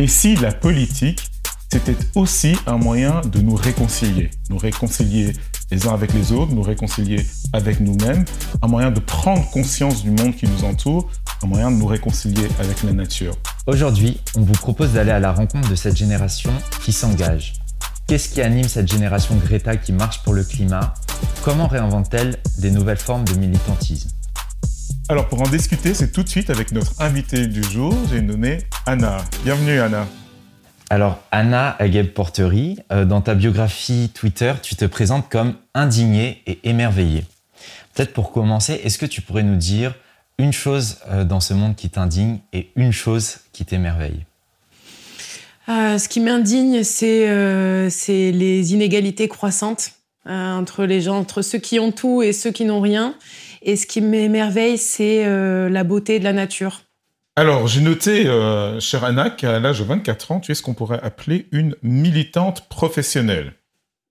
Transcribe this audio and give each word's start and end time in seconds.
Et 0.00 0.08
si 0.08 0.34
la 0.34 0.50
politique, 0.50 1.30
c'était 1.70 1.96
aussi 2.16 2.56
un 2.66 2.78
moyen 2.78 3.20
de 3.20 3.40
nous 3.40 3.54
réconcilier, 3.54 4.30
nous 4.50 4.58
réconcilier 4.58 5.32
les 5.70 5.86
uns 5.86 5.94
avec 5.94 6.12
les 6.12 6.32
autres, 6.32 6.52
nous 6.52 6.62
réconcilier 6.62 7.24
avec 7.52 7.78
nous-mêmes, 7.78 8.24
un 8.60 8.66
moyen 8.66 8.90
de 8.90 8.98
prendre 8.98 9.48
conscience 9.50 10.02
du 10.02 10.10
monde 10.10 10.34
qui 10.34 10.48
nous 10.48 10.64
entoure, 10.64 11.08
un 11.44 11.46
moyen 11.46 11.70
de 11.70 11.76
nous 11.76 11.86
réconcilier 11.86 12.48
avec 12.58 12.82
la 12.82 12.92
nature. 12.92 13.36
Aujourd'hui, 13.68 14.18
on 14.34 14.40
vous 14.40 14.52
propose 14.54 14.92
d'aller 14.92 15.12
à 15.12 15.20
la 15.20 15.32
rencontre 15.32 15.68
de 15.68 15.76
cette 15.76 15.96
génération 15.96 16.50
qui 16.82 16.92
s'engage. 16.92 17.54
Qu'est-ce 18.08 18.28
qui 18.28 18.42
anime 18.42 18.68
cette 18.68 18.90
génération 18.90 19.36
Greta 19.36 19.76
qui 19.76 19.92
marche 19.92 20.24
pour 20.24 20.34
le 20.34 20.42
climat? 20.42 20.94
Comment 21.44 21.68
réinvente-t-elle 21.68 22.36
des 22.58 22.72
nouvelles 22.72 22.98
formes 22.98 23.24
de 23.24 23.34
militantisme? 23.34 24.10
Alors 25.10 25.28
pour 25.28 25.42
en 25.42 25.48
discuter, 25.48 25.92
c'est 25.92 26.12
tout 26.12 26.22
de 26.22 26.30
suite 26.30 26.48
avec 26.48 26.72
notre 26.72 27.02
invitée 27.02 27.46
du 27.46 27.62
jour, 27.62 27.94
j'ai 28.10 28.22
nommé 28.22 28.58
Anna. 28.86 29.18
Bienvenue 29.44 29.78
Anna. 29.78 30.06
Alors 30.88 31.18
Anna 31.30 31.76
Ageb 31.78 32.06
Portery, 32.06 32.78
euh, 32.90 33.04
dans 33.04 33.20
ta 33.20 33.34
biographie 33.34 34.10
Twitter, 34.14 34.54
tu 34.62 34.76
te 34.76 34.86
présentes 34.86 35.28
comme 35.28 35.56
indignée 35.74 36.42
et 36.46 36.58
émerveillée. 36.64 37.24
Peut-être 37.92 38.14
pour 38.14 38.32
commencer, 38.32 38.80
est-ce 38.82 38.96
que 38.96 39.04
tu 39.04 39.20
pourrais 39.20 39.42
nous 39.42 39.56
dire 39.56 39.94
une 40.38 40.54
chose 40.54 40.96
euh, 41.10 41.24
dans 41.24 41.40
ce 41.40 41.52
monde 41.52 41.76
qui 41.76 41.90
t'indigne 41.90 42.38
et 42.54 42.70
une 42.74 42.92
chose 42.92 43.40
qui 43.52 43.66
t'émerveille? 43.66 44.24
Euh, 45.68 45.98
ce 45.98 46.08
qui 46.08 46.20
m'indigne, 46.20 46.82
c'est 46.82 47.92
les 48.32 48.72
inégalités 48.72 49.28
croissantes 49.28 49.92
entre 50.26 50.86
les 50.86 51.02
gens, 51.02 51.18
entre 51.18 51.42
ceux 51.42 51.58
qui 51.58 51.78
ont 51.78 51.92
tout 51.92 52.22
et 52.22 52.32
ceux 52.32 52.50
qui 52.50 52.64
n'ont 52.64 52.80
rien. 52.80 53.14
Et 53.64 53.76
ce 53.76 53.86
qui 53.86 54.00
m'émerveille, 54.00 54.78
c'est 54.78 55.26
la 55.68 55.84
beauté 55.84 56.18
de 56.18 56.24
la 56.24 56.32
nature. 56.32 56.82
Alors, 57.36 57.66
j'ai 57.66 57.80
noté, 57.80 58.26
euh, 58.26 58.78
cher 58.78 59.02
Anna, 59.02 59.28
qu'à 59.28 59.58
l'âge 59.58 59.80
de 59.80 59.84
24 59.84 60.30
ans, 60.30 60.40
tu 60.40 60.52
es 60.52 60.54
ce 60.54 60.62
qu'on 60.62 60.74
pourrait 60.74 61.00
appeler 61.02 61.48
une 61.50 61.74
militante 61.82 62.68
professionnelle. 62.68 63.54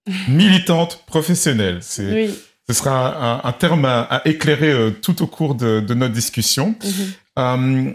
militante 0.28 1.06
professionnelle. 1.06 1.78
C'est, 1.82 2.30
Ce 2.68 2.74
sera 2.74 3.48
un, 3.48 3.52
terme 3.54 3.86
à, 3.86 4.22
éclairer 4.26 4.72
euh, 4.72 4.92
tout 4.92 5.24
au 5.24 5.28
cours 5.28 5.56
de, 5.56 5.80
notre 5.94 6.14
discussion. 6.14 6.76
Mhm. 6.84 7.14
Euh, 7.40 7.92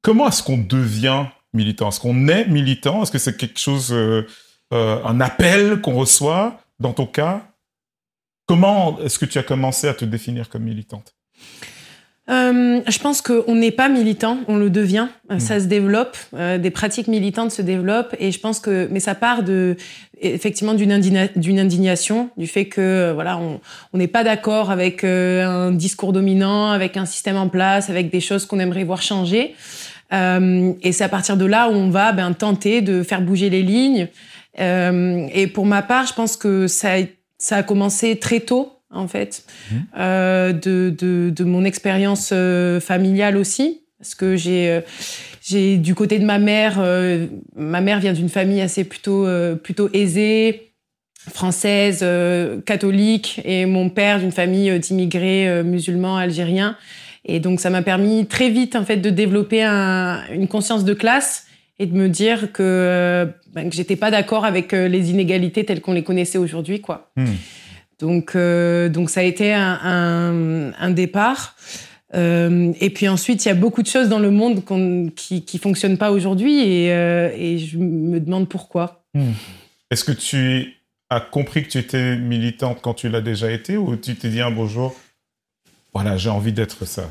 comment 0.00 0.28
est-ce 0.28 0.42
qu'on 0.42 0.56
devient 0.56 1.26
militant? 1.52 1.90
Est-ce 1.90 2.00
qu'on 2.00 2.28
est 2.28 2.46
militant? 2.46 3.02
Est-ce 3.02 3.12
que 3.12 3.18
c'est 3.18 3.36
quelque 3.36 3.60
chose, 3.60 3.94
un 4.70 5.20
appel 5.20 5.80
qu'on 5.82 5.94
reçoit? 5.94 6.58
Dans 6.80 6.92
ton 6.92 7.06
cas 7.06 7.46
Comment 8.46 8.98
est-ce 9.00 9.18
que 9.18 9.24
tu 9.24 9.38
as 9.38 9.42
commencé 9.42 9.88
à 9.88 9.94
te 9.94 10.04
définir 10.04 10.48
comme 10.48 10.64
militante? 10.64 11.14
Euh, 12.30 12.80
je 12.88 12.98
pense 13.00 13.20
qu'on 13.20 13.54
n'est 13.54 13.70
pas 13.70 13.90
militant, 13.90 14.38
on 14.48 14.56
le 14.56 14.70
devient. 14.70 15.08
Euh, 15.30 15.38
ça 15.38 15.56
mm. 15.56 15.60
se 15.60 15.64
développe, 15.66 16.16
euh, 16.32 16.56
des 16.56 16.70
pratiques 16.70 17.06
militantes 17.06 17.50
se 17.50 17.60
développent, 17.60 18.16
et 18.18 18.32
je 18.32 18.40
pense 18.40 18.60
que, 18.60 18.88
mais 18.90 19.00
ça 19.00 19.14
part 19.14 19.42
de 19.42 19.76
effectivement 20.22 20.72
d'une 20.72 20.90
indignation, 20.92 22.30
du 22.38 22.46
fait 22.46 22.64
que 22.64 23.12
voilà, 23.12 23.38
on 23.38 23.98
n'est 23.98 24.08
pas 24.08 24.24
d'accord 24.24 24.70
avec 24.70 25.04
un 25.04 25.72
discours 25.72 26.14
dominant, 26.14 26.70
avec 26.70 26.96
un 26.96 27.04
système 27.04 27.36
en 27.36 27.48
place, 27.48 27.90
avec 27.90 28.10
des 28.10 28.20
choses 28.20 28.46
qu'on 28.46 28.58
aimerait 28.58 28.84
voir 28.84 29.02
changer. 29.02 29.54
et 30.12 30.92
c'est 30.92 31.04
à 31.04 31.08
partir 31.10 31.36
de 31.36 31.44
là 31.44 31.68
où 31.68 31.72
on 31.72 31.90
va 31.90 32.12
ben, 32.12 32.32
tenter 32.32 32.80
de 32.80 33.02
faire 33.02 33.20
bouger 33.20 33.50
les 33.50 33.62
lignes. 33.62 34.08
et 34.56 35.46
pour 35.52 35.66
ma 35.66 35.82
part, 35.82 36.06
je 36.06 36.14
pense 36.14 36.38
que 36.38 36.68
ça, 36.68 36.96
ça 37.44 37.56
a 37.58 37.62
commencé 37.62 38.16
très 38.16 38.40
tôt 38.40 38.72
en 38.90 39.06
fait, 39.06 39.44
mmh. 39.70 39.74
euh, 39.98 40.52
de, 40.52 40.94
de, 41.30 41.44
mon 41.44 41.64
expérience 41.64 42.30
euh, 42.32 42.80
familiale 42.80 43.36
aussi. 43.36 43.82
Parce 43.98 44.14
que 44.14 44.36
j'ai, 44.36 44.70
euh, 44.70 44.80
j'ai 45.42 45.76
du 45.76 45.94
côté 45.94 46.18
de 46.18 46.24
ma 46.24 46.38
mère, 46.38 46.78
ma 47.54 47.80
mère 47.80 48.00
vient 48.00 48.14
d'une 48.14 48.30
famille 48.30 48.62
assez 48.62 48.84
plutôt, 48.84 49.26
plutôt 49.62 49.90
aisée, 49.92 50.72
française, 51.32 52.04
catholique, 52.64 53.40
et 53.44 53.66
mon 53.66 53.90
père 53.90 54.20
d'une 54.20 54.32
famille 54.32 54.78
d'immigrés 54.78 55.62
musulmans 55.64 56.16
algériens. 56.16 56.76
Et 57.26 57.40
donc 57.40 57.60
ça 57.60 57.68
m'a 57.68 57.82
permis 57.82 58.26
très 58.26 58.48
vite 58.48 58.76
en 58.76 58.84
fait 58.84 58.98
de 58.98 59.10
développer 59.10 59.64
une 59.64 60.48
conscience 60.48 60.84
de 60.84 60.94
classe 60.94 61.43
et 61.78 61.86
de 61.86 61.94
me 61.94 62.08
dire 62.08 62.52
que, 62.52 63.28
ben, 63.52 63.68
que 63.68 63.74
j'étais 63.74 63.96
pas 63.96 64.10
d'accord 64.10 64.44
avec 64.44 64.72
les 64.72 65.10
inégalités 65.10 65.64
telles 65.64 65.80
qu'on 65.80 65.92
les 65.92 66.04
connaissait 66.04 66.38
aujourd'hui, 66.38 66.80
quoi. 66.80 67.10
Mmh. 67.16 67.24
Donc, 67.98 68.34
euh, 68.34 68.88
donc 68.88 69.10
ça 69.10 69.20
a 69.20 69.22
été 69.22 69.52
un, 69.52 70.72
un, 70.78 70.90
départ. 70.90 71.56
Euh, 72.14 72.72
et 72.80 72.90
puis 72.90 73.08
ensuite, 73.08 73.44
il 73.44 73.48
y 73.48 73.50
a 73.50 73.54
beaucoup 73.54 73.82
de 73.82 73.88
choses 73.88 74.08
dans 74.08 74.18
le 74.18 74.30
monde 74.30 74.62
qui 75.16 75.44
ne 75.52 75.58
fonctionnent 75.58 75.98
pas 75.98 76.12
aujourd'hui 76.12 76.60
et, 76.60 76.92
euh, 76.92 77.30
et, 77.36 77.58
je 77.58 77.78
me 77.78 78.20
demande 78.20 78.48
pourquoi. 78.48 79.04
Hmm. 79.14 79.32
Est-ce 79.90 80.04
que 80.04 80.12
tu 80.12 80.74
as 81.10 81.20
compris 81.20 81.64
que 81.64 81.68
tu 81.68 81.78
étais 81.78 82.16
militante 82.16 82.78
quand 82.82 82.94
tu 82.94 83.08
l'as 83.08 83.20
déjà 83.20 83.50
été 83.50 83.76
ou 83.76 83.96
tu 83.96 84.14
t'es 84.16 84.28
dit 84.28 84.40
un 84.40 84.50
bonjour, 84.50 84.94
voilà, 85.92 86.16
j'ai 86.16 86.30
envie 86.30 86.52
d'être 86.52 86.84
ça? 86.84 87.08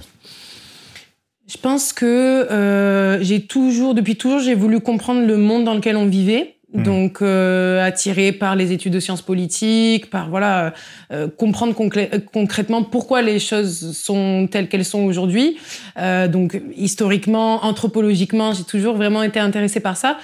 Je 1.54 1.58
pense 1.62 1.94
que 1.94 3.20
j'ai 3.22 3.42
toujours, 3.46 3.94
depuis 3.94 4.16
toujours, 4.16 4.40
j'ai 4.40 4.56
voulu 4.56 4.80
comprendre 4.80 5.26
le 5.26 5.38
monde 5.38 5.66
dans 5.66 5.76
lequel 5.76 5.98
on 5.98 6.08
vivait. 6.08 6.56
Hmm. 6.74 6.82
Donc 6.82 7.22
euh, 7.22 7.86
attiré 7.86 8.32
par 8.32 8.56
les 8.56 8.72
études 8.72 8.94
de 8.94 9.00
sciences 9.00 9.22
politiques, 9.22 10.10
par 10.10 10.30
voilà 10.30 10.74
euh, 11.12 11.28
comprendre 11.28 11.76
concrètement 11.76 12.82
pourquoi 12.82 13.22
les 13.22 13.38
choses 13.38 13.96
sont 13.96 14.48
telles 14.50 14.68
qu'elles 14.68 14.86
sont 14.86 15.04
aujourd'hui. 15.04 15.58
Euh, 16.00 16.28
donc 16.28 16.60
historiquement, 16.76 17.64
anthropologiquement, 17.64 18.54
j'ai 18.54 18.64
toujours 18.64 18.96
vraiment 18.96 19.22
été 19.22 19.40
intéressée 19.40 19.82
par 19.82 19.98
ça. 19.98 20.18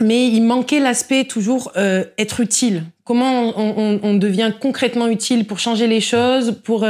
Euh, 0.00 0.04
mais 0.04 0.28
il 0.28 0.42
manquait 0.42 0.80
l'aspect 0.80 1.24
toujours 1.24 1.72
euh, 1.76 2.04
être 2.18 2.40
utile. 2.40 2.84
Comment 3.04 3.52
on, 3.58 4.00
on, 4.02 4.14
devient 4.14 4.50
concrètement 4.58 5.08
utile 5.08 5.44
pour 5.46 5.58
changer 5.58 5.86
les 5.86 6.00
choses, 6.00 6.58
pour 6.64 6.86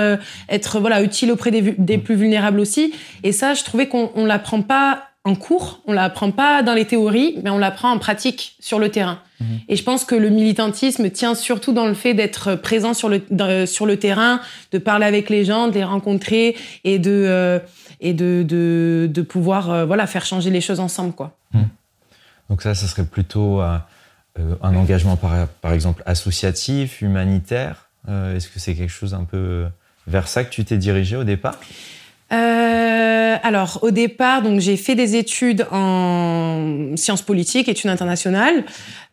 être 0.49 0.79
voilà 0.79 1.03
utile 1.03 1.33
auprès 1.33 1.51
des, 1.51 1.75
des, 1.77 1.99
plus 1.99 2.15
vulnérables 2.15 2.61
aussi. 2.61 2.95
Et 3.25 3.33
ça, 3.33 3.55
je 3.55 3.65
trouvais 3.65 3.89
qu'on 3.89 4.13
on 4.15 4.25
l'apprend 4.25 4.63
pas 4.63 5.09
en 5.27 5.35
cours, 5.35 5.81
on 5.87 5.93
l'apprend 5.93 6.31
pas 6.31 6.63
dans 6.63 6.75
les 6.75 6.85
théories, 6.85 7.39
mais 7.43 7.49
on 7.49 7.57
l'apprend 7.57 7.91
en 7.91 7.99
pratique 7.99 8.57
sur 8.61 8.79
le 8.79 8.91
terrain. 8.91 9.21
Mhm. 9.41 9.47
Et 9.69 9.77
je 9.77 9.83
pense 9.83 10.05
que 10.05 10.15
le 10.15 10.29
militantisme 10.29 11.09
tient 11.11 11.35
surtout 11.35 11.73
dans 11.73 11.87
le 11.87 11.95
fait 11.95 12.13
d'être 12.13 12.57
présent 12.57 12.93
sur 12.93 13.09
le 13.09 13.23
sur 13.67 13.87
le 13.87 13.97
terrain, 13.97 14.41
de 14.73 14.79
parler 14.79 15.07
avec 15.07 15.31
les 15.31 15.47
gens, 15.47 15.69
de 15.69 15.75
les 15.75 15.85
rencontrer 15.85 16.57
et 16.85 16.99
de 16.99 17.11
euh, 17.11 17.59
et 18.03 18.13
de, 18.13 18.45
de, 18.47 19.09
de 19.11 19.23
pouvoir 19.23 19.71
euh, 19.71 19.87
voilà 19.87 20.07
faire 20.07 20.27
changer 20.27 20.51
les 20.51 20.61
choses 20.61 20.81
ensemble 20.81 21.15
quoi. 21.15 21.37
Mhm. 21.55 21.69
Donc 22.50 22.62
ça, 22.62 22.75
ça 22.75 22.87
serait 22.87 23.05
plutôt 23.05 23.60
euh, 23.60 23.78
un 24.62 24.77
engagement 24.77 25.16
par 25.16 25.72
exemple 25.72 26.03
associatif, 26.06 27.00
humanitaire. 27.00 27.88
Est-ce 28.06 28.49
que 28.49 28.59
c'est 28.59 28.75
quelque 28.75 28.93
chose 28.93 29.15
un 29.15 29.25
peu 29.25 29.66
vers 30.06 30.28
ça 30.28 30.44
que 30.44 30.50
tu 30.50 30.65
t'es 30.65 30.77
dirigé 30.77 31.16
au 31.16 31.25
départ? 31.25 31.59
Euh, 32.32 33.37
alors, 33.43 33.78
au 33.82 33.91
départ, 33.91 34.43
donc 34.43 34.60
j'ai 34.60 34.77
fait 34.77 34.94
des 34.94 35.16
études 35.16 35.66
en 35.71 36.97
sciences 36.97 37.22
politiques, 37.22 37.69
études 37.69 37.91
internationales, 37.91 38.65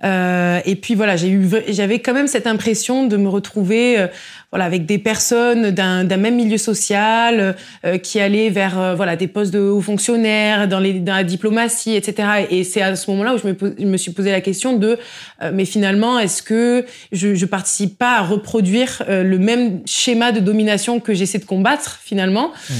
euh, 0.03 0.59
et 0.65 0.75
puis 0.75 0.95
voilà, 0.95 1.15
j'ai 1.15 1.29
eu, 1.29 1.49
j'avais 1.69 1.99
quand 1.99 2.13
même 2.13 2.27
cette 2.27 2.47
impression 2.47 3.07
de 3.07 3.17
me 3.17 3.29
retrouver 3.29 3.99
euh, 3.99 4.07
voilà, 4.51 4.65
avec 4.65 4.85
des 4.85 4.97
personnes 4.97 5.71
d'un 5.71 6.17
même 6.17 6.35
milieu 6.35 6.57
social 6.57 7.55
euh, 7.85 7.97
qui 7.97 8.19
allaient 8.19 8.49
vers 8.49 8.77
euh, 8.77 8.95
voilà, 8.95 9.15
des 9.15 9.27
postes 9.27 9.53
de 9.53 9.59
hauts 9.59 9.81
fonctionnaires, 9.81 10.67
dans, 10.67 10.79
les, 10.79 10.99
dans 10.99 11.15
la 11.15 11.23
diplomatie, 11.23 11.95
etc. 11.95 12.47
Et 12.49 12.65
c'est 12.65 12.81
à 12.81 12.97
ce 12.97 13.09
moment-là 13.11 13.33
où 13.33 13.37
je 13.37 13.47
me, 13.47 13.55
je 13.79 13.85
me, 13.85 13.95
suis 13.95 14.11
posé 14.11 14.29
la 14.29 14.41
question 14.41 14.75
de, 14.75 14.99
euh, 15.41 15.51
mais 15.53 15.63
finalement, 15.63 16.19
est-ce 16.19 16.43
que 16.43 16.85
je 17.13 17.29
ne 17.29 17.45
participe 17.45 17.97
pas 17.97 18.17
à 18.17 18.21
reproduire 18.23 19.03
le 19.07 19.37
même 19.37 19.79
schéma 19.85 20.33
de 20.33 20.41
domination 20.41 20.99
que 20.99 21.13
j'essaie 21.13 21.39
de 21.39 21.45
combattre 21.45 21.99
finalement? 22.03 22.51
Mmh. 22.69 22.73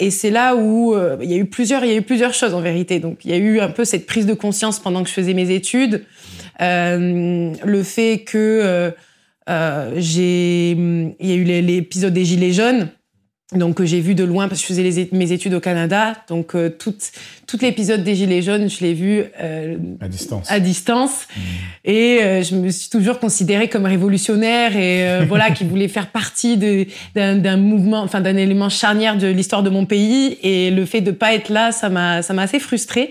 Et 0.00 0.10
c'est 0.10 0.30
là 0.30 0.56
où 0.56 0.94
il 1.20 1.30
y 1.30 1.34
a 1.34 1.36
eu 1.36 1.44
plusieurs, 1.44 1.84
il 1.84 1.90
y 1.90 1.94
a 1.94 1.96
eu 1.96 2.02
plusieurs 2.02 2.34
choses 2.34 2.54
en 2.54 2.60
vérité. 2.60 2.98
Donc 2.98 3.24
il 3.24 3.30
y 3.30 3.34
a 3.34 3.36
eu 3.36 3.60
un 3.60 3.68
peu 3.68 3.84
cette 3.84 4.06
prise 4.06 4.26
de 4.26 4.34
conscience 4.34 4.78
pendant 4.78 5.02
que 5.02 5.08
je 5.08 5.14
faisais 5.14 5.34
mes 5.34 5.50
études, 5.50 6.04
le 6.60 7.82
fait 7.82 8.24
que 8.26 8.92
euh, 9.48 9.92
j'ai, 9.96 10.72
il 10.72 11.14
y 11.20 11.32
a 11.32 11.34
eu 11.34 11.44
l'épisode 11.44 12.12
des 12.12 12.24
Gilets 12.24 12.52
jaunes. 12.52 12.88
Donc 13.54 13.82
j'ai 13.82 14.00
vu 14.00 14.14
de 14.14 14.24
loin 14.24 14.46
parce 14.46 14.60
que 14.60 14.74
je 14.74 14.74
faisais 14.74 15.08
mes 15.12 15.32
études 15.32 15.54
au 15.54 15.60
Canada. 15.60 16.12
Donc 16.28 16.54
euh, 16.54 16.68
tout, 16.68 16.92
l'épisode 17.62 18.04
des 18.04 18.14
Gilets 18.14 18.42
jaunes, 18.42 18.68
je 18.68 18.80
l'ai 18.80 18.92
vu 18.92 19.24
euh, 19.40 19.78
à 20.00 20.08
distance. 20.08 20.50
À 20.50 20.60
distance. 20.60 21.26
Mmh. 21.34 21.40
Et 21.86 22.18
euh, 22.22 22.42
je 22.42 22.54
me 22.56 22.68
suis 22.68 22.90
toujours 22.90 23.18
considérée 23.18 23.70
comme 23.70 23.86
révolutionnaire 23.86 24.76
et 24.76 25.24
voilà 25.28 25.50
qui 25.50 25.64
voulait 25.64 25.88
faire 25.88 26.08
partie 26.08 26.58
d'un 27.14 27.56
mouvement, 27.56 28.02
enfin 28.02 28.20
d'un 28.20 28.36
élément 28.36 28.68
charnière 28.68 29.16
de 29.16 29.28
l'histoire 29.28 29.62
de 29.62 29.70
mon 29.70 29.86
pays. 29.86 30.36
Et 30.42 30.70
le 30.70 30.84
fait 30.84 31.00
de 31.00 31.10
pas 31.10 31.32
être 31.32 31.48
là, 31.48 31.72
ça 31.72 31.88
m'a 31.88 32.20
ça 32.20 32.34
m'a 32.34 32.42
assez 32.42 32.60
frustrée. 32.60 33.08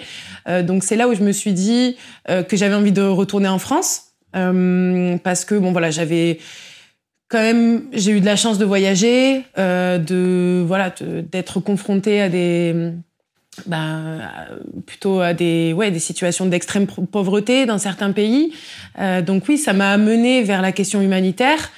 Donc 0.64 0.84
c'est 0.84 0.96
là 0.96 1.08
où 1.08 1.14
je 1.14 1.24
me 1.24 1.32
suis 1.32 1.54
dit 1.54 1.98
que 2.28 2.56
j'avais 2.56 2.76
envie 2.76 2.92
de 2.92 3.02
retourner 3.02 3.48
en 3.48 3.60
France 3.60 4.08
euh, 4.36 5.18
parce 5.24 5.46
que 5.46 5.56
bon 5.56 5.72
voilà, 5.72 5.92
j'avais 5.92 6.40
quand 7.30 7.40
même 7.40 7.84
j'ai 7.94 8.12
eu 8.12 8.20
de 8.20 8.26
la 8.26 8.36
chance 8.36 8.58
de 8.58 8.66
voyager, 8.66 9.44
euh, 9.58 9.98
de 9.98 10.64
voilà, 10.66 10.94
d'être 11.02 11.60
confrontée 11.60 12.22
à 12.22 12.30
des 12.30 12.94
ben, 13.66 14.22
plutôt 14.86 15.20
à 15.20 15.34
des, 15.34 15.74
ouais, 15.74 15.90
des 15.90 16.00
situations 16.00 16.46
d'extrême 16.46 16.86
pauvreté 16.86 17.66
dans 17.66 17.80
certains 17.80 18.12
pays. 18.12 18.54
donc 19.26 19.46
oui, 19.50 19.58
ça 19.58 19.74
m'a 19.74 19.92
amené 19.92 20.44
vers 20.44 20.62
la 20.62 20.72
question 20.72 21.02
humanitaire. 21.02 21.72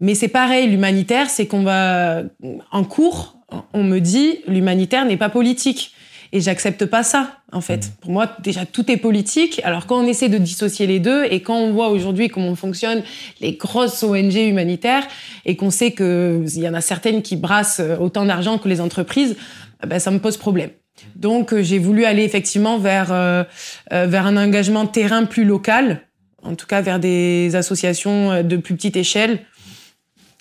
Mais 0.00 0.14
c'est 0.14 0.28
pareil, 0.28 0.68
l'humanitaire, 0.68 1.30
c'est 1.30 1.46
qu'on 1.46 1.62
va 1.64 2.22
en 2.70 2.84
cours, 2.84 3.36
on 3.72 3.82
me 3.82 3.98
dit 4.00 4.38
l'humanitaire 4.46 5.04
n'est 5.06 5.16
pas 5.16 5.28
politique. 5.28 5.93
Et 6.34 6.40
j'accepte 6.40 6.84
pas 6.84 7.02
ça, 7.02 7.38
en 7.52 7.62
fait. 7.62 7.86
Mmh. 7.86 7.90
Pour 8.02 8.10
moi, 8.10 8.36
déjà, 8.42 8.66
tout 8.66 8.90
est 8.90 8.98
politique. 8.98 9.62
Alors, 9.64 9.86
quand 9.86 9.98
on 9.98 10.06
essaie 10.06 10.28
de 10.28 10.36
dissocier 10.36 10.86
les 10.86 10.98
deux, 10.98 11.24
et 11.30 11.40
quand 11.40 11.56
on 11.56 11.72
voit 11.72 11.88
aujourd'hui 11.88 12.28
comment 12.28 12.54
fonctionnent 12.56 13.02
les 13.40 13.52
grosses 13.52 14.02
ONG 14.02 14.34
humanitaires, 14.34 15.06
et 15.46 15.56
qu'on 15.56 15.70
sait 15.70 15.92
qu'il 15.92 16.58
y 16.58 16.68
en 16.68 16.74
a 16.74 16.82
certaines 16.82 17.22
qui 17.22 17.36
brassent 17.36 17.80
autant 18.00 18.26
d'argent 18.26 18.58
que 18.58 18.68
les 18.68 18.82
entreprises, 18.82 19.36
eh 19.82 19.86
ben, 19.86 19.98
ça 19.98 20.10
me 20.10 20.18
pose 20.18 20.36
problème. 20.36 20.70
Donc, 21.16 21.52
euh, 21.52 21.62
j'ai 21.62 21.78
voulu 21.78 22.04
aller 22.04 22.24
effectivement 22.24 22.78
vers, 22.78 23.12
euh, 23.12 23.44
euh, 23.92 24.06
vers 24.06 24.26
un 24.26 24.36
engagement 24.36 24.86
terrain 24.86 25.24
plus 25.24 25.44
local, 25.44 26.02
en 26.42 26.54
tout 26.54 26.66
cas 26.66 26.80
vers 26.80 27.00
des 27.00 27.56
associations 27.56 28.42
de 28.42 28.56
plus 28.56 28.74
petite 28.74 28.96
échelle. 28.96 29.40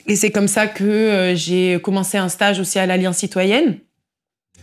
Et 0.05 0.15
c'est 0.15 0.31
comme 0.31 0.49
ça 0.49 0.67
que 0.67 1.33
j'ai 1.35 1.79
commencé 1.81 2.17
un 2.17 2.27
stage 2.27 2.59
aussi 2.59 2.77
à 2.77 2.85
l'Alliance 2.85 3.17
citoyenne, 3.17 3.77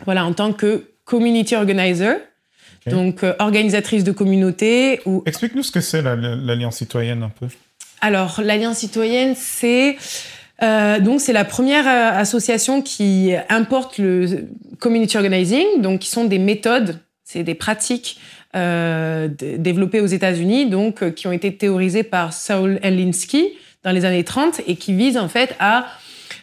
voilà, 0.04 0.26
en 0.26 0.34
tant 0.34 0.52
que 0.52 0.84
community 1.10 1.56
organizer, 1.56 2.18
donc 2.86 3.24
euh, 3.24 3.34
organisatrice 3.40 4.04
de 4.04 4.12
communauté. 4.12 5.00
Ou... 5.06 5.24
Explique-nous 5.26 5.64
ce 5.64 5.72
que 5.72 5.80
c'est 5.80 6.02
l'Alliance 6.02 6.76
citoyenne 6.76 7.24
un 7.24 7.28
peu. 7.30 7.46
Alors, 8.00 8.40
l'Alliance 8.42 8.78
citoyenne, 8.78 9.34
c'est 9.36 9.96
euh, 10.62 11.00
donc 11.00 11.20
c'est 11.20 11.32
la 11.32 11.44
première 11.44 11.86
euh, 11.88 12.20
association 12.20 12.80
qui 12.80 13.32
importe 13.48 13.98
le 13.98 14.46
community 14.78 15.16
organizing, 15.16 15.66
donc 15.78 16.00
qui 16.00 16.10
sont 16.10 16.24
des 16.24 16.38
méthodes, 16.38 17.00
c'est 17.24 17.42
des 17.42 17.54
pratiques 17.54 18.18
développées 18.52 20.00
aux 20.00 20.06
États-Unis, 20.06 20.68
donc 20.68 21.14
qui 21.14 21.28
ont 21.28 21.32
été 21.32 21.56
théorisées 21.56 22.02
par 22.02 22.32
Saul 22.32 22.80
Alinsky 22.82 23.46
dans 23.84 23.92
les 23.92 24.04
années 24.04 24.24
30 24.24 24.62
et 24.66 24.74
qui 24.74 24.92
visent 24.92 25.16
en 25.16 25.28
fait 25.28 25.54
à 25.60 25.86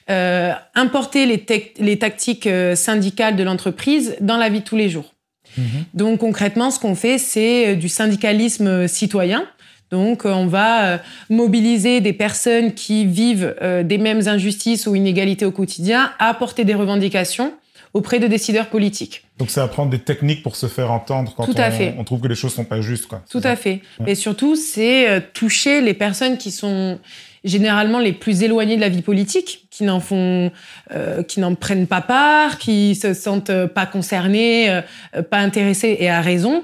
euh, 0.09 0.54
importer 0.74 1.25
les, 1.25 1.74
les 1.80 2.00
tactiques 2.00 2.48
euh, 2.48 2.75
syndicales 2.75 3.36
de 3.36 3.44
l'entreprise 3.44 4.15
dans 4.21 4.38
la 4.38 4.48
vie 4.48 4.62
de 4.62 4.63
tous 4.63 4.77
les 4.77 4.88
jours. 4.88 5.13
Mhm. 5.57 5.65
Donc 5.94 6.19
concrètement, 6.19 6.71
ce 6.71 6.80
qu'on 6.80 6.95
fait, 6.95 7.18
c'est 7.18 7.69
euh, 7.69 7.75
du 7.75 7.89
syndicalisme 7.89 8.88
citoyen. 8.88 9.45
Donc 9.92 10.24
on 10.25 10.48
va 10.48 11.00
mobiliser 11.30 12.01
des 12.01 12.12
personnes 12.12 12.74
qui 12.74 13.06
vivent 13.06 13.56
des 13.86 13.98
mêmes 13.98 14.27
injustices 14.27 14.86
ou 14.86 14.95
inégalités 14.95 15.45
au 15.45 15.54
quotidien 15.54 16.12
à 16.19 16.27
apporter 16.27 16.65
des 16.65 16.74
revendications 16.74 17.54
auprès 17.94 18.19
de 18.19 18.27
décideurs 18.27 18.65
politiques. 18.65 19.24
Donc 19.38 19.50
c'est 19.50 19.62
apprendre 19.62 19.89
des 19.89 20.00
techniques 20.00 20.44
pour 20.44 20.57
se 20.57 20.65
faire 20.68 20.92
entendre 20.92 21.33
quand 21.38 21.48
on, 21.48 22.00
on, 22.00 22.04
trouve 22.04 22.19
que 22.19 22.27
les 22.27 22.36
choses 22.36 22.54
sont 22.54 22.65
pas 22.65 22.81
justes. 22.81 23.07
Quoi. 23.07 23.24
Tout 23.31 23.39
à 23.45 23.56
fait. 23.56 23.80
Et 24.06 24.15
surtout, 24.15 24.57
c'est 24.57 25.24
toucher 25.31 25.80
les 25.80 25.94
personnes 25.94 26.38
qui 26.38 26.51
sont 26.51 27.00
généralement 27.48 28.00
les 28.00 28.14
plus 28.14 28.44
éloignés 28.44 28.76
de 28.76 28.82
la 28.82 28.90
vie 28.90 29.02
politique, 29.02 29.68
qui 29.72 29.84
n'en 29.84 30.00
font, 30.00 30.52
euh, 30.94 31.24
qui 31.24 31.40
n'en 31.40 31.56
prennent 31.56 31.88
pas 31.88 32.02
part, 32.02 32.58
qui 32.58 32.96
se 32.96 33.14
sentent 33.14 33.66
pas 33.68 33.86
concernés, 33.86 34.70
euh, 34.70 35.22
pas 35.24 35.38
intéressés 35.38 35.98
et 36.00 36.10
à 36.10 36.22
raison. 36.22 36.64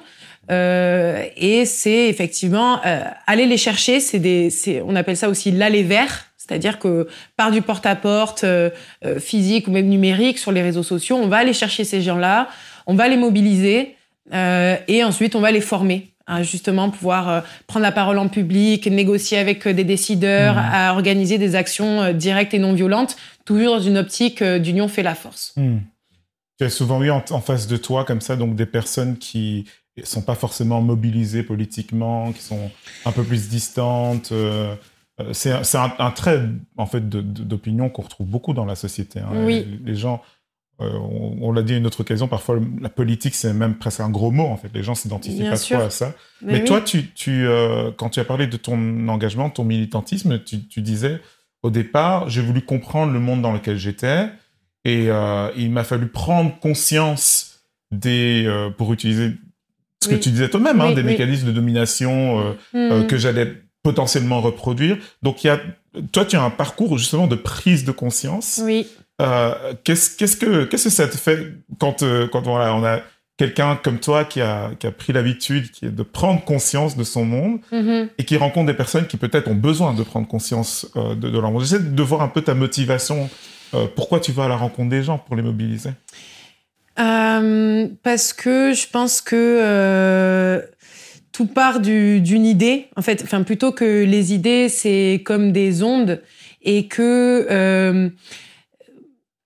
Euh, 0.52 1.24
et 1.38 1.66
c'est 1.66 2.10
effectivement 2.10 2.82
aller 3.28 3.46
les 3.46 3.58
chercher. 3.58 4.00
C'est 4.00 4.20
des, 4.20 4.52
on 4.86 4.96
appelle 4.96 5.16
ça 5.16 5.30
aussi 5.30 5.52
l'aller 5.52 5.84
vers, 5.84 6.26
c'est-à-dire 6.38 6.80
que 6.80 7.08
par 7.38 7.52
du 7.52 7.62
porte-à-porte 7.62 8.46
physique 9.20 9.70
ou 9.70 9.72
même 9.72 9.88
numérique 9.88 10.38
sur 10.38 10.52
les 10.52 10.62
réseaux 10.62 10.84
sociaux, 10.84 11.16
on 11.16 11.28
va 11.28 11.38
aller 11.38 11.54
chercher 11.54 11.86
ces 11.86 12.02
gens-là, 12.02 12.50
on 12.88 12.96
va 12.96 13.08
les 13.08 13.16
mobiliser 13.16 13.96
et 14.34 15.04
ensuite 15.06 15.36
on 15.38 15.40
va 15.40 15.52
les 15.52 15.62
former 15.62 16.13
à 16.26 16.44
justement 16.44 16.90
pouvoir 16.90 17.30
euh, 17.30 17.42
prendre 17.68 17.84
la 17.84 17.92
parole 17.92 18.18
en 18.18 18.30
public, 18.30 18.88
négocier 18.88 19.38
avec 19.38 19.68
euh, 19.68 19.74
des 19.74 19.84
décideurs, 19.84 20.56
mmh. 20.56 20.70
à 20.72 20.94
organiser 20.94 21.38
des 21.38 21.56
actions 21.56 22.02
euh, 22.02 22.14
directes 22.14 22.54
et 22.54 22.60
non 22.60 22.74
violentes, 22.74 23.18
toujours 23.46 23.76
dans 23.78 23.82
une 23.82 23.98
optique 23.98 24.42
d'union 24.44 24.88
fait 24.88 25.04
la 25.04 25.16
force. 25.16 25.54
Mmh. 25.58 25.78
Tu 26.60 26.66
as 26.66 26.70
souvent 26.70 27.02
eu 27.04 27.10
en, 27.10 27.42
face 27.42 27.68
de 27.68 27.78
toi 27.78 28.06
comme 28.06 28.22
ça 28.22 28.36
donc 28.36 28.56
des 28.56 28.66
personnes 28.66 29.18
qui 29.18 29.66
sont 30.04 30.22
pas 30.22 30.36
forcément 30.36 30.82
mobilisées 30.82 31.44
politiquement, 31.44 32.32
qui 32.32 32.42
sont 32.42 32.72
un 33.06 33.12
peu 33.12 33.24
plus 33.24 33.50
distantes. 33.50 34.32
c'est 35.32 35.52
un, 35.52 36.12
trait 36.12 36.42
en 36.78 36.86
fait 36.86 37.10
d'opinion 37.10 37.90
qu'on 37.90 38.04
retrouve 38.04 38.28
beaucoup 38.28 38.54
dans 38.54 38.66
la 38.66 38.76
société. 38.76 39.20
Hein. 39.20 39.32
Oui. 39.46 39.80
les 39.84 39.96
gens 39.96 40.22
euh, 40.82 40.90
on, 41.42 41.52
l'a 41.52 41.62
dit 41.62 41.74
à 41.74 41.78
une 41.78 41.86
autre 41.86 42.02
occasion, 42.02 42.28
parfois 42.28 42.60
la 42.82 42.90
politique 42.90 43.36
c'est 43.36 43.54
même 43.54 43.76
presque 43.76 44.00
un 44.00 44.10
gros 44.10 44.32
mot 44.32 44.46
en 44.46 44.58
fait. 44.58 44.70
Les 44.74 44.82
gens 44.82 44.96
s'identifient 44.96 45.50
pas 45.50 45.58
trop 45.58 45.76
à 45.76 45.90
ça. 45.92 46.14
Mais, 46.42 46.64
toi, 46.64 46.82
tu, 46.82 47.12
euh, 47.30 47.92
quand 47.96 48.10
tu 48.10 48.20
as 48.20 48.26
parlé 48.26 48.48
de 48.48 48.58
ton 48.58 49.08
engagement, 49.08 49.50
ton 49.52 49.64
militantisme, 49.64 50.40
tu, 50.44 50.82
disais 50.82 51.22
au 51.62 51.70
départ, 51.70 52.28
j'ai 52.30 52.42
voulu 52.42 52.62
comprendre 52.62 53.14
le 53.14 53.20
monde 53.20 53.42
dans 53.42 53.54
lequel 53.54 53.78
j'étais 53.78 54.30
et 54.84 55.10
euh, 55.10 55.52
il 55.56 55.72
m'a 55.72 55.84
fallu 55.84 56.08
prendre 56.08 56.58
conscience 56.60 57.62
des, 57.92 58.52
pour 58.78 58.92
utiliser 58.92 59.34
ce 60.04 60.10
que 60.10 60.16
tu 60.16 60.32
disais 60.32 60.50
toi-même, 60.50 60.82
hein, 60.82 60.92
des 60.94 61.04
mécanismes 61.04 61.48
de 61.48 61.52
domination 61.52 62.56
hmm. 62.74 63.06
que 63.08 63.18
j'allais 63.18 63.54
potentiellement 63.84 64.42
reproduire. 64.42 64.98
Donc 65.22 65.44
il 65.44 65.48
y 65.48 65.50
a, 65.52 65.62
toi, 66.12 66.26
tu 66.26 66.36
as 66.36 66.44
un 66.44 66.50
parcours 66.50 66.98
justement 66.98 67.28
de 67.28 67.36
prise 67.36 67.86
de 67.86 67.92
conscience. 67.92 68.60
Oui. 68.64 68.88
Euh, 69.22 69.74
qu'est-ce, 69.84 70.18
qu'est-ce 70.18 70.38
que 70.38 70.66
qu'est-ce 70.66 70.86
que 70.86 70.90
ça 70.90 71.08
te 71.08 71.18
fait 71.18 71.54
quand 71.80 72.02
euh, 72.02 72.28
quand 72.28 72.42
voilà, 72.42 72.74
on 72.74 72.84
a 72.84 73.00
quelqu'un 73.38 73.76
comme 73.76 74.00
toi 74.00 74.26
qui 74.26 74.42
a, 74.42 74.72
qui 74.80 74.88
a 74.88 74.92
pris 74.92 75.14
l'habitude 75.14 75.70
qui 75.70 75.86
est 75.86 75.92
de 75.92 76.04
prendre 76.04 76.44
conscience 76.44 76.98
de 76.98 77.04
son 77.04 77.24
monde 77.26 77.60
mm-hmm. 77.72 78.10
et 78.18 78.24
qui 78.26 78.38
rencontre 78.38 78.68
des 78.68 78.74
personnes 78.74 79.06
qui 79.06 79.18
peut-être 79.18 79.48
ont 79.48 79.56
besoin 79.56 79.94
de 79.94 80.02
prendre 80.02 80.28
conscience 80.28 80.88
euh, 80.96 81.14
de, 81.14 81.30
leur 81.30 81.52
monde? 81.52 81.62
J'essaie 81.62 81.80
de 81.80 82.04
voir 82.04 82.22
un 82.22 82.28
peu 82.28 82.42
ta 82.42 82.56
motivation. 82.56 83.30
pourquoi 83.96 84.20
tu 84.20 84.32
vas 84.32 84.46
à 84.46 84.48
la 84.48 84.56
rencontre 84.56 84.90
des 84.90 85.04
gens 85.04 85.18
pour 85.18 85.36
les 85.36 85.44
mobiliser 85.44 85.92
Parce 86.96 88.34
que 88.34 88.74
je 88.74 88.88
pense 88.88 89.22
que 89.22 90.64
tout 91.32 91.48
part 91.48 91.80
d'une 91.80 92.46
idée. 92.46 92.88
En 92.96 93.02
fait, 93.02 93.22
enfin 93.24 93.44
plutôt 93.44 93.72
que 93.72 94.04
les 94.04 94.34
idées, 94.34 94.70
c'est 94.70 95.22
comme 95.26 95.52
des 95.52 95.82
ondes 95.82 96.22
et 96.62 96.88
que 96.88 98.12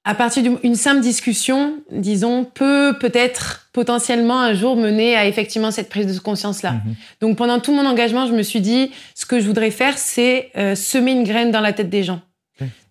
à 0.07 0.15
partir 0.15 0.41
d'une 0.41 0.75
simple 0.75 1.01
discussion, 1.01 1.79
disons, 1.91 2.45
peut 2.45 2.95
peut-être 2.97 3.67
potentiellement 3.73 4.39
un 4.39 4.53
jour 4.53 4.77
mener 4.77 5.17
à 5.17 5.27
effectivement 5.27 5.69
cette 5.69 5.89
prise 5.89 6.05
de 6.05 6.17
conscience-là. 6.17 6.71
Mhm. 6.71 6.95
Donc 7.19 7.37
pendant 7.37 7.59
tout 7.59 7.73
mon 7.73 7.85
engagement, 7.85 8.25
je 8.25 8.31
me 8.31 8.41
suis 8.41 8.61
dit, 8.61 8.91
ce 9.15 9.25
que 9.25 9.41
je 9.41 9.45
voudrais 9.45 9.69
faire, 9.69 9.97
c'est 9.97 10.49
euh, 10.55 10.75
semer 10.75 11.11
une 11.11 11.25
graine 11.25 11.51
dans 11.51 11.59
la 11.59 11.73
tête 11.73 11.89
des 11.89 12.03
gens. 12.03 12.21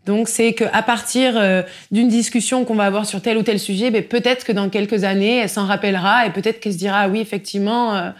Donc 0.04 0.28
c'est 0.28 0.52
qu'à 0.52 0.82
partir 0.82 1.36
euh, 1.36 1.62
d'une 1.90 2.08
discussion 2.08 2.66
qu'on 2.66 2.74
va 2.74 2.84
avoir 2.84 3.06
sur 3.06 3.22
tel 3.22 3.38
ou 3.38 3.42
tel 3.42 3.58
sujet, 3.58 3.90
ben, 3.90 4.04
peut-être 4.04 4.44
que 4.44 4.52
dans 4.52 4.68
quelques 4.68 5.02
années, 5.02 5.38
elle 5.38 5.48
s'en 5.48 5.64
rappellera 5.64 6.26
et 6.26 6.30
peut-être 6.30 6.60
qu'elle 6.60 6.74
se 6.74 6.78
dira, 6.78 7.00
ah 7.00 7.08
oui, 7.08 7.20
effectivement, 7.20 7.96
euh, 7.96 8.10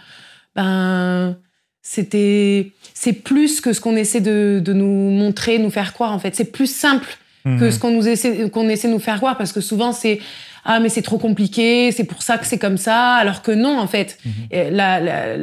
ben 0.55 1.37
c'était 1.83 2.71
c'est 2.95 3.13
plus 3.13 3.61
que 3.61 3.73
ce 3.73 3.79
qu'on 3.79 3.95
essaie 3.95 4.21
de, 4.21 4.59
de 4.61 4.73
nous 4.73 5.11
montrer, 5.11 5.59
nous 5.59 5.69
faire 5.69 5.93
croire 5.93 6.11
en 6.11 6.19
fait. 6.19 6.35
C'est 6.35 6.51
plus 6.51 6.69
simple 6.69 7.17
que 7.59 7.65
mhm. 7.65 7.71
ce 7.71 7.79
qu'on 7.79 7.91
nous 7.91 8.07
essaie, 8.07 8.49
qu'on 8.49 8.69
essaie 8.69 8.87
de 8.87 8.93
nous 8.93 8.99
faire 8.99 9.17
croire, 9.17 9.37
parce 9.37 9.51
que 9.51 9.61
souvent 9.61 9.91
c'est 9.91 10.19
ah 10.65 10.79
mais 10.79 10.89
c'est 10.89 11.01
trop 11.01 11.17
compliqué, 11.17 11.91
c'est 11.93 12.03
pour 12.03 12.21
ça 12.21 12.37
que 12.37 12.45
c'est 12.45 12.57
comme 12.57 12.77
ça, 12.77 13.13
alors 13.13 13.41
que 13.41 13.51
non 13.51 13.79
en 13.79 13.87
fait, 13.87 14.17
mhm. 14.25 14.31
la, 14.71 14.99
la, 14.99 15.37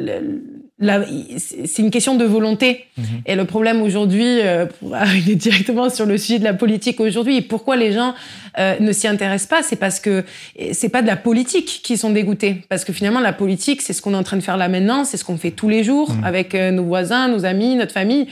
la, 0.78 1.04
c'est 1.38 1.82
une 1.82 1.90
question 1.90 2.16
de 2.16 2.25
volonté. 2.25 2.84
Mhm. 2.96 3.04
Et 3.26 3.37
le 3.37 3.44
problème 3.44 3.80
aujourd'hui, 3.80 4.40
euh, 4.40 4.66
pour 4.66 4.94
arriver 4.94 5.34
directement 5.34 5.88
sur 5.88 6.04
le 6.04 6.18
sujet 6.18 6.38
de 6.38 6.44
la 6.44 6.54
politique 6.54 7.00
aujourd'hui, 7.00 7.40
pourquoi 7.42 7.76
les 7.76 7.92
gens 7.92 8.14
euh, 8.58 8.76
ne 8.80 8.92
s'y 8.92 9.06
intéressent 9.06 9.49
pas, 9.49 9.62
c'est 9.62 9.76
parce 9.76 10.00
que 10.00 10.25
c'est 10.73 10.88
pas 10.88 11.02
de 11.02 11.06
la 11.06 11.16
politique 11.16 11.80
qui 11.82 11.96
sont 11.96 12.11
dégoûtés, 12.11 12.62
parce 12.68 12.84
que 12.84 12.92
finalement 12.92 13.20
la 13.20 13.32
politique, 13.32 13.82
c'est 13.82 13.92
ce 13.92 14.02
qu'on 14.02 14.14
est 14.14 14.16
en 14.16 14.23
train 14.23 14.37
de 14.37 14.42
faire 14.42 14.56
là 14.56 14.68
maintenant, 14.68 15.04
c'est 15.04 15.16
ce 15.16 15.25
qu'on 15.25 15.38
fait 15.38 15.52
tous 15.52 15.68
les 15.68 15.84
jours 15.84 16.14
avec 16.25 16.54
euh, 16.54 16.70
nos 16.70 16.84
voisins, 16.84 17.28
nos 17.28 17.44
amis, 17.44 17.76
notre 17.76 17.92
famille, 17.92 18.26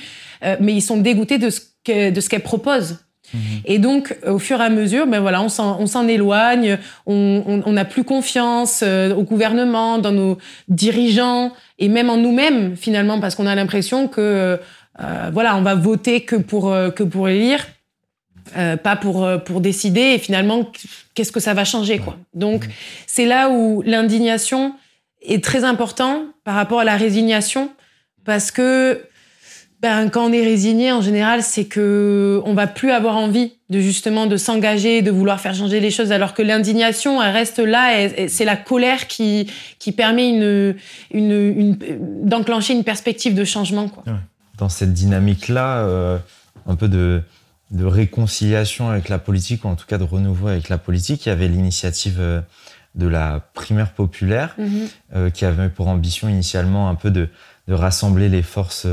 mais 0.61 0.75
ils 0.75 0.83
sont 0.83 0.97
dégoûtés 0.97 1.39
de 1.39 1.51
ce 1.51 1.61
de 1.85 2.21
ce 2.21 2.29
qu'elle 2.29 2.43
propose. 2.43 2.99
Mhm. 3.35 3.41
Et 3.65 3.79
donc, 3.79 4.17
au 4.27 4.39
fur 4.39 4.61
et 4.61 4.65
à 4.65 4.69
mesure, 4.69 5.07
ben 5.07 5.21
voilà, 5.21 5.43
on 5.43 5.49
s'en 5.49 6.09
éloigne, 6.09 6.79
on 7.07 7.73
n'a 7.73 7.85
plus 7.85 8.05
confiance 8.05 8.81
euh, 8.83 9.15
au 9.15 9.23
gouvernement, 9.23 9.99
dans 9.99 10.13
nos 10.13 10.39
dirigeants 10.69 11.53
et 11.79 11.89
même 11.89 12.11
en 12.11 12.17
nous-mêmes 12.17 12.77
finalement, 12.77 13.21
parce 13.21 13.35
qu'on 13.35 13.47
a 13.47 13.55
l'impression 13.55 14.09
que 14.09 14.59
euh, 15.01 15.31
voilà, 15.33 15.57
on 15.57 15.63
va 15.63 15.75
voter 15.75 16.23
que 16.23 16.37
pour 16.37 16.73
euh, 16.73 16.91
que 16.91 17.03
pour 17.03 17.29
élire, 17.29 17.67
pas 18.83 18.97
pour 18.97 19.27
pour 19.45 19.61
décider. 19.61 20.15
Et 20.15 20.19
finalement, 20.19 20.71
qu'est-ce 21.15 21.33
que 21.33 21.41
ça 21.41 21.55
va 21.55 21.65
changer 21.65 21.99
quoi? 21.99 22.17
Donc, 22.35 22.67
mhm. 22.67 22.73
c'est 23.07 23.27
là 23.27 23.49
où 23.49 23.83
l'indignation 23.83 24.75
est 25.23 25.43
très 25.43 25.65
important 25.65 26.25
par 26.45 26.55
rapport 26.55 26.81
à 26.81 26.85
la 26.85 26.97
résignation, 26.97 27.71
parce 28.25 28.51
que 28.51 29.01
ben, 29.83 30.11
quand 30.11 30.27
on 30.27 30.33
est 30.33 30.45
résigné, 30.45 30.93
en 30.93 31.01
général, 31.01 31.43
c'est 31.43 31.65
que 31.65 32.41
on 32.45 32.55
va 32.55 32.69
plus 32.69 32.93
avoir 32.93 33.17
envie 33.17 33.55
de 33.69 33.81
justement 33.81 34.27
de 34.27 34.37
s'engager, 34.37 35.03
de 35.03 35.11
vouloir 35.11 35.41
faire 35.41 35.55
changer 35.55 35.81
les 35.81 35.91
choses, 35.91 36.13
alors 36.13 36.35
que 36.35 36.43
l'indignation, 36.43 37.21
elle 37.21 37.33
reste 37.33 37.59
là. 37.59 38.01
Et, 38.01 38.29
c'est 38.29 38.45
la 38.45 38.57
colère 38.57 39.09
qui 39.09 39.51
qui 39.81 39.91
permet 39.91 40.31
une, 40.31 40.77
une, 41.13 41.77
d'enclencher 42.23 42.75
une 42.75 42.85
perspective 42.85 43.35
de 43.35 43.45
changement. 43.45 43.89
Quoi. 43.89 44.05
Dans 44.57 44.69
cette 44.69 44.93
dynamique-là, 44.93 45.79
euh, 45.79 46.19
un 46.67 46.77
peu 46.77 46.87
de 46.87 47.23
de 47.73 47.85
réconciliation 47.85 48.89
avec 48.89 49.09
la 49.09 49.19
politique, 49.19 49.65
ou 49.65 49.69
en 49.69 49.75
tout 49.75 49.87
cas 49.87 49.99
de 49.99 50.05
renouveau 50.05 50.47
avec 50.47 50.69
la 50.69 50.79
politique, 50.79 51.27
il 51.27 51.31
y 51.31 51.33
avait 51.33 51.49
l'initiative 51.49 52.19
euh, 52.21 52.41
de 52.95 53.09
la 53.09 53.41
primaire 53.55 53.95
populaire, 53.95 54.55
mhm. 54.59 54.89
euh, 55.17 55.31
qui 55.31 55.45
avait 55.45 55.71
pour 55.71 55.89
ambition 55.89 56.29
initialement 56.29 56.89
un 56.89 56.95
peu 56.95 57.11
de, 57.11 57.29
de 57.67 57.75
rassembler 57.75 58.29
les 58.29 58.43
forces 58.43 58.87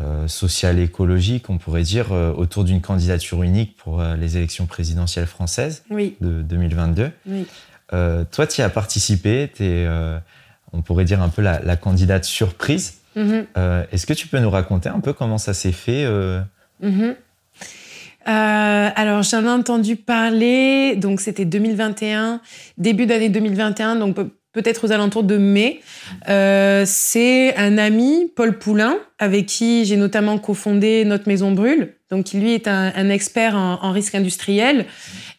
euh, 0.00 0.26
social 0.26 0.78
écologique, 0.78 1.50
on 1.50 1.58
pourrait 1.58 1.82
dire, 1.82 2.12
euh, 2.12 2.32
autour 2.32 2.64
d'une 2.64 2.80
candidature 2.80 3.42
unique 3.42 3.76
pour 3.76 4.00
euh, 4.00 4.16
les 4.16 4.38
élections 4.38 4.64
présidentielles 4.64 5.26
françaises 5.26 5.84
de 5.90 6.40
2022. 6.40 7.10
toi, 8.30 8.46
tu 8.46 8.62
y 8.62 8.64
as 8.64 8.70
participé, 8.70 9.50
es, 9.60 9.86
on 10.72 10.80
pourrait 10.80 11.04
dire 11.04 11.20
un 11.20 11.28
peu 11.28 11.42
la, 11.42 11.76
candidate 11.76 12.24
surprise. 12.24 13.00
Mm-hmm. 13.18 13.88
Est-ce 13.92 14.06
que 14.06 14.14
tu 14.14 14.28
peux 14.28 14.38
nous 14.38 14.48
raconter 14.48 14.88
un 14.88 15.00
peu 15.00 15.12
comment 15.12 15.36
ça 15.36 15.52
s'est 15.52 15.72
fait 15.72 16.06
mm-hmm. 16.82 17.14
alors 18.24 19.22
j'en 19.22 19.44
ai 19.44 19.50
entendu 19.50 19.96
parler, 19.96 20.96
donc 20.96 21.20
c'était 21.20 21.44
2021, 21.44 22.40
début 22.78 23.04
d'année 23.04 23.28
2021, 23.28 23.96
donc 23.96 24.16
peut-être 24.52 24.86
aux 24.86 24.92
alentours 24.92 25.24
de 25.24 25.36
mai. 25.36 25.80
Euh, 26.28 26.84
c'est 26.86 27.56
un 27.56 27.78
ami, 27.78 28.30
Paul 28.36 28.58
Poulain, 28.58 28.96
avec 29.18 29.46
qui 29.46 29.84
j'ai 29.84 29.96
notamment 29.96 30.38
cofondé 30.38 31.04
Notre 31.04 31.28
Maison 31.28 31.52
Brûle. 31.52 31.94
Donc, 32.10 32.30
lui 32.34 32.52
est 32.52 32.68
un, 32.68 33.08
expert 33.08 33.56
en, 33.56 33.90
risque 33.90 34.14
industriel. 34.14 34.84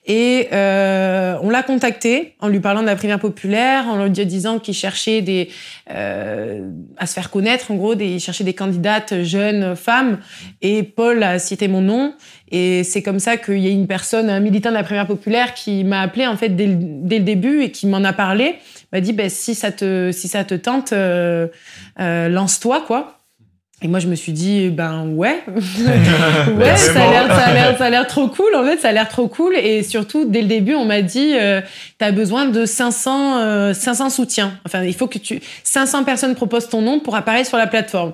Et 0.08 0.48
euh, 0.52 1.38
on 1.44 1.52
l'a 1.52 1.62
contacté 1.62 2.34
en 2.40 2.48
lui 2.48 2.60
parlant 2.60 2.82
de 2.82 2.88
la 2.88 2.96
primaire 2.96 3.20
populaire, 3.20 3.88
en 3.88 4.04
lui 4.04 4.10
disant 4.26 4.58
qu'il 4.58 4.74
cherchait 4.74 5.22
des, 5.22 5.50
euh, 5.92 6.68
à 6.98 7.06
se 7.06 7.14
faire 7.14 7.30
connaître, 7.30 7.70
en 7.70 7.76
gros, 7.76 7.94
des, 7.94 8.16
il 8.16 8.20
cherchait 8.20 8.44
des 8.44 8.56
candidates 8.56 9.22
jeunes 9.22 9.76
femmes. 9.76 10.18
Et 10.64 10.82
Paul 10.82 11.22
a 11.22 11.38
cité 11.38 11.68
mon 11.68 11.82
nom. 11.82 12.16
Et 12.50 12.84
c'est 12.84 13.04
comme 13.04 13.20
ça 13.20 13.38
qu'il 13.38 13.60
y 13.60 13.68
a 13.68 13.72
une 13.72 13.88
personne, 13.88 14.28
un 14.32 14.40
militant 14.40 14.70
de 14.70 14.76
la 14.76 14.84
primaire 14.84 15.08
populaire, 15.08 15.54
qui 15.54 15.84
m'a 15.84 16.02
appelé 16.02 16.26
en 16.26 16.38
fait 16.38 16.50
dès 16.50 16.70
dès 16.70 17.20
le 17.20 17.24
début 17.24 17.62
et 17.62 17.72
qui 17.72 17.86
m'en 17.86 18.04
a 18.04 18.14
parlé 18.14 18.56
m'a 18.94 19.02
dit 19.02 19.14
ben, 19.14 19.30
si 19.30 19.56
ça 19.56 19.72
te 19.72 20.12
si 20.12 20.28
ça 20.28 20.44
te 20.44 20.54
tente, 20.54 20.94
euh, 20.94 21.48
euh, 22.00 22.30
lance-toi 22.30 22.82
quoi. 22.82 23.23
Et 23.84 23.90
moi, 23.90 24.00
je 24.00 24.08
me 24.08 24.16
suis 24.16 24.32
dit, 24.32 24.70
ben 24.70 25.08
ouais, 25.10 25.44
ouais, 25.48 26.78
ça 26.78 27.04
a 27.04 27.12
l'air, 27.12 27.28
ça 27.28 27.46
a 27.46 27.54
l'air, 27.54 27.78
ça 27.78 27.86
a 27.86 27.90
l'air 27.90 28.08
trop 28.08 28.30
cool. 28.30 28.56
En 28.56 28.64
fait, 28.64 28.78
ça 28.78 28.90
a 28.90 28.92
l'air 28.94 29.10
trop 29.10 29.28
cool. 29.28 29.56
Et 29.58 29.84
surtout, 29.84 30.24
dès 30.24 30.42
le 30.42 30.48
début, 30.48 30.74
on 30.74 30.86
m'a 30.86 31.02
dit, 31.02 31.34
euh, 31.36 31.60
tu 32.00 32.06
as 32.06 32.14
besoin 32.14 32.46
de 32.46 32.66
500, 32.66 33.74
500 33.74 34.10
soutiens. 34.10 34.54
Enfin, 34.66 34.84
il 34.84 34.94
faut 34.94 35.08
que 35.08 35.20
tu, 35.20 35.42
500 35.64 36.06
personnes 36.06 36.34
proposent 36.34 36.70
ton 36.70 36.82
nom 36.82 37.02
pour 37.02 37.18
apparaître 37.18 37.50
sur 37.50 37.58
la 37.58 37.68
plateforme. 37.68 38.14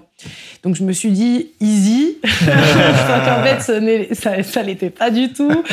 Donc, 0.64 0.76
je 0.76 0.84
me 0.84 0.92
suis 0.92 1.12
dit, 1.12 1.52
easy. 1.62 2.18
en 2.24 3.44
fait, 3.44 4.16
ça, 4.16 4.44
ça 4.44 4.64
l'était 4.64 4.90
pas 4.90 5.12
du 5.12 5.32
tout. 5.32 5.64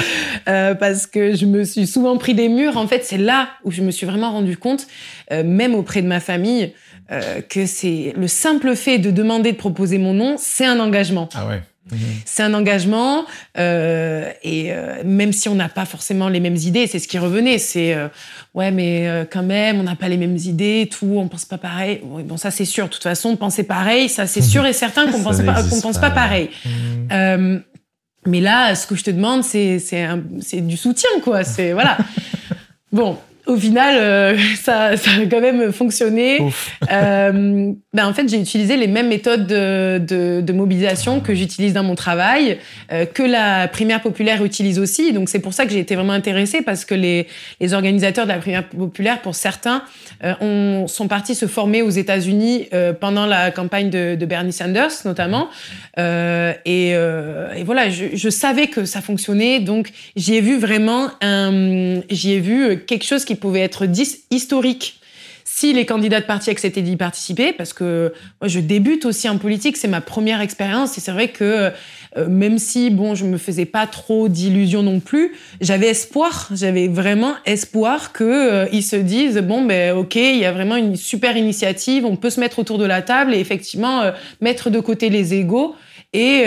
parce 0.44 1.06
que 1.06 1.34
je 1.34 1.46
me 1.46 1.64
suis 1.64 1.86
souvent 1.86 2.18
pris 2.18 2.34
des 2.34 2.50
murs. 2.50 2.76
En 2.76 2.86
fait, 2.86 3.02
c'est 3.02 3.18
là 3.18 3.48
où 3.64 3.70
je 3.70 3.80
me 3.80 3.90
suis 3.90 4.06
vraiment 4.06 4.30
rendu 4.30 4.58
compte, 4.58 4.86
même 5.30 5.74
auprès 5.74 6.02
de 6.02 6.06
ma 6.06 6.20
famille, 6.20 6.74
euh, 7.12 7.40
que 7.40 7.66
c'est 7.66 8.14
le 8.16 8.26
simple 8.26 8.74
fait 8.74 8.98
de 8.98 9.12
demander 9.12 9.52
de 9.52 9.56
proposer 9.56 9.98
mon 9.98 10.12
nom, 10.12 10.36
c'est 10.38 10.66
un 10.66 10.80
engagement. 10.80 11.28
Ah 11.34 11.46
ouais. 11.46 11.62
Mhm. 11.92 11.98
C'est 12.24 12.42
un 12.42 12.52
engagement, 12.52 13.26
euh, 13.58 14.28
et 14.42 14.72
euh, 14.72 15.04
même 15.04 15.32
si 15.32 15.48
on 15.48 15.54
n'a 15.54 15.68
pas 15.68 15.84
forcément 15.84 16.28
les 16.28 16.40
mêmes 16.40 16.56
idées, 16.56 16.88
c'est 16.88 16.98
ce 16.98 17.06
qui 17.06 17.16
revenait, 17.16 17.58
c'est 17.58 17.96
ouais, 18.54 18.72
mais 18.72 19.26
quand 19.30 19.44
même, 19.44 19.78
on 19.78 19.84
n'a 19.84 19.94
pas 19.94 20.08
les 20.08 20.16
mêmes 20.16 20.36
idées, 20.36 20.88
tout, 20.90 21.14
on 21.16 21.28
pense 21.28 21.44
pas 21.44 21.58
pareil. 21.58 22.00
Bon, 22.02 22.36
ça 22.36 22.50
c'est 22.50 22.64
sûr. 22.64 22.86
De 22.86 22.90
toute 22.90 23.04
façon, 23.04 23.36
penser 23.36 23.62
pareil, 23.62 24.08
ça 24.08 24.26
c'est 24.26 24.42
sûr 24.42 24.66
et 24.66 24.72
certain 24.72 25.08
qu'on 25.10 25.22
pense 25.22 25.40
pas, 25.42 25.62
qu'on 25.62 25.80
pense 25.80 25.98
pas, 25.98 26.10
pareil. 26.10 26.50
Mhm. 26.64 27.62
mais 28.26 28.40
là, 28.40 28.74
ce 28.74 28.88
que 28.88 28.96
je 28.96 29.04
te 29.04 29.10
demande, 29.12 29.44
c'est 29.44 29.78
c'est 29.78 30.66
du 30.66 30.76
soutien, 30.76 31.10
quoi. 31.22 31.44
C'est 31.44 31.72
voilà. 31.72 31.98
bon, 32.90 33.16
au 33.46 33.56
final, 33.56 33.96
euh, 33.98 34.36
ça, 34.56 34.96
ça, 34.96 35.10
a 35.22 35.26
quand 35.26 35.40
même 35.40 35.72
fonctionné. 35.72 36.40
Euh, 36.90 37.72
ben 37.92 38.06
en 38.06 38.12
fait, 38.12 38.28
j'ai 38.28 38.38
utilisé 38.38 38.76
les 38.76 38.88
mêmes 38.88 39.08
méthodes 39.08 39.46
de, 39.46 39.98
de, 39.98 40.40
de 40.40 40.52
mobilisation 40.52 41.20
que 41.20 41.34
j'utilise 41.34 41.72
dans 41.72 41.82
mon 41.82 41.94
travail, 41.94 42.58
euh, 42.92 43.06
que 43.06 43.22
la 43.22 43.68
primaire 43.68 44.02
populaire 44.02 44.44
utilise 44.44 44.78
aussi. 44.78 45.12
Donc 45.12 45.28
c'est 45.28 45.38
pour 45.38 45.54
ça 45.54 45.64
que 45.64 45.72
j'ai 45.72 45.78
été 45.78 45.94
vraiment 45.94 46.12
intéressée 46.12 46.62
parce 46.62 46.84
que 46.84 46.94
les, 46.94 47.26
les 47.60 47.72
organisateurs 47.72 48.26
de 48.26 48.32
la 48.32 48.38
primaire 48.38 48.68
populaire, 48.68 49.22
pour 49.22 49.34
certains, 49.34 49.82
euh, 50.24 50.34
ont, 50.40 50.88
sont 50.88 51.08
partis 51.08 51.34
se 51.34 51.46
former 51.46 51.82
aux 51.82 51.90
États-Unis 51.90 52.66
euh, 52.74 52.92
pendant 52.92 53.26
la 53.26 53.50
campagne 53.50 53.90
de, 53.90 54.16
de, 54.16 54.26
Bernie 54.26 54.52
Sanders, 54.52 54.92
notamment. 55.04 55.48
Et, 55.96 56.90
et, 56.90 57.64
voilà, 57.64 57.88
je, 57.90 58.04
je, 58.12 58.28
savais 58.28 58.66
que 58.66 58.84
ça 58.84 59.00
fonctionnait, 59.00 59.60
donc 59.60 59.90
j'y 60.16 60.34
ai 60.34 60.40
vu 60.40 60.58
vraiment 60.58 61.08
un, 61.22 62.00
j'y 62.10 62.32
ai 62.32 62.40
vu 62.40 62.84
quelque 62.84 63.04
chose 63.04 63.24
qui 63.24 63.35
pouvait 63.36 63.60
être 63.60 63.84
historique 64.30 65.00
si 65.48 65.72
les 65.72 65.86
candidats 65.86 66.20
de 66.20 66.26
parti 66.26 66.50
acceptaient 66.50 66.82
d'y 66.82 66.96
participer, 66.96 67.52
parce 67.52 67.72
que 67.72 68.12
moi 68.40 68.48
je 68.48 68.58
débute 68.58 69.06
aussi 69.06 69.28
en 69.28 69.38
politique, 69.38 69.76
c'est 69.76 69.88
ma 69.88 70.00
première 70.00 70.40
expérience, 70.40 70.98
et 70.98 71.00
c'est 71.00 71.12
vrai 71.12 71.28
que 71.28 71.70
euh, 72.16 72.28
même 72.28 72.58
si 72.58 72.90
bon, 72.90 73.14
je 73.14 73.24
me 73.24 73.38
faisais 73.38 73.64
pas 73.64 73.86
trop 73.86 74.28
d'illusions 74.28 74.82
non 74.82 74.98
plus, 74.98 75.34
j'avais 75.60 75.86
espoir, 75.86 76.48
j'avais 76.52 76.88
vraiment 76.88 77.34
espoir 77.46 78.12
que 78.12 78.24
euh, 78.24 78.66
ils 78.72 78.82
se 78.82 78.96
disent 78.96 79.38
bon 79.38 79.64
ben 79.64 79.96
ok, 79.96 80.16
il 80.16 80.36
y 80.36 80.44
a 80.44 80.52
vraiment 80.52 80.76
une 80.76 80.96
super 80.96 81.36
initiative, 81.36 82.04
on 82.04 82.16
peut 82.16 82.30
se 82.30 82.40
mettre 82.40 82.58
autour 82.58 82.78
de 82.78 82.84
la 82.84 83.00
table 83.00 83.32
et 83.32 83.38
effectivement 83.38 84.02
euh, 84.02 84.10
mettre 84.40 84.68
de 84.68 84.80
côté 84.80 85.10
les 85.10 85.32
égaux 85.32 85.76
et, 86.12 86.44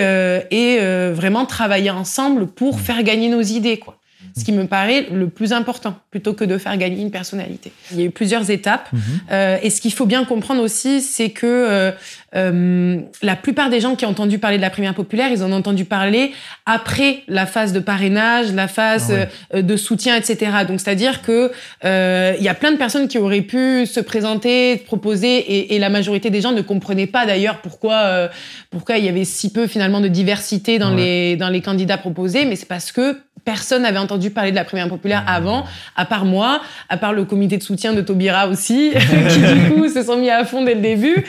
et 0.52 0.80
vraiment 1.12 1.46
travailler 1.46 1.92
ensemble 1.92 2.48
pour 2.48 2.78
mmh. 2.78 2.80
faire 2.80 3.04
gagner 3.04 3.30
nos 3.30 3.42
idées 3.42 3.78
quoi 3.78 3.99
ce 4.38 4.44
qui 4.44 4.52
me 4.52 4.66
paraît 4.66 5.08
le 5.12 5.28
plus 5.28 5.54
important, 5.54 5.96
plutôt 6.12 6.34
que 6.34 6.44
de 6.44 6.58
faire 6.58 6.78
gagner 6.78 7.02
une 7.02 7.12
personnalité. 7.12 7.72
Il 7.92 8.00
y 8.00 8.04
a 8.04 8.06
eu 8.06 8.12
plusieurs 8.12 8.50
étapes, 8.50 8.92
mhm. 8.92 9.02
euh, 9.32 9.58
et 9.62 9.70
ce 9.70 9.82
qu'il 9.82 9.94
faut 9.94 10.06
bien 10.06 10.26
comprendre 10.26 10.62
aussi, 10.62 11.02
c'est 11.02 11.30
que 11.30 11.46
euh, 11.46 11.92
euh, 12.36 13.00
la 13.22 13.36
plupart 13.36 13.70
des 13.70 13.80
gens 13.80 13.96
qui 13.96 14.06
ont 14.06 14.10
entendu 14.10 14.38
parler 14.38 14.58
de 14.58 14.62
la 14.62 14.70
primaire 14.70 14.94
populaire, 14.94 15.30
ils 15.32 15.44
en 15.44 15.52
ont 15.52 15.56
entendu 15.56 15.86
parler 15.86 16.32
après 16.66 17.24
la 17.28 17.46
phase 17.46 17.74
de 17.74 17.80
parrainage, 17.80 18.54
la 18.54 18.68
phase 18.68 19.14
ah 19.52 19.62
de 19.62 19.78
soutien, 19.78 20.16
etc. 20.16 20.52
Donc, 20.68 20.80
c'est-à-dire 20.80 21.22
que 21.22 21.52
il 21.84 22.44
y 22.44 22.48
a 22.48 22.54
plein 22.54 22.72
de 22.72 22.78
personnes 22.78 23.08
qui 23.08 23.18
auraient 23.18 23.42
pu 23.42 23.86
se 23.86 24.00
présenter, 24.00 24.78
proposer, 24.78 25.38
et, 25.38 25.76
et 25.76 25.80
la 25.80 25.90
majorité 25.90 26.30
des 26.30 26.42
gens 26.42 26.52
ne 26.52 26.62
comprenaient 26.62 27.08
pas 27.08 27.26
d'ailleurs 27.26 27.62
pourquoi 27.62 28.30
pourquoi 28.70 28.98
il 28.98 29.06
y 29.06 29.10
avait 29.10 29.26
si 29.26 29.52
peu 29.52 29.68
finalement 29.68 30.02
de 30.02 30.08
diversité 30.08 30.78
dans 30.78 30.94
les 30.94 31.36
dans 31.36 31.50
les 31.50 31.62
candidats 31.62 31.98
proposés, 31.98 32.46
mais 32.46 32.56
c'est 32.56 32.68
parce 32.68 32.92
que 32.92 33.18
personne 33.44 33.84
n'avait 33.84 34.00
entendu 34.00 34.30
parler 34.30 34.52
de 34.52 34.56
la 34.56 34.64
primaire 34.64 34.90
populaire 34.90 35.24
avant, 35.28 35.66
à 35.96 36.06
part 36.06 36.26
moi, 36.26 36.62
à 36.90 36.98
part 36.98 37.14
le 37.14 37.26
comité 37.26 37.58
de 37.58 37.64
soutien 37.64 37.94
de 37.94 38.02
Taubira 38.02 38.48
aussi, 38.48 38.92
qui 39.30 39.40
du 39.40 39.74
coup 39.74 39.88
se 39.90 40.04
sont 40.04 40.18
mis 40.18 40.30
à 40.30 40.46
fond 40.46 40.64
dès 40.64 40.76
le 40.76 40.82
début. 40.82 41.26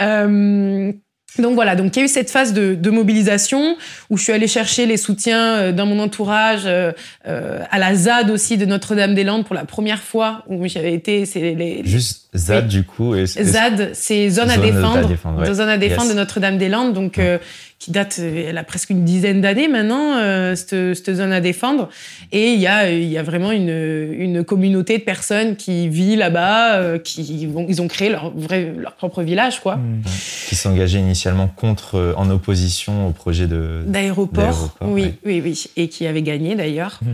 Euh, 0.00 0.92
donc 1.38 1.54
voilà, 1.54 1.74
donc 1.74 1.96
il 1.96 1.98
y 1.98 2.02
a 2.02 2.04
eu 2.04 2.08
cette 2.08 2.30
phase 2.30 2.52
de, 2.52 2.74
de, 2.74 2.90
mobilisation 2.90 3.76
où 4.08 4.16
je 4.16 4.22
suis 4.22 4.32
allée 4.32 4.46
chercher 4.46 4.86
les 4.86 4.96
soutiens 4.96 5.56
euh, 5.56 5.72
dans 5.72 5.84
mon 5.84 5.98
entourage, 5.98 6.62
euh, 6.66 6.92
à 7.24 7.78
la 7.80 7.94
ZAD 7.94 8.30
aussi 8.30 8.56
de 8.56 8.66
Notre-Dame-des-Landes 8.66 9.44
pour 9.44 9.56
la 9.56 9.64
première 9.64 10.00
fois 10.00 10.44
où 10.46 10.66
j'avais 10.68 10.92
été. 10.92 11.26
C'est 11.26 11.40
les, 11.40 11.82
Juste 11.84 12.28
ZAD 12.36 12.68
du 12.68 12.84
coup. 12.84 13.14
ZAD, 13.26 13.90
c'est 13.94 14.30
zone, 14.30 14.50
à 14.50 14.58
défendre, 14.58 15.08
zone 15.52 15.68
à 15.68 15.76
défendre 15.76 16.10
de 16.10 16.14
Notre-Dame-des-Landes, 16.14 16.92
donc 16.92 17.18
qui 17.78 17.90
date, 17.90 18.18
elle 18.18 18.56
a 18.56 18.64
presque 18.64 18.90
une 18.90 19.04
dizaine 19.04 19.40
d'années 19.40 19.68
maintenant, 19.68 20.16
euh, 20.16 20.54
cette, 20.54 20.94
cette, 20.94 21.14
zone 21.14 21.32
à 21.32 21.40
défendre. 21.40 21.90
Et 22.32 22.52
il 22.52 22.60
y 22.60 22.66
a, 22.66 22.90
il 22.90 23.08
y 23.08 23.18
a 23.18 23.22
vraiment 23.22 23.52
une, 23.52 24.12
une 24.18 24.44
communauté 24.44 24.98
de 24.98 25.02
personnes 25.02 25.56
qui 25.56 25.88
vit 25.88 26.16
là-bas, 26.16 26.76
euh, 26.76 26.98
qui 26.98 27.46
vont, 27.46 27.66
ils 27.68 27.82
ont 27.82 27.88
créé 27.88 28.08
leur, 28.08 28.34
vrai, 28.34 28.72
leur 28.76 28.94
propre 28.94 29.22
village, 29.22 29.60
quoi. 29.60 29.76
Mmh. 29.76 30.02
Qui 30.48 30.54
s'engageait 30.56 31.00
initialement 31.00 31.48
contre, 31.48 31.96
euh, 31.96 32.14
en 32.16 32.30
opposition 32.30 33.08
au 33.08 33.10
projet 33.10 33.46
de 33.46 33.82
d'aéroport. 33.86 34.76
Oui, 34.80 35.14
oui, 35.26 35.42
oui, 35.44 35.64
et 35.76 35.88
qui 35.88 36.06
avait 36.06 36.22
gagné 36.22 36.54
d'ailleurs. 36.54 37.00
Mmh. 37.02 37.06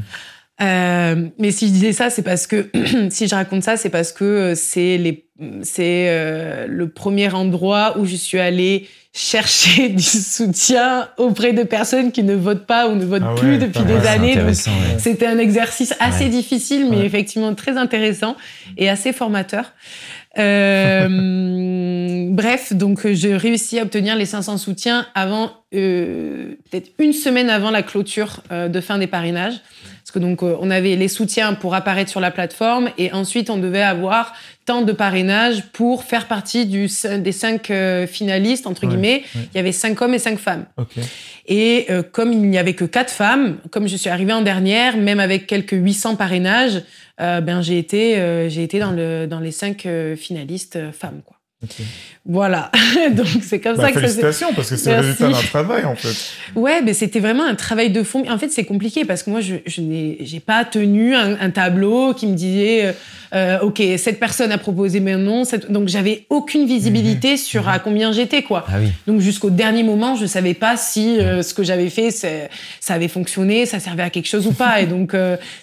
Euh, 0.62 1.28
mais 1.38 1.50
si 1.52 1.68
je 1.68 1.72
disais 1.72 1.92
ça, 1.92 2.10
c'est 2.10 2.22
parce 2.22 2.46
que 2.46 2.70
si 3.10 3.28
je 3.28 3.34
raconte 3.34 3.62
ça, 3.62 3.76
c'est 3.76 3.88
parce 3.88 4.12
que 4.12 4.54
c'est 4.54 4.98
les 4.98 5.29
c'est 5.62 6.06
euh, 6.08 6.66
le 6.68 6.88
premier 6.88 7.32
endroit 7.32 7.96
où 7.98 8.04
je 8.04 8.16
suis 8.16 8.38
allée 8.38 8.88
chercher 9.12 9.88
du 9.90 10.02
soutien 10.02 11.08
auprès 11.16 11.52
de 11.52 11.62
personnes 11.62 12.12
qui 12.12 12.22
ne 12.22 12.34
votent 12.34 12.66
pas 12.66 12.88
ou 12.88 12.94
ne 12.94 13.04
votent 13.04 13.22
ah 13.24 13.34
plus 13.36 13.58
depuis 13.58 13.84
des 13.84 14.06
années. 14.06 14.38
C'était 14.98 15.26
un 15.26 15.38
exercice 15.38 15.94
assez 16.00 16.28
difficile, 16.28 16.88
mais 16.90 17.04
effectivement 17.04 17.54
très 17.54 17.76
intéressant 17.76 18.36
et 18.76 18.88
assez 18.88 19.12
formateur. 19.12 19.72
Euh, 20.38 22.28
bref, 22.30 22.72
donc 22.72 23.06
j'ai 23.06 23.36
réussi 23.36 23.78
à 23.80 23.82
obtenir 23.82 24.14
les 24.14 24.26
500 24.26 24.58
soutiens 24.58 25.06
avant, 25.14 25.50
euh, 25.74 26.54
peut-être 26.70 26.92
une 26.98 27.12
semaine 27.12 27.50
avant 27.50 27.70
la 27.70 27.82
clôture 27.82 28.40
euh, 28.52 28.68
de 28.68 28.80
fin 28.80 28.98
des 28.98 29.08
parrainages. 29.08 29.60
Parce 30.10 30.24
que 30.24 30.28
donc 30.28 30.42
on 30.42 30.70
avait 30.70 30.96
les 30.96 31.06
soutiens 31.08 31.54
pour 31.54 31.74
apparaître 31.74 32.10
sur 32.10 32.20
la 32.20 32.32
plateforme 32.32 32.90
et 32.98 33.12
ensuite 33.12 33.48
on 33.48 33.58
devait 33.58 33.82
avoir 33.82 34.34
tant 34.64 34.82
de 34.82 34.92
parrainages 34.92 35.64
pour 35.72 36.02
faire 36.02 36.26
partie 36.26 36.66
du, 36.66 36.88
des 37.18 37.32
cinq 37.32 37.72
finalistes 38.08 38.66
entre 38.66 38.86
guillemets. 38.86 39.22
Il 39.36 39.56
y 39.56 39.58
avait 39.58 39.70
cinq 39.70 40.02
hommes 40.02 40.14
et 40.14 40.18
cinq 40.18 40.38
femmes. 40.38 40.66
Et 41.46 41.86
comme 42.10 42.32
il 42.32 42.42
n'y 42.42 42.58
avait 42.58 42.74
que 42.74 42.84
quatre 42.84 43.12
femmes, 43.12 43.58
comme 43.70 43.86
je 43.86 43.96
suis 43.96 44.10
arrivée 44.10 44.32
en 44.32 44.42
dernière, 44.42 44.96
même 44.96 45.20
avec 45.20 45.46
quelques 45.46 45.72
800 45.72 46.16
parrainages, 46.16 46.82
euh, 47.20 47.40
ben 47.40 47.60
j'ai 47.60 47.78
été 47.78 48.18
euh, 48.18 48.48
j'ai 48.48 48.62
été 48.62 48.78
dans 48.78 48.92
le 48.92 49.26
dans 49.26 49.40
les 49.40 49.52
cinq 49.52 49.84
euh, 49.84 50.16
finalistes 50.16 50.90
femmes 50.92 51.20
quoi. 51.24 51.36
Voilà, 52.24 52.70
donc 53.12 53.26
c'est 53.42 53.60
comme 53.60 53.76
bah, 53.76 53.84
ça 53.84 53.92
que 53.92 54.00
félicitations 54.00 54.54
parce 54.54 54.70
que 54.70 54.76
c'est 54.76 54.94
le 54.94 55.00
résultat 55.00 55.28
d'un 55.28 55.42
travail 55.42 55.84
en 55.84 55.94
fait. 55.94 56.16
Ouais, 56.58 56.80
mais 56.80 56.94
c'était 56.94 57.20
vraiment 57.20 57.44
un 57.44 57.54
travail 57.54 57.90
de 57.90 58.02
fond. 58.02 58.24
En 58.30 58.38
fait, 58.38 58.48
c'est 58.48 58.64
compliqué 58.64 59.04
parce 59.04 59.22
que 59.22 59.30
moi, 59.30 59.40
je, 59.42 59.56
je 59.66 59.82
n'ai 59.82 60.16
j'ai 60.20 60.40
pas 60.40 60.64
tenu 60.64 61.14
un, 61.14 61.50
tableau 61.50 62.14
qui 62.14 62.26
me 62.28 62.34
disait, 62.34 62.94
ok, 63.62 63.82
cette 63.98 64.18
personne 64.18 64.52
a 64.52 64.58
proposé 64.58 65.00
mais 65.00 65.16
non, 65.16 65.42
donc 65.68 65.88
j'avais 65.88 66.24
aucune 66.30 66.66
visibilité 66.66 67.32
mhm. 67.32 67.36
sur 67.36 67.68
à 67.68 67.74
mhm. 67.74 67.80
combien 67.84 68.12
j'étais 68.12 68.42
quoi. 68.42 68.64
Ah 68.68 68.78
donc 69.06 69.20
jusqu'au 69.20 69.50
dernier 69.50 69.82
moment, 69.82 70.16
je 70.16 70.24
savais 70.24 70.54
pas 70.54 70.78
si 70.78 71.18
ce 71.18 71.52
que 71.52 71.62
j'avais 71.62 71.90
fait, 71.90 72.10
ça 72.10 72.94
avait 72.94 73.08
fonctionné, 73.08 73.66
ça 73.66 73.80
servait 73.80 74.02
à 74.02 74.10
quelque 74.10 74.28
chose 74.28 74.46
ou 74.46 74.52
pas. 74.52 74.80
Et 74.80 74.86
donc 74.86 75.14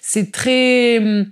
c'est 0.01 0.32
très 0.32 1.00
hum, 1.00 1.25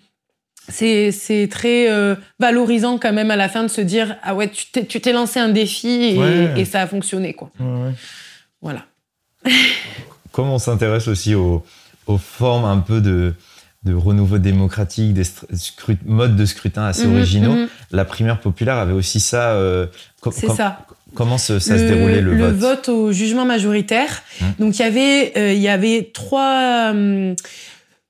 c'est 0.67 1.47
très 1.51 1.89
euh, 1.89 2.15
valorisant 2.39 2.97
quand 2.97 3.13
même 3.13 3.31
à 3.31 3.35
la 3.35 3.49
fin 3.49 3.63
de 3.63 3.67
se 3.67 3.81
dire 3.81 4.17
ah 4.23 4.35
ouais 4.35 4.49
tu 4.49 5.01
t'es 5.01 5.13
lancé 5.13 5.39
un 5.39 5.49
défi 5.49 6.17
et, 6.57 6.65
ça 6.65 6.81
a 6.81 6.87
fonctionné 6.87 7.33
quoi. 7.33 7.51
Voilà. 8.61 8.85
Comme 10.31 10.49
on 10.49 10.59
s'intéresse 10.59 11.07
aussi 11.07 11.35
aux, 11.35 11.63
formes 12.17 12.65
un 12.65 12.79
peu 12.79 12.99
de, 12.99 13.33
de 13.83 13.93
renouveau 13.93 14.37
démocratique, 14.37 15.13
des 15.13 15.23
modes 16.05 16.35
de 16.35 16.45
scrutin 16.45 16.85
assez 16.85 17.07
mhm, 17.07 17.15
originaux, 17.15 17.53
mhm. 17.53 17.67
la 17.91 18.05
primaire 18.05 18.39
populaire 18.39 18.75
avait 18.75 18.93
aussi 18.93 19.19
ça. 19.19 19.51
Euh, 19.51 19.87
c'est 20.31 20.49
ça. 20.49 20.85
Comment 21.13 21.37
ça, 21.37 21.59
se 21.59 21.73
déroulait 21.73 22.21
le, 22.21 22.31
vote 22.31 22.39
Le 22.39 22.57
vote 22.57 22.89
au 22.89 23.11
jugement 23.13 23.45
majoritaire. 23.45 24.21
Hum. 24.41 24.53
Donc 24.59 24.77
il 24.77 24.81
y 24.81 24.85
avait 24.85 25.33
euh, 25.37 25.53
il 25.53 25.61
y 25.61 25.69
avait 25.69 26.11
trois 26.13 26.89
hum, 26.91 27.35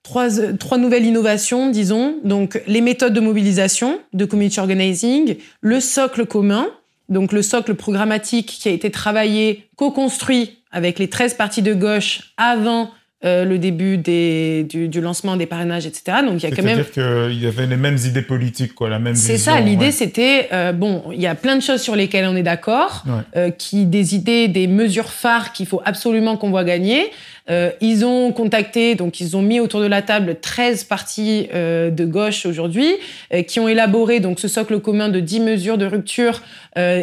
trois, 0.06 0.28
trois 0.60 0.78
nouvelles 0.78 1.06
innovations, 1.06 1.70
disons. 1.70 2.20
Donc, 2.24 2.62
les 2.68 2.80
méthodes 2.80 3.14
de 3.14 3.20
mobilisation, 3.20 4.00
de 4.14 4.24
community 4.24 4.60
organizing, 4.60 5.36
le 5.62 5.80
socle 5.80 6.26
commun, 6.28 6.68
donc 7.10 7.34
le 7.34 7.42
socle 7.42 7.74
programmatique 7.74 8.58
qui 8.62 8.70
a 8.70 8.72
été 8.72 8.92
travaillé, 8.92 9.68
co-construit 9.76 10.60
avec 10.72 11.00
les 11.00 11.10
13 11.10 11.34
partis 11.34 11.64
de 11.64 11.74
gauche 11.74 12.34
avant 12.38 12.92
euh, 13.24 13.46
le 13.46 13.58
début 13.58 13.98
des, 13.98 14.64
du, 14.70 14.88
du, 14.88 15.02
lancement 15.02 15.38
des 15.38 15.48
parrainages, 15.48 15.88
etc. 15.88 16.18
Donc 16.24 16.44
il 16.44 16.50
y 16.50 16.54
a 16.54 16.56
quand 16.56 16.62
même. 16.62 16.84
C'est-à-dire 16.84 17.30
qu'il 17.32 17.42
y 17.42 17.48
avait 17.48 17.66
les 17.66 17.78
mêmes 17.78 17.98
idées 18.06 18.22
politiques, 18.22 18.76
quoi, 18.76 18.90
la 18.90 19.00
même. 19.00 19.16
C'est 19.16 19.40
ça. 19.40 19.60
L'idée, 19.60 19.92
c'était 19.92 20.50
euh, 20.54 20.74
bon, 20.74 21.06
il 21.12 21.20
y 21.20 21.26
a 21.26 21.34
plein 21.34 21.56
de 21.56 21.62
choses 21.62 21.82
sur 21.82 21.96
lesquelles 21.96 22.28
on 22.28 22.36
est 22.36 22.44
d'accord, 22.44 23.04
euh, 23.36 23.50
qui 23.50 23.86
des 23.86 24.14
idées, 24.14 24.48
des 24.48 24.68
mesures 24.68 25.10
phares 25.10 25.54
qu'il 25.54 25.66
faut 25.66 25.82
absolument 25.86 26.38
qu'on 26.38 26.52
voit 26.52 26.66
gagner. 26.66 27.10
Euh, 27.50 27.70
ils 27.80 28.04
ont 28.06 28.32
contacté, 28.32 28.96
donc 28.96 29.20
ils 29.20 29.38
ont 29.38 29.42
mis 29.42 29.60
autour 29.60 29.80
de 29.80 29.86
la 29.86 30.02
table 30.02 30.38
13 30.42 30.84
partis 30.86 31.48
euh, 31.54 31.92
de 31.92 32.04
gauche 32.04 32.46
aujourd'hui, 32.48 32.96
euh, 33.34 33.44
qui 33.44 33.60
ont 33.60 33.68
élaboré 33.68 34.20
donc 34.20 34.40
ce 34.40 34.48
socle 34.48 34.80
commun 34.80 35.10
de 35.10 35.20
10 35.20 35.42
mesures 35.42 35.78
de 35.78 35.86
rupture 35.86 36.42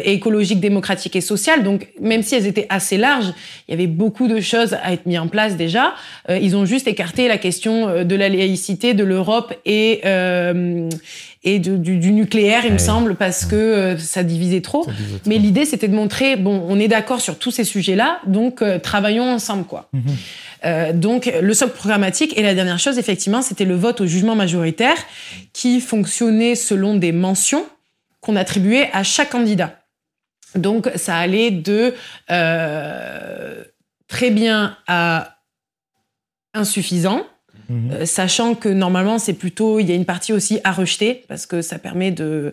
écologique, 0.05 0.59
démocratique 0.59 1.15
et 1.15 1.21
sociale. 1.21 1.63
Donc 1.63 1.87
même 1.99 2.21
si 2.21 2.35
elles 2.35 2.45
étaient 2.45 2.67
assez 2.69 2.95
larges, 2.95 3.33
il 3.67 3.71
y 3.71 3.73
avait 3.73 3.87
beaucoup 3.87 4.27
de 4.27 4.39
choses 4.39 4.75
à 4.75 4.93
être 4.93 5.07
mis 5.07 5.17
en 5.17 5.27
place 5.27 5.57
déjà. 5.57 5.95
ils 6.29 6.55
ont 6.55 6.65
juste 6.65 6.87
écarté 6.87 7.27
la 7.27 7.39
question 7.39 8.03
de 8.03 8.15
la 8.15 8.29
laïcité, 8.29 8.93
de 8.93 9.03
l'Europe 9.03 9.51
et 9.65 10.01
et 11.45 11.59
du, 11.59 11.77
du, 11.77 12.11
nucléaire, 12.11 12.65
il 12.65 12.71
me 12.73 12.77
semble, 12.77 13.15
parce 13.15 13.45
que 13.45 13.55
euh, 13.55 13.97
ça 13.97 14.23
divisait 14.23 14.61
trop. 14.61 14.87
Mais 15.25 15.37
l'idée, 15.37 15.65
c'était 15.65 15.89
de 15.89 15.95
montrer, 15.95 16.37
bon, 16.37 16.65
on 16.69 16.79
est 16.79 16.87
d'accord 16.87 17.19
sur 17.19 17.37
tous 17.37 17.51
ces 17.51 17.65
sujets-là, 17.65 18.19
donc 18.25 18.61
euh, 18.61 18.79
travaillons 18.79 19.29
ensemble, 19.29 19.65
quoi. 19.65 19.89
Mhm. 19.91 20.03
Euh, 20.65 20.93
donc, 20.93 21.29
le 21.41 21.53
socle 21.53 21.73
programmatique. 21.73 22.37
Et 22.37 22.41
la 22.41 22.53
dernière 22.53 22.79
chose, 22.79 22.97
effectivement, 22.97 23.41
c'était 23.41 23.65
le 23.65 23.75
vote 23.75 23.99
au 23.99 24.05
jugement 24.05 24.35
majoritaire 24.35 24.95
qui 25.51 25.81
fonctionnait 25.81 26.55
selon 26.55 26.95
des 26.95 27.11
mentions 27.11 27.65
qu'on 28.21 28.37
attribuait 28.37 28.89
à 28.93 29.03
chaque 29.03 29.31
candidat. 29.31 29.81
Donc, 30.55 30.89
ça 30.95 31.17
allait 31.17 31.51
de 31.51 31.93
très 34.07 34.31
bien 34.31 34.77
à 34.87 35.39
insuffisant, 36.53 37.25
Mhm. 37.69 37.91
Euh, 37.91 38.05
sachant 38.05 38.55
que 38.55 38.69
normalement, 38.69 39.19
c'est 39.19 39.33
plutôt, 39.33 39.79
il 39.79 39.89
y 39.89 39.91
a 39.91 39.95
une 39.95 40.05
partie 40.05 40.33
aussi 40.33 40.59
à 40.63 40.71
rejeter, 40.71 41.23
parce 41.27 41.45
que 41.45 41.61
ça 41.61 41.79
permet 41.79 42.11
de 42.11 42.51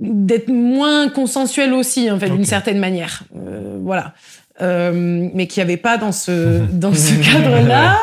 d'être 0.00 0.48
moins 0.48 1.08
consensuel 1.08 1.72
aussi, 1.74 2.10
en 2.10 2.18
fait, 2.18 2.28
d'une 2.28 2.44
certaine 2.44 2.78
manière. 2.78 3.22
Euh, 3.36 3.78
voilà. 3.80 4.14
Euh, 4.60 5.28
mais 5.32 5.46
qui 5.46 5.60
n'y 5.60 5.62
avait 5.62 5.76
pas 5.76 5.96
dans 5.96 6.10
ce, 6.10 6.60
dans 6.72 6.92
ce 6.92 7.14
cadre-là. 7.14 8.00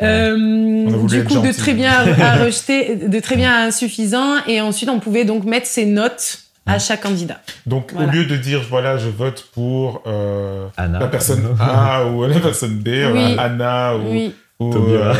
du 1.06 1.24
coup, 1.24 1.40
de 1.40 1.56
très 1.56 1.74
bien 1.74 1.92
à 2.20 2.36
rejeter, 2.44 2.96
de 2.96 3.20
très 3.20 3.36
bien 3.36 3.52
à 3.52 3.66
insuffisant. 3.66 4.44
Et 4.48 4.60
ensuite, 4.60 4.90
on 4.90 4.98
pouvait 4.98 5.24
donc 5.24 5.44
mettre 5.44 5.66
ses 5.66 5.86
notes 5.86 6.40
à 6.66 6.78
chaque 6.78 7.02
candidat. 7.02 7.40
Donc, 7.64 7.92
au 7.96 8.10
lieu 8.10 8.24
de 8.24 8.36
dire, 8.36 8.62
voilà, 8.68 8.98
je 8.98 9.08
vote 9.08 9.48
pour 9.54 10.02
la 10.06 11.06
personne 11.06 11.56
A 11.60 12.04
ou 12.06 12.26
la 12.26 12.40
personne 12.40 12.78
B, 12.78 12.88
Anna 13.38 13.96
ou... 13.96 14.10
Oui 14.10 14.34
ou 14.60 14.72
Tobira. 14.72 15.14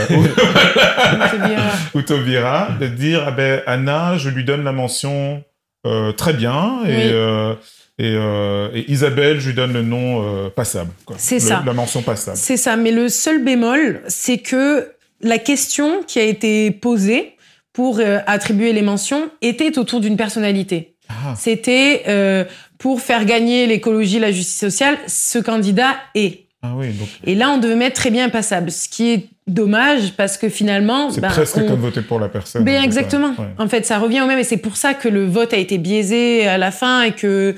ou, 1.94 2.02
Tobira, 2.02 2.70
de 2.80 2.88
dire 2.88 3.22
ah 3.24 3.30
ben 3.30 3.62
Anna, 3.66 4.16
je 4.18 4.30
lui 4.30 4.42
donne 4.42 4.64
la 4.64 4.72
mention 4.72 5.44
euh, 5.86 6.10
très 6.10 6.32
bien 6.32 6.80
et, 6.86 7.10
euh, 7.12 7.54
et, 8.00 8.14
euh, 8.16 8.68
et, 8.74 8.90
Isabelle, 8.90 9.38
je 9.38 9.50
lui 9.50 9.54
donne 9.54 9.72
le 9.72 9.82
nom 9.82 10.50
passable. 10.50 10.90
C'est 11.18 11.38
ça. 11.38 11.62
La 11.64 11.72
mention 11.72 12.02
passable. 12.02 12.36
C'est 12.36 12.56
ça. 12.56 12.76
Mais 12.76 12.90
le 12.90 13.08
seul 13.08 13.44
bémol, 13.44 14.02
c'est 14.08 14.38
que 14.38 14.90
la 15.20 15.38
question 15.38 16.02
qui 16.02 16.18
a 16.18 16.24
été 16.24 16.72
posée 16.72 17.36
pour 17.72 18.00
attribuer 18.26 18.72
les 18.72 18.82
mentions 18.82 19.30
était 19.40 19.78
autour 19.78 20.00
d'une 20.00 20.16
personnalité. 20.16 20.96
Ah. 21.08 21.34
C'était 21.36 22.46
pour 22.78 23.00
faire 23.00 23.24
gagner 23.24 23.66
l'écologie, 23.68 24.18
la 24.18 24.32
justice 24.32 24.58
sociale, 24.58 24.98
ce 25.06 25.38
candidat 25.38 25.94
est. 26.16 26.47
Ah 26.60 26.72
oui, 26.76 26.88
Et 27.24 27.36
là, 27.36 27.50
on 27.50 27.58
devait 27.58 27.76
mettre 27.76 27.94
très 27.94 28.10
bien 28.10 28.28
passable, 28.30 28.72
ce 28.72 28.88
qui 28.88 29.10
est 29.10 29.28
dommage 29.46 30.14
parce 30.16 30.36
que 30.36 30.48
finalement. 30.48 31.10
C'est 31.10 31.20
ben, 31.20 31.28
presque 31.28 31.54
comme 31.54 31.80
voter 31.80 32.02
pour 32.02 32.18
la 32.18 32.28
personne. 32.28 32.64
Ben, 32.64 32.82
exactement. 32.82 33.34
En 33.58 33.68
fait, 33.68 33.86
ça 33.86 33.98
revient 33.98 34.22
au 34.22 34.26
même 34.26 34.40
et 34.40 34.44
c'est 34.44 34.56
pour 34.56 34.76
ça 34.76 34.94
que 34.94 35.08
le 35.08 35.24
vote 35.24 35.52
a 35.52 35.56
été 35.56 35.78
biaisé 35.78 36.48
à 36.48 36.58
la 36.58 36.70
fin 36.70 37.02
et 37.02 37.12
que. 37.12 37.54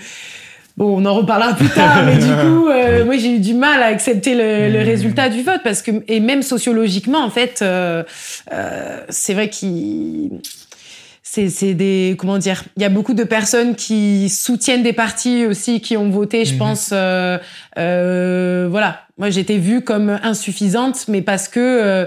Bon, 0.76 0.98
on 0.98 1.04
en 1.04 1.14
reparlera 1.14 1.54
plus 1.54 1.68
tard, 1.68 2.04
mais 2.06 2.16
du 2.16 2.24
coup, 2.42 2.68
euh, 2.68 3.04
moi 3.04 3.18
j'ai 3.18 3.34
eu 3.34 3.38
du 3.38 3.52
mal 3.52 3.82
à 3.82 3.86
accepter 3.86 4.34
le, 4.34 4.70
mmh. 4.70 4.82
résultat 4.82 5.28
du 5.28 5.42
vote 5.42 5.60
parce 5.62 5.82
que 5.82 5.90
et 6.06 6.20
même 6.20 6.42
sociologiquement, 6.42 7.22
en 7.22 7.28
fait, 7.28 7.60
euh, 7.60 8.02
euh, 8.52 9.00
c'est 9.08 9.34
vrai 9.34 9.50
qu'il 9.50 10.30
c'est 11.32 11.74
des 11.74 12.16
comment 12.18 12.38
dire 12.38 12.64
il 12.76 12.82
y 12.82 12.84
a 12.84 12.88
beaucoup 12.88 13.14
de 13.14 13.22
personnes 13.22 13.76
qui 13.76 14.28
soutiennent 14.28 14.82
des 14.82 14.92
partis 14.92 15.46
aussi 15.46 15.80
qui 15.80 15.96
ont 15.96 16.10
voté 16.10 16.44
je 16.44 16.54
mhm. 16.54 16.58
pense 16.58 16.90
euh, 16.92 17.38
euh, 17.78 18.66
voilà 18.68 19.02
moi 19.16 19.30
j'étais 19.30 19.58
vue 19.58 19.82
comme 19.82 20.18
insuffisante 20.22 21.06
mais 21.06 21.22
parce 21.22 21.46
que 21.46 21.60
euh, 21.60 22.06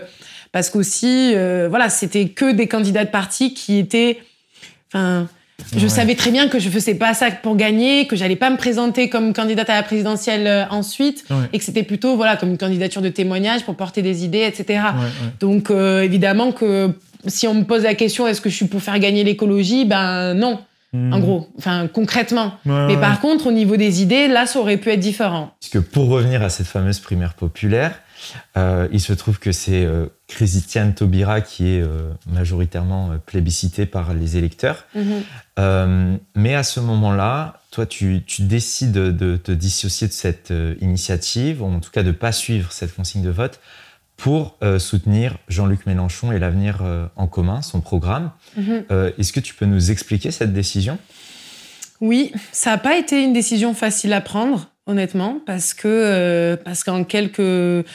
parce 0.52 0.70
qu'aussi 0.70 1.32
euh, 1.36 1.68
voilà 1.70 1.90
c'était 1.90 2.28
que 2.28 2.52
des 2.52 2.68
candidats 2.68 3.06
de 3.06 3.12
partis 3.12 3.54
qui 3.54 3.80
étaient 3.80 4.20
enfin 4.94 5.28
je 5.78 5.88
savais 5.88 6.16
très 6.16 6.32
bien 6.32 6.50
que 6.50 6.60
je 6.60 6.68
faisais 6.68 6.96
pas 6.96 7.14
ça 7.14 7.32
pour 7.32 7.56
gagner, 7.56 8.06
que 8.08 8.18
j'allais 8.18 8.36
pas 8.36 8.50
me 8.50 8.58
présenter 8.58 9.08
comme 9.08 9.34
candidate 9.34 9.70
à 9.70 9.76
la 9.76 9.84
présidentielle 9.84 10.68
ensuite, 10.72 11.24
et 11.54 11.60
que 11.60 11.64
c'était 11.64 11.84
plutôt 11.84 12.18
voilà 12.18 12.36
comme 12.36 12.50
une 12.50 12.58
candidature 12.58 13.02
de 13.02 13.08
témoignage 13.08 13.64
pour 13.64 13.76
porter 13.76 14.02
des 14.02 14.26
idées, 14.26 14.42
etc. 14.42 14.82
Donc 15.40 15.70
évidemment 15.70 16.52
que 16.52 16.94
si 17.28 17.48
on 17.48 17.54
me 17.54 17.64
pose 17.64 17.84
la 17.84 17.96
question 17.96 18.28
est-ce 18.28 18.42
que 18.42 18.50
je 18.50 18.56
suis 18.56 18.68
pour 18.68 18.82
faire 18.82 19.00
gagner 19.00 19.24
l'écologie, 19.24 19.86
ben 19.86 20.34
non. 20.34 20.60
En 20.96 21.18
hmm. 21.18 21.22
gros, 21.22 21.50
enfin 21.58 21.88
concrètement. 21.92 22.54
Mais 22.66 22.98
par 22.98 23.20
contre, 23.20 23.48
au 23.48 23.52
niveau 23.52 23.78
des 23.78 24.04
idées, 24.04 24.28
là, 24.28 24.46
ça 24.46 24.60
aurait 24.60 24.78
pu 24.78 24.92
être 24.92 25.00
différent. 25.00 25.56
Parce 25.60 25.72
que 25.72 25.80
pour 25.80 26.08
revenir 26.08 26.44
à 26.44 26.50
cette 26.50 26.68
fameuse 26.68 27.00
primaire 27.00 27.34
populaire, 27.34 28.00
il 28.56 29.02
se 29.02 29.12
trouve 29.14 29.40
que 29.40 29.52
c'est 29.52 29.88
Christiane 30.28 30.94
Taubira 30.94 31.42
qui 31.42 31.68
est 31.68 31.84
majoritairement 32.32 33.10
plébiscité 33.26 33.88
par 33.88 34.14
les 34.14 34.38
électeurs. 34.38 34.86
Mhm. 34.94 36.20
mais 36.36 36.54
à 36.54 36.62
ce 36.62 36.80
moment-là, 36.80 37.62
toi, 37.72 37.88
tu, 37.88 38.24
décides 38.38 38.92
de, 38.92 39.36
te 39.36 39.52
dissocier 39.52 40.08
de 40.08 40.14
cette 40.14 40.54
initiative, 40.80 41.64
ou 41.64 41.66
en 41.66 41.80
tout 41.80 41.90
cas 41.90 42.04
de 42.04 42.10
ne 42.10 42.14
pas 42.14 42.32
suivre 42.32 42.72
cette 42.72 42.96
consigne 42.96 43.24
de 43.24 43.32
vote, 43.32 43.60
pour 44.24 44.58
soutenir 44.80 45.38
Jean-Luc 45.50 45.86
Mélenchon 45.86 46.32
et 46.32 46.40
l'avenir 46.40 46.82
en 47.18 47.28
commun, 47.28 47.62
son 47.62 47.82
programme. 47.82 48.32
Mhm. 48.56 48.86
Est-ce 49.18 49.34
que 49.34 49.42
tu 49.42 49.54
peux 49.54 49.66
nous 49.66 49.92
expliquer 49.92 50.32
cette 50.32 50.54
décision? 50.54 50.98
Oui, 52.00 52.32
ça 52.54 52.70
n'a 52.70 52.78
pas 52.78 52.98
été 52.98 53.22
une 53.22 53.34
décision 53.34 53.74
facile 53.74 54.14
à 54.14 54.22
prendre, 54.22 54.70
honnêtement, 54.86 55.38
parce 55.46 55.74
que 55.74 55.88
euh, 55.88 56.58
parce 56.58 56.84
qu'en 56.84 57.04
quelques 57.04 57.86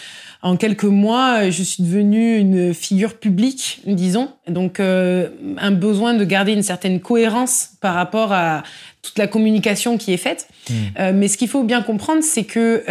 en 0.40 0.57
quelques 0.57 0.85
mois, 0.85 1.51
je 1.51 1.62
suis 1.62 1.83
devenue 1.83 2.37
une 2.37 2.72
figure 2.72 3.14
publique, 3.14 3.81
disons. 3.87 4.31
Donc, 4.46 4.79
euh, 4.79 5.31
un 5.59 5.72
besoin 5.72 6.14
de 6.14 6.24
garder 6.24 6.53
une 6.53 6.62
certaine 6.62 7.01
cohérence 7.01 7.70
par 7.81 7.94
rapport 7.94 8.33
à 8.33 8.62
toute 9.03 9.18
la 9.18 9.27
communication 9.27 9.98
qui 9.98 10.12
est 10.12 10.18
faite. 10.18 10.46
Hmm. 10.70 10.74
Euh, 11.01 11.12
mais 11.12 11.27
ce 11.27 11.38
qu'il 11.38 11.48
faut 11.48 11.64
bien 11.64 11.83
comprendre, 11.83 12.22
c'est 12.22 12.44
que 12.44 12.85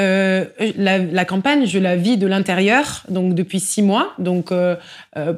la, 0.78 1.26
campagne, 1.26 1.66
je 1.66 1.80
la 1.80 1.96
vis 1.96 2.18
de 2.18 2.28
l'intérieur, 2.28 3.04
donc 3.08 3.34
depuis 3.34 3.62
six 3.62 3.82
mois. 3.82 4.14
Donc, 4.20 4.52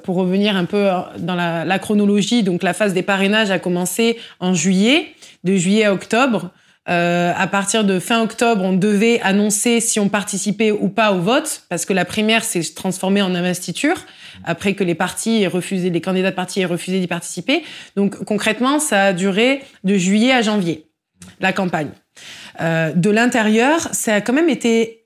pour 0.04 0.15
revenir 0.15 0.56
un 0.56 0.65
peu 0.65 0.89
dans 1.19 1.36
la, 1.36 1.63
la, 1.63 1.80
chronologie, 1.80 2.41
donc 2.41 2.63
la 2.63 2.74
phase 2.74 2.95
des 2.95 3.04
parrainages 3.04 3.52
a 3.52 3.60
commencé 3.60 4.17
en 4.39 4.56
juillet 4.56 5.13
de 5.43 5.56
juillet 5.56 5.86
à 5.86 5.93
octobre. 5.93 6.52
Euh, 6.89 7.32
à 7.36 7.47
partir 7.47 7.84
de 7.84 7.99
fin 7.99 8.21
octobre, 8.21 8.63
on 8.63 8.73
devait 8.73 9.19
annoncer 9.21 9.80
si 9.80 9.99
on 9.99 10.10
participait 10.10 10.71
ou 10.71 10.89
pas 10.89 11.12
au 11.12 11.19
vote, 11.19 11.63
parce 11.69 11.86
que 11.86 11.93
la 11.93 12.06
primaire 12.06 12.43
s'est 12.43 12.63
transformée 12.75 13.21
en 13.21 13.36
investiture, 13.36 13.95
après 14.43 14.73
que 14.73 14.84
les 14.84 14.95
partis 14.95 15.43
aient 15.43 15.47
refusé, 15.47 15.89
les 15.89 16.02
candidats 16.02 16.32
de 16.32 16.36
partis 16.36 16.62
aient 16.62 16.65
refusé 16.65 16.99
d'y 16.99 17.08
participer. 17.08 17.63
Donc 17.95 18.23
concrètement, 18.23 18.80
ça 18.80 19.06
a 19.06 19.13
duré 19.13 19.62
de 19.84 19.95
juillet 19.95 20.32
à 20.32 20.41
janvier, 20.41 20.88
la 21.39 21.54
campagne. 21.54 21.91
Euh, 22.62 22.91
de 22.93 23.10
l'intérieur, 23.10 23.80
ça 23.91 24.15
a 24.15 24.21
quand 24.21 24.34
même 24.34 24.49
été 24.49 24.98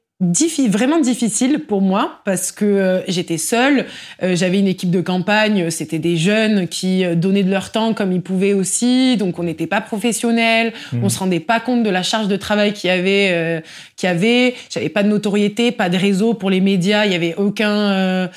vraiment 0.68 1.00
difficile 1.00 1.60
pour 1.60 1.82
moi 1.82 2.20
parce 2.26 2.52
que 2.52 2.66
euh, 2.66 3.02
j'étais 3.08 3.38
seule, 3.38 3.86
euh, 4.22 4.36
j'avais 4.36 4.60
une 4.60 4.68
équipe 4.68 4.92
de 4.92 5.02
campagne, 5.02 5.70
c'était 5.70 6.00
des 6.00 6.18
jeunes 6.18 6.68
qui 6.68 7.04
euh, 7.04 7.16
donnaient 7.16 7.44
de 7.44 7.52
leur 7.52 7.72
temps 7.72 7.94
comme 7.94 8.12
ils 8.12 8.22
pouvaient 8.22 8.54
aussi, 8.54 9.18
donc 9.18 9.40
on 9.40 9.44
n'était 9.44 9.68
pas 9.68 9.82
professionnels, 9.82 10.74
mmh. 10.92 11.04
on 11.04 11.10
se 11.10 11.20
rendait 11.20 11.40
pas 11.40 11.60
compte 11.60 11.84
de 11.84 11.90
la 11.90 12.04
charge 12.04 12.28
de 12.28 12.36
travail 12.36 12.74
qu'il 12.74 12.90
y 12.90 12.92
avait, 12.92 13.64
qu'il 13.96 14.08
y 14.08 14.12
avait. 14.12 14.56
J'avais 14.70 14.90
pas 14.90 15.04
de 15.04 15.10
notoriété, 15.10 15.72
pas 15.72 15.90
de 15.90 15.98
réseau 15.98 16.34
pour 16.34 16.50
les 16.50 16.62
médias, 16.62 17.06
il 17.06 17.12
y 17.12 17.16
avait 17.16 17.36
aucun, 17.36 18.30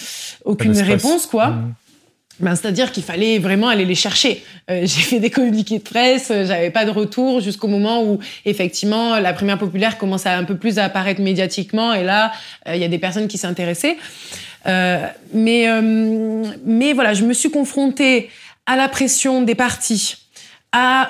aucune 0.44 0.78
réponse 0.78 1.26
quoi. 1.26 1.48
Mmh. 1.48 1.74
Ben, 2.38 2.54
C'est-à-dire 2.54 2.92
qu'il 2.92 3.02
fallait 3.02 3.38
vraiment 3.38 3.68
aller 3.68 3.86
les 3.86 3.94
chercher. 3.94 4.44
Euh, 4.70 4.80
j'ai 4.84 5.02
fait 5.02 5.20
des 5.20 5.30
communiqués 5.30 5.78
de 5.78 5.82
presse, 5.82 6.30
euh, 6.30 6.44
j'avais 6.44 6.70
pas 6.70 6.84
de 6.84 6.90
retour 6.90 7.40
jusqu'au 7.40 7.68
moment 7.68 8.02
où 8.02 8.18
effectivement 8.44 9.18
la 9.18 9.32
première 9.32 9.58
populaire 9.58 9.96
commence 9.96 10.26
à 10.26 10.36
un 10.36 10.44
peu 10.44 10.56
plus 10.56 10.78
à 10.78 10.84
apparaître 10.84 11.20
médiatiquement 11.20 11.94
et 11.94 12.04
là 12.04 12.32
euh, 12.68 12.74
il 12.74 12.80
y 12.80 12.84
a 12.84 12.88
des 12.88 12.98
personnes 12.98 13.28
qui 13.28 13.38
s'intéressaient. 13.38 13.96
mais 15.32 15.66
mais 16.64 16.92
voilà, 16.92 17.14
je 17.14 17.24
me 17.24 17.32
suis 17.32 17.50
confrontée 17.50 18.28
à 18.66 18.76
la 18.76 18.88
pression 18.88 19.42
des 19.42 19.54
partis, 19.54 20.16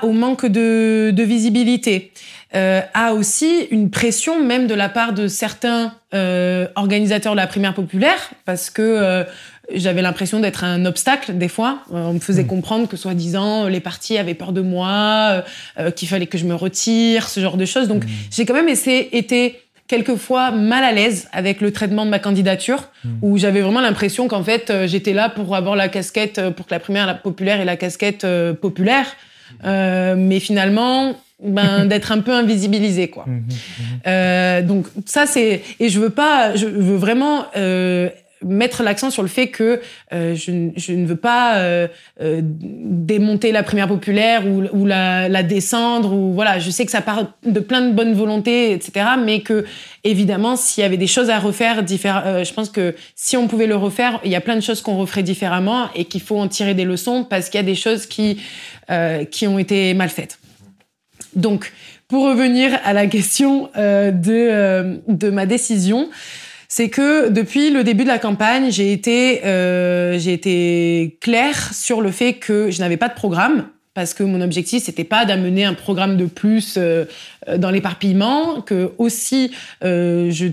au 0.03 0.13
manque 0.13 0.47
de, 0.47 1.11
de 1.11 1.23
visibilité, 1.23 2.13
à 2.53 3.15
aussi 3.15 3.67
une 3.71 3.91
pression 3.91 4.45
même 4.45 4.67
de 4.67 4.75
la 4.75 4.91
part 4.91 5.15
de 5.15 5.27
certains 5.27 5.95
organisateurs 6.75 7.33
de 7.33 7.39
la 7.39 7.47
primaire 7.47 7.73
populaire 7.73 8.31
parce 8.45 8.69
que 8.69 9.25
j'avais 9.75 10.03
l'impression 10.03 10.41
d'être 10.41 10.65
un 10.65 10.85
obstacle 10.85 11.37
des 11.37 11.49
fois. 11.49 11.81
Euh, 11.93 12.07
on 12.07 12.15
me 12.15 12.19
faisait 12.19 12.45
hmm. 12.45 12.49
comprendre 12.49 12.89
que 12.89 12.97
soi-disant 12.97 13.67
les 13.67 13.81
partis 13.81 14.19
avaient 14.19 14.35
peur 14.35 14.53
de 14.53 14.61
moi, 14.61 14.89
euh, 14.91 15.43
euh, 15.79 15.91
qu'il 15.91 16.09
fallait 16.09 16.27
que 16.27 16.39
je 16.39 16.45
me 16.45 16.55
retire, 16.55 17.29
ce 17.29 17.41
genre 17.41 17.57
de 17.57 17.65
choses. 17.65 17.89
Donc 17.89 18.05
hmm. 18.05 18.09
j'ai 18.31 18.47
quand 18.47 18.55
même 18.55 18.69
essayé, 18.69 19.17
été 19.17 19.61
quelquefois 19.89 20.51
mal 20.51 20.83
à 20.83 20.93
l'aise 20.93 21.29
avec 21.33 21.61
le 21.61 21.73
traitement 21.73 22.05
de 22.05 22.11
ma 22.11 22.19
candidature, 22.19 22.85
hmm. 23.05 23.09
où 23.23 23.39
j'avais 23.39 23.61
vraiment 23.61 23.81
l'impression 23.81 24.29
qu'en 24.29 24.43
fait 24.43 24.73
j'étais 24.87 25.13
là 25.13 25.29
pour 25.29 25.55
avoir 25.55 25.77
la 25.77 25.89
casquette, 25.89 26.41
pour 26.51 26.67
que 26.67 26.75
la 26.75 26.81
première 26.81 27.07
la 27.07 27.15
populaire 27.15 27.61
et 27.61 27.65
la 27.65 27.77
casquette 27.77 28.27
populaire, 28.61 29.07
mais 29.65 30.41
finalement 30.41 31.15
ben, 31.41 31.85
d'être 31.87 32.11
un 32.11 32.19
peu 32.19 32.33
invisibilisé 32.33 33.09
quoi. 33.09 33.27
donc 34.63 34.87
ça 35.05 35.27
c'est 35.27 35.63
et 35.79 35.89
je 35.89 36.01
veux 36.01 36.11
pas, 36.11 36.57
je 36.57 36.67
veux 36.67 36.97
vraiment 36.97 37.47
mettre 38.43 38.83
l'accent 38.83 39.11
sur 39.11 39.23
le 39.23 39.29
fait 39.29 39.49
que 39.49 39.81
euh, 40.13 40.35
je, 40.35 40.71
je, 40.77 40.93
ne 40.93 41.07
veux 41.07 41.17
pas 41.17 41.57
euh, 41.57 41.89
euh, 42.21 42.41
démonter 42.43 43.51
la 43.51 43.63
primaire 43.63 43.89
populaire 43.89 44.47
ou, 44.47 44.65
ou 44.73 44.85
la, 44.85 45.29
la, 45.29 45.43
descendre 45.43 46.13
ou 46.13 46.35
voilà 46.35 46.59
je 46.59 46.71
sais 46.71 46.85
que 46.85 46.91
ça 46.91 47.01
part 47.01 47.33
de 47.45 47.61
plein 47.61 47.81
de 47.81 47.93
bonnes 47.93 48.13
volontés 48.13 48.73
etc 48.73 49.07
mais 49.25 49.41
que 49.41 49.65
évidemment 50.05 50.57
s'il 50.57 50.83
y 50.83 50.85
avait 50.85 50.99
des 50.99 51.07
choses 51.07 51.31
à 51.31 51.39
refaire 51.39 51.83
euh, 51.83 52.45
je 52.45 52.53
pense 52.53 52.69
que 52.69 52.95
si 53.15 53.37
on 53.39 53.49
pouvait 53.49 53.67
le 53.67 53.77
refaire 53.77 54.21
il 54.25 54.31
y 54.31 54.37
a 54.37 54.41
plein 54.43 54.57
de 54.57 54.61
choses 54.61 54.83
qu'on 54.83 54.99
referait 54.99 55.23
différemment 55.23 55.89
et 55.95 56.05
qu'il 56.05 56.21
faut 56.21 56.39
en 56.39 56.49
tirer 56.49 56.75
des 56.75 56.85
leçons 56.85 57.25
parce 57.25 57.49
qu'il 57.49 57.59
y 57.59 57.65
a 57.65 57.67
des 57.67 57.75
choses 57.75 58.05
qui 58.05 58.39
euh, 58.91 59.25
qui 59.25 59.47
ont 59.47 59.59
été 59.59 59.95
mal 59.95 60.11
faites. 60.11 60.39
Donc 61.35 61.73
pour 62.07 62.25
revenir 62.25 62.79
à 62.85 62.93
la 62.93 63.07
question 63.07 63.71
de 63.75 65.01
de 65.09 65.31
ma 65.31 65.47
décision 65.47 66.09
c'est 66.69 66.89
que 66.89 67.29
depuis 67.29 67.71
le 67.71 67.85
début 67.85 68.05
de 68.05 68.09
la 68.09 68.19
campagne, 68.19 68.71
j'ai 68.71 68.93
été, 68.93 69.43
euh, 69.45 70.19
été 70.19 71.17
claire 71.21 71.75
sur 71.75 72.01
le 72.01 72.11
fait 72.11 72.35
que 72.35 72.71
je 72.71 72.81
n'avais 72.81 72.97
pas 72.97 73.09
de 73.09 73.15
programme 73.15 73.67
parce 73.95 74.13
que 74.13 74.23
mon 74.23 74.43
objectif 74.43 74.85
c'était 74.85 75.05
pas 75.05 75.25
d'amener 75.25 75.65
un 75.65 75.75
programme 75.75 76.17
de 76.17 76.27
plus 76.27 76.75
euh, 76.77 77.07
dans 77.57 77.71
l'éparpillement, 77.71 78.61
que 78.61 78.93
aussi 78.99 79.53
euh, 79.83 80.31
je 80.31 80.49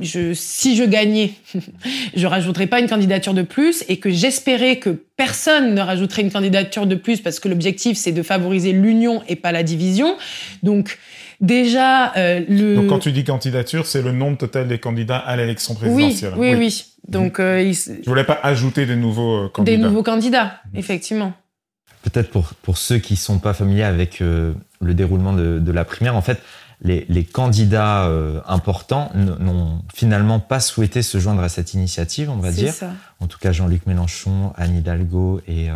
je, 0.00 0.34
si 0.34 0.76
je 0.76 0.82
gagnais, 0.82 1.30
je 2.16 2.26
rajouterais 2.26 2.66
pas 2.66 2.80
une 2.80 2.88
candidature 2.88 3.34
de 3.34 3.42
plus 3.42 3.84
et 3.88 3.98
que 3.98 4.10
j'espérais 4.10 4.76
que 4.76 4.90
personne 4.90 5.74
ne 5.74 5.80
rajouterait 5.80 6.22
une 6.22 6.32
candidature 6.32 6.86
de 6.86 6.96
plus 6.96 7.20
parce 7.20 7.38
que 7.38 7.48
l'objectif 7.48 7.96
c'est 7.96 8.12
de 8.12 8.22
favoriser 8.22 8.72
l'union 8.72 9.22
et 9.28 9.36
pas 9.36 9.52
la 9.52 9.62
division. 9.62 10.16
Donc 10.64 10.98
Déjà, 11.40 12.14
euh, 12.16 12.44
le... 12.48 12.76
Donc 12.76 12.88
quand 12.88 12.98
tu 12.98 13.12
dis 13.12 13.24
candidature, 13.24 13.86
c'est 13.86 14.02
le 14.02 14.12
nombre 14.12 14.36
total 14.36 14.68
des 14.68 14.78
candidats 14.78 15.18
à 15.18 15.36
l'élection 15.36 15.74
présidentielle. 15.74 16.34
Oui, 16.36 16.50
oui, 16.52 16.56
oui. 16.58 16.84
Donc, 17.08 17.40
euh, 17.40 17.72
Je 17.72 18.08
voulais 18.08 18.24
pas 18.24 18.38
ajouter 18.42 18.84
des 18.84 18.96
nouveaux 18.96 19.44
euh, 19.44 19.48
candidats. 19.48 19.76
Des 19.76 19.82
nouveaux 19.82 20.02
candidats, 20.02 20.60
effectivement. 20.74 21.32
Peut-être 22.02 22.30
pour, 22.30 22.48
pour 22.62 22.78
ceux 22.78 22.98
qui 22.98 23.16
sont 23.16 23.38
pas 23.38 23.54
familiers 23.54 23.84
avec 23.84 24.20
euh, 24.20 24.52
le 24.80 24.94
déroulement 24.94 25.32
de, 25.32 25.58
de, 25.58 25.72
la 25.72 25.84
primaire, 25.84 26.14
en 26.14 26.22
fait, 26.22 26.40
les, 26.82 27.04
les 27.10 27.24
candidats 27.24 28.10
importants 28.46 29.10
n'ont 29.14 29.82
finalement 29.94 30.40
pas 30.40 30.60
souhaité 30.60 31.02
se 31.02 31.18
joindre 31.18 31.42
à 31.42 31.50
cette 31.50 31.74
initiative, 31.74 32.30
on 32.30 32.38
va 32.38 32.52
dire. 32.52 32.72
Ça. 32.72 32.92
En 33.20 33.26
tout 33.26 33.38
cas, 33.38 33.52
Jean-Luc 33.52 33.86
Mélenchon, 33.86 34.54
Anne 34.56 34.78
Hidalgo 34.78 35.42
et 35.46 35.68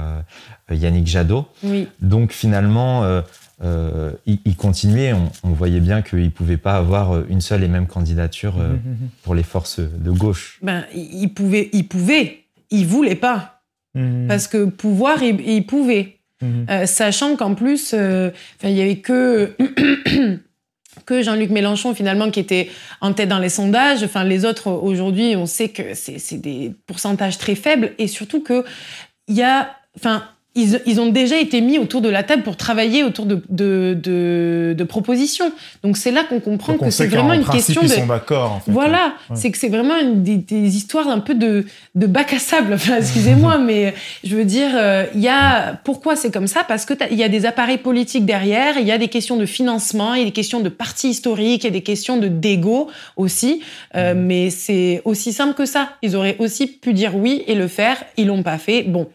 Yannick 0.70 1.07
Jadot. 1.07 1.46
Oui. 1.62 1.88
Donc 2.00 2.33
finalement 2.33 3.22
euh, 3.62 4.11
il, 4.27 4.57
continuait. 4.57 5.12
On, 5.12 5.51
voyait 5.51 5.81
bien 5.81 6.03
qu'il 6.03 6.25
ne 6.25 6.29
pouvait 6.29 6.57
pas 6.57 6.77
avoir 6.77 7.25
une 7.29 7.40
seule 7.40 7.62
et 7.62 7.69
même 7.69 7.87
candidature 7.87 8.57
euh, 8.59 8.75
pour 9.23 9.35
les 9.35 9.43
forces 9.43 9.81
de 9.81 10.11
gauche. 10.11 10.59
Ben, 10.62 10.85
il 10.95 11.29
pouvait, 11.29 11.71
il 11.73 11.87
pouvait, 11.87 12.45
il 12.71 12.87
voulait 12.87 13.14
pas, 13.14 13.62
mhm. 13.95 14.27
parce 14.27 14.49
que 14.49 14.64
pouvoir, 14.64 15.23
il, 15.23 15.67
pouvait, 15.67 16.19
mhm. 16.43 16.67
euh, 16.69 16.87
sachant 16.87 17.37
qu'en 17.37 17.55
plus, 17.55 17.93
il 17.93 18.71
y 18.71 18.83
avait 18.83 18.99
que 18.99 19.55
que 21.07 21.23
Jean-Luc 21.23 21.51
Mélenchon 21.51 21.95
finalement 21.95 22.31
qui 22.31 22.40
était 22.40 22.71
en 23.01 23.12
tête 23.12 23.29
dans 23.29 23.38
les 23.38 23.49
sondages. 23.49 24.03
Enfin, 24.03 24.25
les 24.25 24.45
autres 24.45 24.71
aujourd'hui, 24.71 25.37
on 25.37 25.47
sait 25.47 25.69
que 25.69 25.95
c'est 25.95 26.38
des 26.38 26.73
pourcentages 26.87 27.38
très 27.38 27.55
faibles 27.55 27.93
et 27.99 28.09
surtout 28.09 28.43
que 28.43 28.64
il 29.29 29.37
y 29.37 29.43
a, 29.43 29.71
enfin, 29.97 30.25
ils, 30.57 30.81
ils, 30.87 31.01
ont 31.01 31.09
déjà 31.11 31.37
été 31.37 31.61
mis 31.61 31.79
autour 31.79 32.01
de 32.01 32.09
la 32.09 32.23
table 32.23 32.45
pour 32.45 32.57
travailler 32.57 33.03
autour 33.03 33.27
de, 33.27 33.43
de, 33.49 33.99
de, 34.01 34.75
de 34.77 34.85
propositions. 34.85 35.51
Donc 35.83 35.97
c'est 35.97 36.12
là 36.12 36.23
qu'on 36.23 36.38
comprend 36.38 36.75
que 36.75 36.90
c'est 36.90 37.09
vraiment 37.09 37.33
une 37.33 37.45
question 37.45 37.81
de. 37.81 37.87
Ils 37.87 37.90
sont 37.90 38.07
d'accord. 38.07 38.53
En 38.53 38.61
fait. 38.61 38.71
Voilà, 38.71 39.14
c'est 39.35 39.51
que 39.51 39.59
c'est 39.59 39.69
vraiment 39.69 39.99
une, 39.99 40.23
des, 40.23 40.37
des, 40.37 40.77
histoires 40.77 41.09
un 41.09 41.19
peu 41.19 41.35
de, 41.35 41.67
de 41.97 42.07
bac 42.07 42.33
à 42.33 42.38
sable. 42.38 42.75
Enfin, 42.85 42.99
excusez-moi, 42.99 43.59
mais 43.59 43.95
je 44.25 44.37
veux 44.37 44.45
dire, 44.45 44.71
euh, 44.75 45.07
il 45.14 45.21
y 45.21 45.29
a 45.29 45.79
pourquoi 45.85 46.17
c'est 46.17 46.31
comme 46.31 46.47
ça? 46.47 46.62
Parce 46.67 46.85
que 46.85 46.95
il 47.11 47.17
y 47.17 47.25
a 47.25 47.29
des 47.29 47.47
appareils 47.47 47.79
politiques 47.79 48.27
derrière, 48.27 48.77
il 48.79 48.87
y 48.87 48.93
a 48.93 48.99
des 48.99 49.09
questions 49.09 49.37
de 49.37 49.47
financement, 49.47 50.14
il 50.14 50.21
y 50.21 50.23
a 50.23 50.27
des 50.27 50.33
questions 50.33 50.61
de 50.61 50.69
parti 50.69 51.09
historique, 51.09 51.64
il 51.64 51.67
y 51.67 51.71
a 51.71 51.73
des 51.73 51.83
questions 51.83 52.17
de 52.17 52.29
dégo 52.29 52.90
aussi. 53.17 53.62
Euh, 53.97 54.14
mm. 54.14 54.19
Mais 54.19 54.51
c'est 54.51 55.03
aussi 55.05 55.33
simple 55.33 55.55
que 55.55 55.67
ça. 55.67 55.90
Ils 56.03 56.14
auraient 56.14 56.37
aussi 56.38 56.67
pu 56.67 56.93
dire 56.93 57.17
oui 57.17 57.43
et 57.47 57.55
le 57.55 57.69
faire. 57.69 57.97
Ils 58.17 58.27
l'ont 58.27 58.43
pas 58.43 58.59
fait. 58.59 58.83
Bon, 58.83 59.09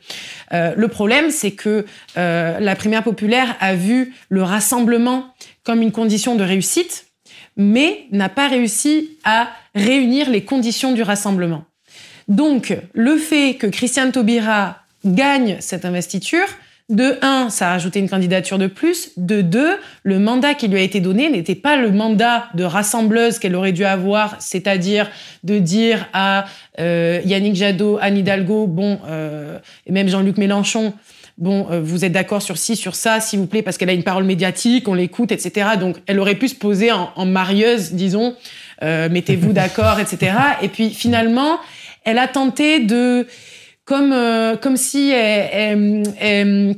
euh, 0.54 0.74
le 0.76 0.88
problème 0.88 1.29
c'est 1.32 1.52
que 1.52 1.86
euh, 2.18 2.60
la 2.60 2.76
primaire 2.76 3.04
populaire 3.04 3.56
a 3.60 3.76
vu 3.76 4.14
le 4.30 4.44
rassemblement 4.44 5.34
comme 5.64 5.82
une 5.82 5.92
condition 5.92 6.36
de 6.36 6.44
réussite, 6.44 7.08
mais 7.58 8.06
n'a 8.12 8.30
pas 8.30 8.48
réussi 8.48 9.18
à 9.24 9.50
réunir 9.76 10.30
les 10.30 10.44
conditions 10.44 10.94
du 10.94 11.04
rassemblement. 11.04 11.66
Donc, 12.28 12.78
le 12.94 13.18
fait 13.18 13.56
que 13.56 13.68
Christiane 13.68 14.12
Taubira 14.12 14.84
gagne 15.04 15.58
cette 15.60 15.86
investiture, 15.86 16.48
de 16.90 17.20
un, 17.22 17.50
ça 17.52 17.68
a 17.68 17.72
rajouté 17.74 18.00
une 18.00 18.10
candidature 18.10 18.58
de 18.58 18.66
plus. 18.66 19.12
De 19.16 19.42
deux, 19.42 19.78
le 20.04 20.18
mandat 20.18 20.56
qui 20.56 20.68
lui 20.68 20.80
a 20.80 20.82
été 20.82 21.00
donné 21.00 21.30
n'était 21.30 21.56
pas 21.56 21.78
le 21.78 21.92
mandat 21.92 22.48
de 22.56 22.64
rassembleuse 22.64 23.38
qu'elle 23.38 23.56
aurait 23.56 23.72
dû 23.72 23.86
avoir, 23.86 24.36
c'est-à-dire 24.40 25.10
de 25.44 25.60
dire 25.60 26.08
à 26.14 26.46
euh, 26.80 27.22
Yannick 27.26 27.56
Jadot, 27.56 28.00
Anne 28.02 28.18
Hidalgo, 28.18 28.66
bon, 28.66 29.00
euh, 29.08 29.60
et 29.86 29.92
même 29.92 30.10
Jean-Luc 30.10 30.38
Mélenchon, 30.38 30.94
bon, 31.40 31.68
euh, 31.72 31.82
vous 31.82 32.06
êtes 32.06 32.12
d'accord 32.12 32.44
sur 32.44 32.58
ci, 32.58 32.76
sur 32.76 32.94
ça, 32.94 33.20
s'il 33.20 33.40
vous 33.40 33.48
plaît, 33.48 33.64
parce 33.64 33.80
qu'elle 33.80 33.90
a 33.90 33.94
une 33.94 34.04
parole 34.04 34.26
médiatique, 34.26 34.88
on 34.88 34.94
l'écoute, 34.94 35.32
etc. 35.32 35.72
Donc, 35.80 35.98
elle 36.06 36.20
aurait 36.20 36.36
pu 36.36 36.48
se 36.48 36.56
poser 36.56 36.92
en, 36.92 37.10
en 37.16 37.26
marieuse, 37.26 37.94
disons, 37.94 38.36
mettez-vous 38.82 39.52
d'accord, 39.52 40.00
etc. 40.00 40.34
Et 40.62 40.68
puis, 40.70 40.92
finalement, 40.92 41.58
elle 42.06 42.18
a 42.18 42.28
tenté 42.28 42.80
de 42.80 43.28
comme, 43.90 44.14
euh, 44.14 44.56
comme 44.56 44.78
si 44.78 45.10
elle, 45.10 45.50
elle, 45.52 46.04
elle, 46.20 46.76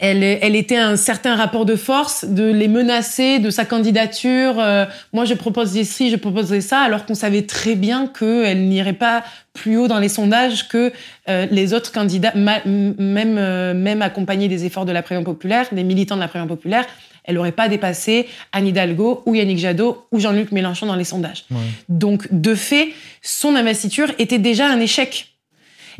était 0.00 0.76
un 0.76 0.96
certain 0.96 1.36
rapport 1.36 1.64
de 1.64 1.76
force, 1.76 2.24
de 2.24 2.44
les 2.44 2.68
menacer 2.68 3.38
de 3.38 3.50
sa 3.50 3.64
candidature. 3.64 4.58
Euh, 4.58 4.86
moi, 5.12 5.24
je 5.24 5.34
propose 5.34 5.74
ici, 5.76 6.10
je 6.10 6.16
proposerai 6.16 6.60
ça, 6.60 6.80
alors 6.80 7.04
qu'on 7.06 7.14
savait 7.14 7.42
très 7.42 7.74
bien 7.74 8.06
qu'elle 8.06 8.68
n'irait 8.68 8.92
pas 8.92 9.24
plus 9.54 9.76
haut 9.76 9.88
dans 9.88 9.98
les 9.98 10.08
sondages 10.08 10.68
que 10.68 10.92
euh, 11.28 11.46
les 11.50 11.74
autres 11.74 11.90
candidats, 11.90 12.32
même, 12.34 13.74
même 13.74 14.02
accompagnés 14.02 14.48
des 14.48 14.64
efforts 14.64 14.86
de 14.86 14.92
la 14.92 15.02
Prévention 15.02 15.32
populaire, 15.32 15.66
des 15.72 15.84
militants 15.84 16.16
de 16.16 16.20
la 16.20 16.28
Prévention 16.28 16.54
populaire, 16.54 16.86
elle 17.24 17.34
n'aurait 17.34 17.52
pas 17.52 17.68
dépassé 17.68 18.26
Anne 18.52 18.66
Hidalgo 18.66 19.22
ou 19.26 19.34
Yannick 19.34 19.58
Jadot 19.58 20.06
ou 20.12 20.18
Jean-Luc 20.18 20.50
Mélenchon 20.50 20.86
dans 20.86 20.96
les 20.96 21.04
sondages. 21.04 21.44
Donc, 21.88 22.26
de 22.30 22.54
fait, 22.54 22.88
son 23.20 23.54
investiture 23.54 24.10
était 24.18 24.38
déjà 24.38 24.66
un 24.66 24.80
échec. 24.80 25.34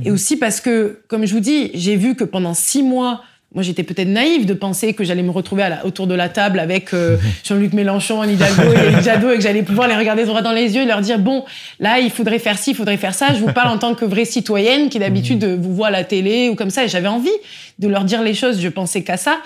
Et 0.04 0.10
aussi 0.10 0.36
parce 0.36 0.60
que, 0.60 1.02
comme 1.08 1.26
je 1.26 1.34
vous 1.34 1.40
dis, 1.40 1.70
j'ai 1.74 1.96
vu 1.96 2.14
que 2.14 2.24
pendant 2.24 2.54
six 2.54 2.82
mois, 2.82 3.22
moi, 3.54 3.62
j'étais 3.62 3.82
peut-être 3.82 4.08
naïve 4.08 4.44
de 4.44 4.52
penser 4.52 4.92
que 4.92 5.04
j'allais 5.04 5.22
me 5.22 5.30
retrouver 5.30 5.62
à 5.62 5.86
autour 5.86 6.06
de 6.06 6.14
la 6.14 6.28
table 6.28 6.58
avec 6.58 6.92
euh, 6.92 7.16
Jean-Luc 7.44 7.72
Mélenchon, 7.72 8.20
Anne 8.20 8.32
Hidalgo 8.32 8.62
et 8.74 9.02
Jadot 9.02 9.30
et 9.30 9.36
que 9.36 9.40
j'allais 9.40 9.62
pouvoir 9.62 9.88
les 9.88 9.96
regarder 9.96 10.26
droit 10.26 10.42
dans 10.42 10.52
les 10.52 10.74
yeux 10.74 10.82
et 10.82 10.84
leur 10.86 11.00
dire 11.00 11.18
bon, 11.18 11.44
là, 11.80 11.98
il 11.98 12.10
faudrait 12.10 12.38
faire 12.38 12.58
ci, 12.58 12.72
il 12.72 12.76
faudrait 12.76 12.98
faire 12.98 13.14
ça. 13.14 13.32
Je 13.32 13.40
vous 13.40 13.52
parle 13.52 13.70
en 13.70 13.78
tant 13.78 13.94
que 13.94 14.04
vraie 14.04 14.26
citoyenne 14.26 14.90
qui 14.90 14.98
d'habitude 14.98 15.44
mmh. 15.44 15.54
vous 15.54 15.74
voit 15.74 15.86
à 15.86 15.90
la 15.90 16.04
télé 16.04 16.50
ou 16.50 16.56
comme 16.56 16.68
ça. 16.68 16.84
Et 16.84 16.88
j'avais 16.88 17.08
envie 17.08 17.30
de 17.78 17.88
leur 17.88 18.04
dire 18.04 18.22
les 18.22 18.34
choses. 18.34 18.60
Je 18.60 18.68
pensais 18.68 19.02
qu'à 19.02 19.16
ça, 19.16 19.38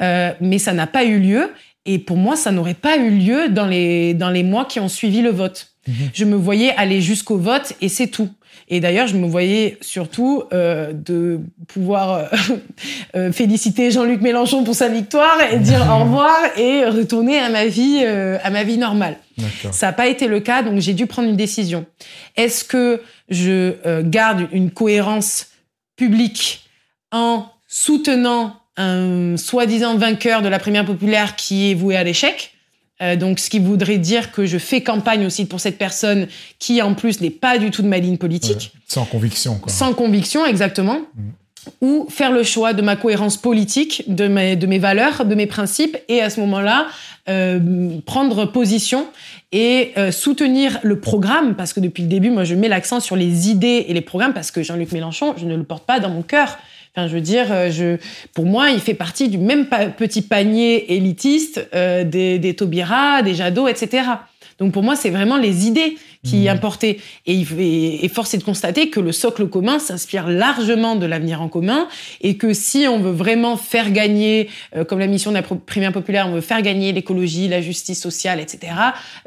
euh, 0.00 0.30
mais 0.40 0.58
ça 0.58 0.72
n'a 0.72 0.86
pas 0.86 1.04
eu 1.04 1.18
lieu. 1.18 1.50
Et 1.84 1.98
pour 1.98 2.16
moi, 2.16 2.36
ça 2.36 2.52
n'aurait 2.52 2.74
pas 2.74 2.96
eu 2.96 3.10
lieu 3.10 3.48
dans 3.48 3.66
les 3.66 4.14
dans 4.14 4.30
les 4.30 4.44
mois 4.44 4.66
qui 4.66 4.78
ont 4.78 4.88
suivi 4.88 5.20
le 5.20 5.30
vote. 5.30 5.72
Mmh. 5.88 5.92
Je 6.14 6.24
me 6.24 6.36
voyais 6.36 6.74
aller 6.76 7.00
jusqu'au 7.00 7.38
vote 7.38 7.72
et 7.80 7.88
c'est 7.88 8.06
tout. 8.06 8.28
Et 8.70 8.80
d'ailleurs, 8.80 9.06
je 9.06 9.16
me 9.16 9.26
voyais 9.26 9.78
surtout 9.80 10.44
euh, 10.52 10.92
de 10.92 11.40
pouvoir 11.68 12.12
euh, 12.12 12.26
euh, 13.16 13.32
féliciter 13.32 13.90
Jean-Luc 13.90 14.20
Mélenchon 14.20 14.62
pour 14.62 14.74
sa 14.74 14.88
victoire 14.88 15.38
et 15.50 15.58
dire 15.58 15.86
au 15.90 16.04
revoir 16.04 16.36
et 16.58 16.84
retourner 16.84 17.38
à 17.38 17.48
ma 17.48 17.66
vie, 17.66 18.04
à 18.04 18.50
ma 18.50 18.64
vie 18.64 18.78
normale. 18.78 19.16
Ça 19.70 19.86
n'a 19.86 19.92
pas 19.92 20.08
été 20.08 20.26
le 20.26 20.40
cas, 20.40 20.62
donc 20.62 20.80
j'ai 20.80 20.94
dû 20.94 21.06
prendre 21.06 21.28
une 21.28 21.36
décision. 21.36 21.86
Est-ce 22.36 22.64
que 22.64 23.00
je 23.28 24.02
garde 24.02 24.48
une 24.52 24.70
cohérence 24.70 25.46
publique 25.96 26.68
en 27.12 27.46
soutenant 27.68 28.56
un 28.76 29.36
soi-disant 29.36 29.96
vainqueur 29.96 30.42
de 30.42 30.48
la 30.48 30.58
première 30.58 30.84
populaire 30.84 31.36
qui 31.36 31.70
est 31.70 31.74
voué 31.74 31.96
à 31.96 32.04
l'échec? 32.04 32.57
Euh, 33.00 33.16
donc, 33.16 33.38
ce 33.38 33.48
qui 33.48 33.58
voudrait 33.58 33.98
dire 33.98 34.32
que 34.32 34.44
je 34.44 34.58
fais 34.58 34.80
campagne 34.80 35.24
aussi 35.24 35.46
pour 35.46 35.60
cette 35.60 35.78
personne 35.78 36.26
qui, 36.58 36.82
en 36.82 36.94
plus, 36.94 37.20
n'est 37.20 37.30
pas 37.30 37.58
du 37.58 37.70
tout 37.70 37.82
de 37.82 37.88
ma 37.88 37.98
ligne 37.98 38.16
politique. 38.16 38.72
sans 38.88 39.04
conviction, 39.04 39.58
quoi. 39.58 39.72
Sans 39.72 39.94
conviction, 39.94 40.44
exactement. 40.44 41.00
Mm. 41.14 41.30
Ou 41.82 42.06
faire 42.08 42.32
le 42.32 42.42
choix 42.42 42.72
de 42.72 42.82
ma 42.82 42.96
cohérence 42.96 43.36
politique, 43.36 44.02
de 44.08 44.26
mes, 44.26 44.56
de 44.56 44.66
mes 44.66 44.78
valeurs, 44.78 45.26
de 45.26 45.34
mes 45.34 45.46
principes, 45.46 45.96
et 46.08 46.22
à 46.22 46.30
ce 46.30 46.40
moment-là, 46.40 46.86
euh, 47.28 47.90
prendre 48.06 48.46
position 48.46 49.06
et 49.52 49.92
euh, 49.96 50.10
soutenir 50.10 50.78
le 50.82 50.98
programme, 50.98 51.54
parce 51.54 51.72
que 51.72 51.80
depuis 51.80 52.02
le 52.02 52.08
début, 52.08 52.30
moi, 52.30 52.44
je 52.44 52.54
mets 52.54 52.68
l'accent 52.68 53.00
sur 53.00 53.16
les 53.16 53.50
idées 53.50 53.84
et 53.86 53.92
les 53.92 54.00
programmes, 54.00 54.32
parce 54.32 54.50
que 54.50 54.62
Jean-Luc 54.62 54.92
Mélenchon, 54.92 55.34
je 55.36 55.44
ne 55.44 55.54
le 55.54 55.62
porte 55.62 55.84
pas 55.84 56.00
dans 56.00 56.10
mon 56.10 56.22
cœur 56.22 56.58
je 56.96 57.14
veux 57.14 57.20
dire, 57.20 57.46
euh, 57.50 57.70
je, 57.70 57.96
pour 58.34 58.46
moi, 58.46 58.70
il 58.70 58.80
fait 58.80 58.94
partie 58.94 59.28
du 59.28 59.38
même 59.38 59.66
petit 59.96 60.22
panier 60.22 60.94
élitiste 60.94 61.68
euh, 61.74 62.04
des, 62.04 62.38
des 62.38 62.54
Taubira, 62.54 63.22
des 63.22 63.34
Jadot, 63.34 63.68
etc. 63.68 64.02
Donc 64.58 64.72
pour 64.72 64.82
moi, 64.82 64.96
c'est 64.96 65.10
vraiment 65.10 65.36
les 65.36 65.68
idées 65.68 65.96
qui 66.24 66.46
mmh. 66.46 66.48
importaient. 66.48 66.98
Et, 67.26 67.44
et, 68.02 68.08
force 68.08 68.34
est 68.34 68.38
de 68.38 68.42
constater 68.42 68.90
que 68.90 68.98
le 68.98 69.12
socle 69.12 69.46
commun 69.46 69.78
s'inspire 69.78 70.28
largement 70.28 70.96
de 70.96 71.06
l'avenir 71.06 71.40
en 71.40 71.48
commun 71.48 71.86
et 72.22 72.36
que 72.36 72.52
si 72.52 72.88
on 72.88 72.98
veut 72.98 73.12
vraiment 73.12 73.56
faire 73.56 73.92
gagner, 73.92 74.48
euh, 74.74 74.84
comme 74.84 74.98
la 74.98 75.06
mission 75.06 75.30
de 75.30 75.36
la 75.36 75.42
primaire 75.42 75.92
populaire, 75.92 76.26
on 76.28 76.32
veut 76.32 76.40
faire 76.40 76.60
gagner 76.62 76.90
l'écologie, 76.90 77.46
la 77.46 77.60
justice 77.60 78.02
sociale, 78.02 78.40
etc., 78.40 78.72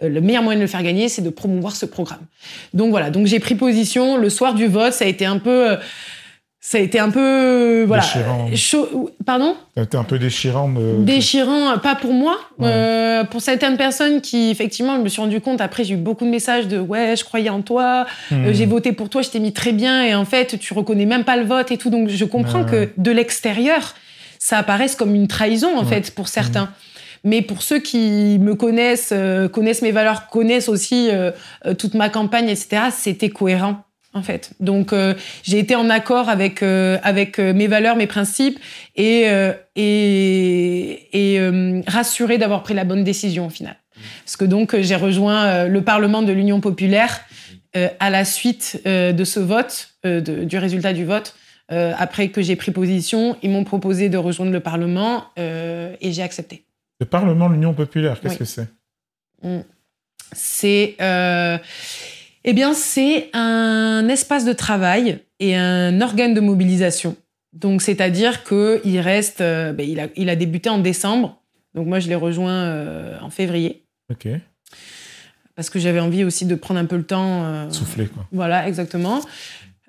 le 0.02 0.20
meilleur 0.20 0.44
moyen 0.44 0.58
de 0.58 0.64
le 0.64 0.68
faire 0.68 0.84
gagner, 0.84 1.08
c'est 1.08 1.22
de 1.22 1.30
promouvoir 1.30 1.78
ce 1.78 1.86
programme. 1.86 2.26
Donc 2.74 2.90
voilà, 2.90 3.10
donc 3.10 3.28
j'ai 3.28 3.40
pris 3.40 3.56
position. 3.56 4.18
Le 4.18 4.30
soir 4.30 4.54
du 4.54 4.68
vote, 4.68 4.92
ça 4.92 5.06
a 5.06 5.08
été 5.08 5.26
un 5.26 5.38
peu 5.38 5.78
ça 6.64 6.78
a 6.78 6.82
été 6.82 7.00
un 7.00 7.10
peu 7.10 7.86
voilà 7.88 8.04
déchirant. 8.04 9.08
pardon? 9.26 9.56
Ça 9.74 9.82
a 9.82 9.84
été 9.84 9.98
un 9.98 10.04
peu 10.04 10.20
déchirant 10.20 10.72
déchirant 11.00 11.76
pas 11.80 11.96
pour 11.96 12.14
moi 12.14 12.38
euh, 12.62 13.24
pour 13.24 13.42
certaines 13.42 13.78
personnes 13.78 14.22
qui 14.22 14.52
effectivement 14.52 14.96
je 14.96 15.02
me 15.02 15.10
suis 15.10 15.22
rendu 15.22 15.42
compte 15.42 15.60
après 15.60 15.84
j'ai 15.84 15.96
eu 15.96 15.98
beaucoup 15.98 16.24
de 16.24 16.30
messages 16.30 16.68
de 16.68 16.78
ouais 16.78 17.16
je 17.18 17.24
croyais 17.24 17.50
en 17.50 17.64
toi 17.64 18.06
euh, 18.32 18.52
hmm. 18.52 18.54
j'ai 18.54 18.68
voté 18.68 18.92
pour 18.92 19.10
toi 19.10 19.24
je 19.24 19.32
t'ai 19.32 19.40
mis 19.40 19.54
très 19.54 19.72
bien 19.72 20.04
et 20.04 20.14
en 20.14 20.24
fait 20.24 20.60
tu 20.60 20.76
reconnais 20.76 21.08
même 21.08 21.24
pas 21.24 21.36
le 21.36 21.46
vote 21.46 21.72
et 21.72 21.78
tout 21.78 21.90
donc 21.90 22.10
je 22.10 22.26
comprends 22.26 22.64
que 22.64 22.90
de 22.96 23.12
l'extérieur 23.12 23.96
ça 24.38 24.60
apparaisse 24.60 24.96
comme 24.96 25.16
une 25.16 25.28
trahison 25.28 25.76
en 25.76 25.84
fait 25.84 26.14
pour 26.14 26.28
certains 26.28 26.66
hmm. 26.66 26.74
Mais 27.24 27.44
pour 27.44 27.62
ceux 27.62 27.78
qui 27.78 28.40
me 28.40 28.56
connaissent, 28.56 29.12
euh, 29.12 29.48
connaissent 29.48 29.84
mes 29.84 29.92
valeurs, 29.92 30.26
connaissent 30.26 30.68
aussi 30.68 31.12
toute 31.78 31.94
ma 31.94 32.10
campagne, 32.10 32.50
etc., 32.50 32.86
c'était 32.90 33.30
cohérent 33.30 33.84
en 34.14 34.22
fait. 34.22 34.54
Donc 34.60 34.94
euh, 34.94 35.14
j'ai 35.44 35.60
été 35.60 35.76
en 35.76 35.90
accord 35.90 36.30
avec 36.30 36.64
euh, 36.64 36.98
avec 37.04 37.40
euh, 37.40 37.54
mes 37.54 37.68
valeurs, 37.68 37.96
mes 37.96 38.08
principes 38.08 38.60
et 38.96 39.28
et, 39.76 41.36
et 41.36 41.84
rassurée 41.88 42.38
d'avoir 42.38 42.64
pris 42.64 42.74
la 42.74 42.84
bonne 42.84 43.04
décision 43.04 43.48
au 43.48 43.50
final. 43.50 43.78
Parce 44.26 44.36
que 44.36 44.46
donc 44.46 44.80
j'ai 44.80 44.96
rejoint 44.96 45.66
le 45.68 45.82
Parlement 45.82 46.22
de 46.22 46.32
l'Union 46.32 46.60
populaire 46.60 47.22
à 47.74 48.10
la 48.10 48.26
suite 48.26 48.82
de 48.86 49.24
ce 49.24 49.40
vote, 49.40 49.90
du 50.04 50.58
résultat 50.58 50.94
du 50.94 51.06
vote. 51.06 51.36
après 51.70 52.30
que 52.30 52.42
j'ai 52.42 52.56
pris 52.56 52.72
position, 52.72 53.38
ils 53.42 53.50
m'ont 53.50 53.64
proposé 53.64 54.10
de 54.10 54.18
rejoindre 54.18 54.52
le 54.52 54.60
Parlement 54.60 55.26
et 55.38 56.12
j'ai 56.12 56.24
accepté. 56.24 56.66
Le 57.00 57.06
Parlement 57.06 57.48
de 57.48 57.54
l'Union 57.54 57.74
populaire, 57.74 58.20
qu'est-ce 58.20 58.38
que 58.38 58.46
c'est? 58.46 58.68
Mmh. 59.44 59.60
C'est 60.34 60.96
eh 62.44 62.54
bien, 62.54 62.74
c'est 62.74 63.30
un 63.34 64.08
espace 64.08 64.46
de 64.46 64.54
travail 64.54 65.20
et 65.40 65.56
un 65.56 66.02
organe 66.02 66.34
de 66.34 66.42
mobilisation. 66.42 67.16
Donc, 67.54 67.82
c'est-à-dire 67.82 68.44
qu'il 68.44 69.00
reste, 69.00 69.42
euh, 69.42 69.74
ben, 69.74 69.88
il, 69.88 70.00
a, 70.00 70.08
il, 70.16 70.30
a, 70.30 70.36
débuté 70.36 70.70
en 70.70 70.80
décembre. 70.80 71.42
Donc, 71.76 71.88
moi, 71.88 72.00
je 72.00 72.08
l'ai 72.08 72.16
rejoint 72.16 72.64
euh, 72.64 73.20
en 73.22 73.30
février. 73.30 73.86
OK. 74.10 74.28
Parce 75.56 75.70
que 75.70 75.80
j'avais 75.80 76.00
envie 76.00 76.24
aussi 76.24 76.46
de 76.46 76.56
prendre 76.56 76.80
un 76.80 76.86
peu 76.86 76.96
le 76.96 77.04
temps. 77.04 77.44
Euh, 77.44 77.70
Souffler, 77.70 78.08
quoi. 78.08 78.26
Voilà, 78.32 78.68
exactement. 78.68 79.22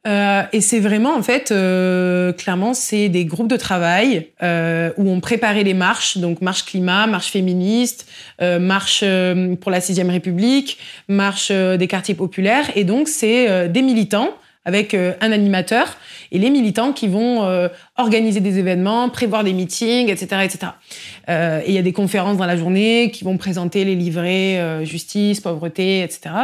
Euh, 0.07 0.43
et 0.53 0.61
c'est 0.61 0.81
vraiment, 0.81 1.15
en 1.15 1.23
fait, 1.23 1.53
euh, 1.53 2.33
clairement, 2.33 2.75
c'est 2.75 3.09
des 3.09 3.25
groupes 3.25 3.49
de 3.49 3.57
travail 3.57 4.29
euh, 4.43 4.91
où 4.97 5.09
on 5.09 5.21
préparait 5.21 5.63
les 5.63 5.75
marches, 5.75 6.19
donc 6.19 6.41
marche 6.41 6.65
climat, 6.65 7.07
marche 7.07 7.31
féministe, 7.31 8.09
euh, 8.41 8.59
marche 8.59 9.03
euh, 9.05 9.55
pour 9.55 9.71
la 9.71 9.81
sixième 9.81 10.11
République, 10.11 10.79
marche 11.07 11.53
des 11.53 11.87
quartiers 11.87 12.15
populaires. 12.15 12.69
Et 12.75 12.85
donc, 12.85 13.09
c'est 13.09 13.69
des 13.69 13.83
militants 13.83 14.31
avec 14.65 14.95
euh, 14.95 15.15
un 15.21 15.33
animateur 15.33 15.97
et 16.31 16.39
les 16.39 16.51
militants 16.51 16.93
qui 16.93 17.09
vont 17.09 17.45
euh, 17.45 17.69
organiser 17.97 18.41
des 18.41 18.59
événements, 18.59 19.09
prévoir 19.09 19.45
des 19.45 19.53
meetings, 19.53 20.09
etc. 20.09 20.43
etc. 20.45 20.73
Euh, 21.29 21.61
et 21.65 21.71
il 21.71 21.75
y 21.75 21.79
a 21.79 21.83
des 21.83 21.93
conférences 21.93 22.37
dans 22.37 22.47
la 22.47 22.57
journée 22.57 23.11
qui 23.13 23.25
vont 23.25 23.37
présenter 23.37 23.85
les 23.85 23.97
livrets 23.97 24.85
justice, 24.85 25.41
pauvreté, 25.41 26.03
etc. 26.03 26.35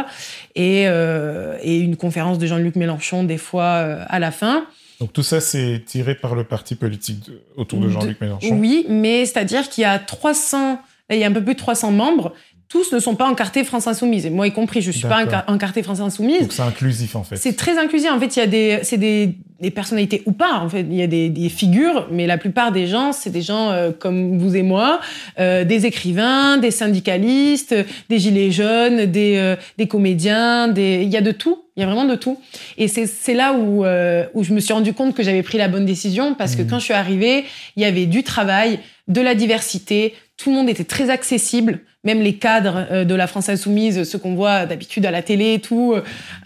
Et, 0.55 0.83
et 0.83 1.79
une 1.79 1.95
conférence 1.95 2.37
de 2.37 2.47
Jean-Luc 2.47 2.75
Mélenchon 2.75 3.23
des 3.23 3.37
fois 3.37 3.73
à 3.73 4.19
la 4.19 4.31
fin. 4.31 4.65
Donc 4.99 5.13
tout 5.13 5.23
ça, 5.23 5.39
c'est 5.39 5.83
tiré 5.85 6.15
par 6.15 6.35
le 6.35 6.43
parti 6.43 6.75
politique 6.75 7.31
autour 7.55 7.79
de 7.79 7.89
Jean-Luc 7.89 8.19
Mélenchon. 8.19 8.57
Oui, 8.59 8.85
mais 8.89 9.25
c'est-à-dire 9.25 9.69
qu'il 9.69 9.83
y 9.83 9.85
a 9.85 9.97
300, 9.97 10.81
il 11.09 11.17
y 11.17 11.23
a 11.23 11.27
un 11.27 11.31
peu 11.31 11.43
plus 11.43 11.53
de 11.53 11.59
300 11.59 11.91
membres 11.91 12.33
tous 12.69 12.93
ne 12.93 12.99
sont 12.99 13.15
pas 13.15 13.27
encartés 13.27 13.63
France 13.63 13.87
Insoumise. 13.87 14.27
Et 14.27 14.29
moi 14.29 14.45
y 14.45 14.51
compris, 14.51 14.81
je 14.81 14.91
suis 14.91 15.07
pas 15.07 15.25
encarté 15.47 15.81
France 15.81 15.99
Insoumise. 15.99 16.41
Donc 16.41 16.53
c'est 16.53 16.61
inclusif 16.61 17.15
en 17.15 17.23
fait. 17.23 17.35
C'est 17.35 17.55
très 17.55 17.79
inclusif. 17.79 18.11
En 18.11 18.19
fait, 18.19 18.35
il 18.35 18.39
y 18.39 18.43
a 18.43 18.47
des, 18.47 18.79
c'est 18.83 18.97
des, 18.97 19.35
des 19.59 19.71
personnalités 19.71 20.21
ou 20.27 20.33
pas. 20.33 20.59
En 20.59 20.69
fait, 20.69 20.81
il 20.81 20.93
y 20.93 21.01
a 21.01 21.07
des, 21.07 21.49
figures, 21.49 22.07
mais 22.11 22.27
la 22.27 22.37
plupart 22.37 22.71
des 22.71 22.85
gens, 22.85 23.11
c'est 23.11 23.31
des 23.31 23.41
gens 23.41 23.71
euh, 23.71 23.91
comme 23.91 24.37
vous 24.37 24.55
et 24.55 24.61
moi, 24.61 24.99
euh, 25.39 25.65
des 25.65 25.87
écrivains, 25.87 26.57
des 26.57 26.69
syndicalistes, 26.69 27.75
des 28.07 28.19
gilets 28.19 28.51
jaunes, 28.51 29.07
des, 29.07 29.37
euh, 29.37 29.55
des 29.79 29.87
comédiens, 29.87 30.67
des... 30.67 31.01
il 31.01 31.09
y 31.09 31.17
a 31.17 31.21
de 31.21 31.31
tout. 31.31 31.63
Il 31.75 31.79
y 31.79 31.83
a 31.83 31.87
vraiment 31.87 32.05
de 32.05 32.15
tout. 32.15 32.39
Et 32.77 32.87
c'est 32.87 33.33
là 33.33 33.53
où, 33.53 33.85
où 33.85 34.43
je 34.43 34.53
me 34.53 34.59
suis 34.59 34.73
rendu 34.73 34.93
compte 34.93 35.15
que 35.15 35.23
j'avais 35.23 35.43
pris 35.43 35.57
la 35.57 35.69
bonne 35.69 35.85
décision 35.85 36.35
parce 36.35 36.57
que 36.57 36.61
mmh. 36.61 36.67
quand 36.67 36.79
je 36.79 36.83
suis 36.83 36.93
arrivée, 36.93 37.45
il 37.77 37.83
y 37.83 37.85
avait 37.85 38.05
du 38.05 38.21
travail, 38.21 38.79
de 39.07 39.21
la 39.21 39.33
diversité, 39.33 40.13
tout 40.35 40.49
le 40.49 40.57
monde 40.57 40.69
était 40.69 40.83
très 40.83 41.09
accessible 41.09 41.79
même 42.03 42.21
les 42.21 42.35
cadres 42.35 42.87
euh, 42.91 43.05
de 43.05 43.15
la 43.15 43.27
France 43.27 43.49
insoumise, 43.49 44.03
ceux 44.03 44.19
qu'on 44.19 44.35
voit 44.35 44.65
d'habitude 44.65 45.05
à 45.05 45.11
la 45.11 45.21
télé 45.21 45.55
et 45.55 45.59
tout, 45.59 45.95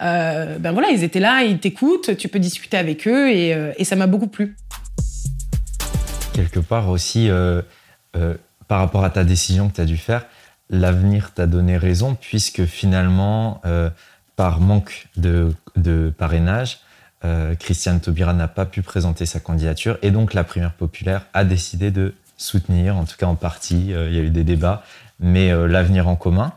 euh, 0.02 0.58
ben 0.58 0.72
voilà, 0.72 0.90
ils 0.90 1.04
étaient 1.04 1.20
là, 1.20 1.44
ils 1.44 1.60
t'écoutent, 1.60 2.18
tu 2.18 2.28
peux 2.28 2.40
discuter 2.40 2.78
avec 2.78 3.08
eux 3.08 3.32
et, 3.32 3.54
euh, 3.54 3.72
ça 3.84 3.96
m'a 3.96 4.08
beaucoup 4.08 4.28
plu. 4.28 4.56
Quelque 6.34 6.60
part 6.60 6.90
aussi, 6.90 7.30
par 8.68 8.80
rapport 8.80 9.04
à 9.04 9.10
ta 9.12 9.24
décision 9.24 9.70
que 9.70 9.76
tu 9.76 9.82
as 9.82 9.86
dû 9.86 9.98
faire, 9.98 10.26
l'avenir 10.70 11.32
t'a 11.34 11.46
donné 11.46 11.78
raison 11.78 12.16
puisque 12.16 12.66
finalement, 12.66 13.62
par 14.36 14.60
manque 14.62 15.10
de 15.18 16.14
parrainage, 16.18 16.80
Christiane 17.60 18.00
Taubira 18.00 18.34
n'a 18.34 18.48
pas 18.48 18.66
pu 18.66 18.82
présenter 18.82 19.28
sa 19.28 19.42
candidature 19.42 20.00
et 20.02 20.10
donc 20.10 20.34
la 20.34 20.44
primaire 20.44 20.74
populaire 20.74 21.28
a 21.34 21.44
décidé 21.44 21.92
de 21.92 22.16
soutenir, 22.38 22.98
en 22.98 23.04
tout 23.04 23.18
cas 23.18 23.28
en 23.28 23.36
partie, 23.36 23.90
il 23.90 24.14
y 24.14 24.20
a 24.20 24.24
eu 24.24 24.32
des 24.32 24.46
débats, 24.46 24.84
mais 25.24 25.52
euh, 25.52 25.68
l'avenir 25.68 26.08
en 26.08 26.16
commun. 26.16 26.54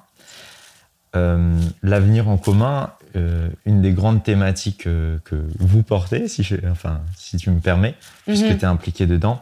Euh, 1.14 1.56
l'avenir 1.82 2.28
en 2.28 2.36
commun, 2.36 2.92
euh, 3.14 3.48
une 3.64 3.80
des 3.80 3.92
grandes 3.92 4.22
thématiques 4.22 4.82
que 4.84 5.18
vous 5.58 5.82
portez, 5.82 6.28
si, 6.28 6.46
enfin, 6.70 7.00
si 7.16 7.38
tu 7.38 7.50
me 7.50 7.60
permets, 7.60 7.94
puisque 8.26 8.44
mhm. 8.46 8.58
tu 8.58 8.64
es 8.64 8.66
impliqué 8.66 9.06
dedans, 9.06 9.40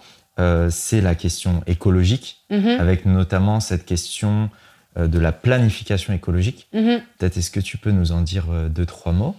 c'est 0.70 1.00
la 1.00 1.14
question 1.14 1.62
écologique, 1.66 2.44
mhm. 2.50 2.76
avec 2.78 3.06
notamment 3.06 3.58
cette 3.58 3.84
question 3.84 4.50
de 4.96 5.18
la 5.18 5.32
planification 5.32 6.12
écologique. 6.12 6.68
Mhm. 6.72 7.00
Peut-être 7.18 7.38
est-ce 7.38 7.50
que 7.50 7.60
tu 7.60 7.78
peux 7.78 7.90
nous 7.90 8.12
en 8.12 8.20
dire 8.20 8.44
deux, 8.68 8.86
trois 8.86 9.12
mots? 9.12 9.34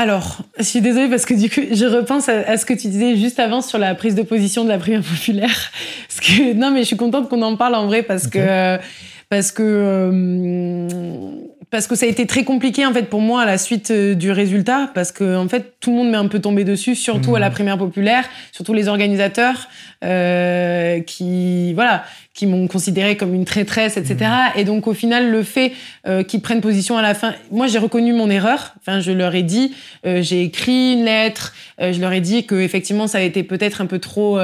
Alors, 0.00 0.38
je 0.56 0.62
suis 0.62 0.80
désolée 0.80 1.08
parce 1.08 1.26
que 1.26 1.34
du 1.34 1.50
coup, 1.50 1.60
je 1.72 1.84
repense 1.84 2.28
à, 2.28 2.56
ce 2.56 2.64
que 2.64 2.72
tu 2.72 2.86
disais 2.86 3.16
juste 3.16 3.40
avant 3.40 3.60
sur 3.60 3.78
la 3.78 3.96
prise 3.96 4.14
de 4.14 4.22
position 4.22 4.62
de 4.62 4.68
la 4.68 4.78
primaire 4.78 5.02
populaire. 5.02 5.72
Parce 6.08 6.20
que 6.20 6.52
non, 6.52 6.70
mais 6.70 6.82
je 6.82 6.86
suis 6.86 6.96
contente 6.96 7.28
qu'on 7.28 7.42
en 7.42 7.56
parle 7.56 7.74
en 7.74 7.86
vrai 7.86 8.04
parce 8.04 8.28
que 8.28 8.78
parce 9.28 9.50
que 9.50 9.62
euh, 9.64 11.18
parce 11.70 11.86
que 11.86 11.94
ça 11.94 12.06
a 12.06 12.08
été 12.08 12.26
très 12.26 12.44
compliqué 12.44 12.86
en 12.86 12.92
fait 12.92 13.04
pour 13.04 13.20
moi 13.20 13.42
à 13.42 13.46
la 13.46 13.58
suite 13.58 13.90
euh, 13.90 14.14
du 14.14 14.30
résultat 14.30 14.90
parce 14.94 15.12
que 15.12 15.36
en 15.36 15.48
fait 15.48 15.74
tout 15.80 15.90
le 15.90 15.96
monde 15.96 16.10
m'est 16.10 16.16
un 16.16 16.26
peu 16.26 16.40
tombé 16.40 16.64
dessus 16.64 16.94
surtout 16.94 17.36
à 17.36 17.40
la 17.40 17.50
mmh. 17.50 17.52
primaire 17.52 17.78
populaire 17.78 18.24
surtout 18.52 18.72
les 18.72 18.88
organisateurs 18.88 19.68
euh, 20.04 21.00
qui 21.00 21.74
voilà 21.74 22.04
qui 22.34 22.46
m'ont 22.46 22.68
considéré 22.68 23.16
comme 23.16 23.34
une 23.34 23.44
traîtresse 23.44 23.96
etc 23.96 24.30
mmh. 24.30 24.58
et 24.60 24.64
donc 24.64 24.86
au 24.86 24.94
final 24.94 25.30
le 25.30 25.42
fait 25.42 25.72
euh, 26.06 26.22
qu'ils 26.22 26.40
prennent 26.40 26.60
position 26.60 26.96
à 26.96 27.02
la 27.02 27.14
fin 27.14 27.34
moi 27.50 27.66
j'ai 27.66 27.78
reconnu 27.78 28.12
mon 28.12 28.30
erreur 28.30 28.74
enfin 28.80 29.00
je 29.00 29.12
leur 29.12 29.34
ai 29.34 29.42
dit 29.42 29.74
euh, 30.06 30.22
j'ai 30.22 30.42
écrit 30.42 30.94
une 30.94 31.04
lettre 31.04 31.52
euh, 31.80 31.92
je 31.92 32.00
leur 32.00 32.12
ai 32.12 32.20
dit 32.20 32.46
que 32.46 32.54
effectivement 32.54 33.06
ça 33.06 33.18
a 33.18 33.22
été 33.22 33.42
peut-être 33.42 33.80
un 33.80 33.86
peu 33.86 33.98
trop 33.98 34.38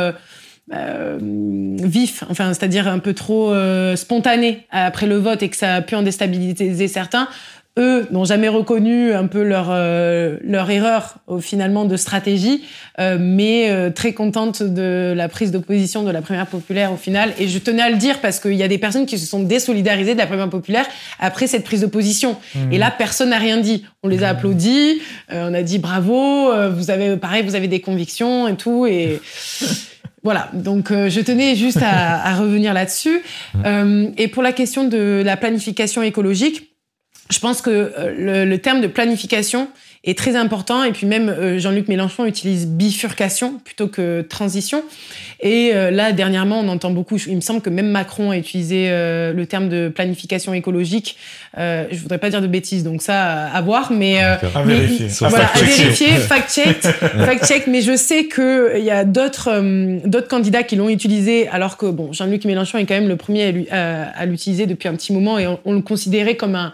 euh, 0.73 1.19
vif, 1.21 2.25
enfin, 2.31 2.55
c'est-à-dire 2.55 2.89
un 2.89 2.99
peu 2.99 3.13
trop 3.13 3.53
euh, 3.53 3.97
spontané 3.97 4.67
après 4.71 5.07
le 5.07 5.17
vote 5.17 5.43
et 5.43 5.51
que 5.51 5.57
ça 5.57 5.75
a 5.75 5.83
pu 5.83 5.95
en 5.95 6.03
déstabiliser 6.03 6.89
certains, 6.89 7.29
eux 7.79 8.07
n'ont 8.13 8.25
jamais 8.25 8.49
reconnu 8.49 9.13
un 9.13 9.27
peu 9.27 9.43
leur 9.43 9.67
euh, 9.69 10.39
leur 10.43 10.71
erreur 10.71 11.17
finalement 11.41 11.85
de 11.85 11.97
stratégie, 11.97 12.63
mais 13.19 13.91
très 13.95 14.13
contente 14.13 14.63
de 14.63 15.13
la 15.15 15.29
prise 15.29 15.51
d'opposition 15.51 16.05
de 16.05 16.11
la 16.13 16.23
première 16.23 16.47
populaire 16.47 16.93
au 16.93 16.97
final. 16.97 17.35
Et 17.39 17.49
je 17.49 17.59
tenais 17.59 17.83
à 17.83 17.91
le 17.91 17.97
dire 17.97 18.21
parce 18.21 18.39
qu'il 18.39 18.55
y 18.55 18.63
a 18.63 18.69
des 18.69 18.79
personnes 18.79 19.07
qui 19.07 19.19
se 19.19 19.27
sont 19.27 19.43
désolidarisées 19.43 20.15
de 20.15 20.19
la 20.19 20.27
première 20.27 20.49
populaire 20.49 20.87
après 21.19 21.49
cette 21.49 21.65
prise 21.65 21.81
d'opposition. 21.81 22.37
Mmh. 22.55 22.73
Et 22.73 22.79
là, 22.79 22.93
personne 22.97 23.31
n'a 23.31 23.39
rien 23.39 23.59
dit. 23.59 23.85
On 24.05 24.09
les 24.09 24.23
a 24.23 24.33
mmh. 24.33 24.37
applaudis, 24.37 25.03
on 25.31 25.53
a 25.53 25.63
dit 25.63 25.81
bravo, 25.81 26.53
vous 26.71 26.91
avez 26.93 27.17
pareil, 27.17 27.43
vous 27.43 27.57
avez 27.57 27.69
des 27.69 27.81
convictions 27.81 28.47
et 28.47 28.55
tout 28.55 28.87
et 28.87 29.21
Voilà, 30.25 30.49
donc 30.55 30.91
euh, 30.91 31.11
je 31.11 31.21
tenais 31.21 31.55
juste 31.55 31.81
à, 31.83 32.35
revenir 32.35 32.75
là-dessus. 32.75 33.21
Euh, 33.65 34.11
et 34.19 34.29
pour 34.29 34.43
la 34.43 34.53
question 34.53 34.85
de 34.85 35.23
la 35.25 35.37
planification 35.37 36.03
écologique, 36.03 36.75
je 37.31 37.39
pense 37.39 37.63
que 37.63 37.71
euh, 37.71 38.45
le, 38.45 38.59
terme 38.59 38.81
de 38.81 38.87
planification 38.87 39.69
est 40.05 40.17
très 40.17 40.37
important. 40.37 40.85
Et 40.85 40.93
puis 40.93 41.07
même 41.07 41.29
euh, 41.29 41.59
Jean-Luc 41.59 41.89
Mélenchon 41.89 42.27
utilise 42.27 42.67
bifurcation 42.67 43.59
plutôt 43.65 43.89
que 43.89 44.21
transition. 44.23 44.83
Et 45.41 45.73
euh, 45.75 45.91
là, 45.91 46.13
dernièrement, 46.13 46.61
on 46.61 46.69
entend 46.69 46.91
beaucoup, 46.91 47.17
il 47.27 47.37
me 47.37 47.41
semble 47.41 47.61
que 47.61 47.71
même 47.71 47.89
Macron 47.89 48.31
a 48.31 48.37
utilisé 48.37 48.89
le 48.89 49.45
terme 49.47 49.69
de 49.69 49.89
planification 49.89 50.55
écologique. 50.55 51.17
Euh, 51.59 51.87
je 51.91 52.01
voudrais 52.01 52.19
pas 52.19 52.31
dire 52.31 52.41
de 52.41 52.47
bêtises, 52.47 52.85
donc 52.85 53.03
ça, 53.03 53.47
à 53.47 53.61
voir. 53.61 53.93
Mais, 53.93 54.19
à 54.21 54.39
vérifier. 54.65 55.09
voilà, 55.21 55.47
à 55.47 55.59
vérifier, 55.59 56.09
fact-check. 56.19 56.83
fact-check. 56.83 57.67
Mais 57.67 57.81
je 57.81 57.97
sais 57.97 58.29
qu'il 58.29 58.85
y 58.85 58.91
a 58.91 59.05
d'autres 59.05 59.63
d'autres 60.07 60.29
candidats 60.29 60.63
qui 60.63 60.77
l'ont 60.77 60.89
utilisé, 60.89 61.49
alors 61.49 61.77
que 61.77 61.87
bon, 61.87 62.13
Jean-Luc 62.13 62.45
Mélenchon 62.45 62.79
est 62.79 62.87
quand 62.87 62.95
même 62.95 63.09
le 63.09 63.17
premier 63.17 63.67
à 63.71 64.27
l'utiliser 64.27 64.67
depuis 64.67 64.89
un 64.89 64.95
petit 64.95 65.13
moment 65.13 65.39
et 65.39 65.47
on 65.65 65.73
le 65.73 65.81
considérait 65.81 66.37
comme 66.37 66.55
un 66.55 66.73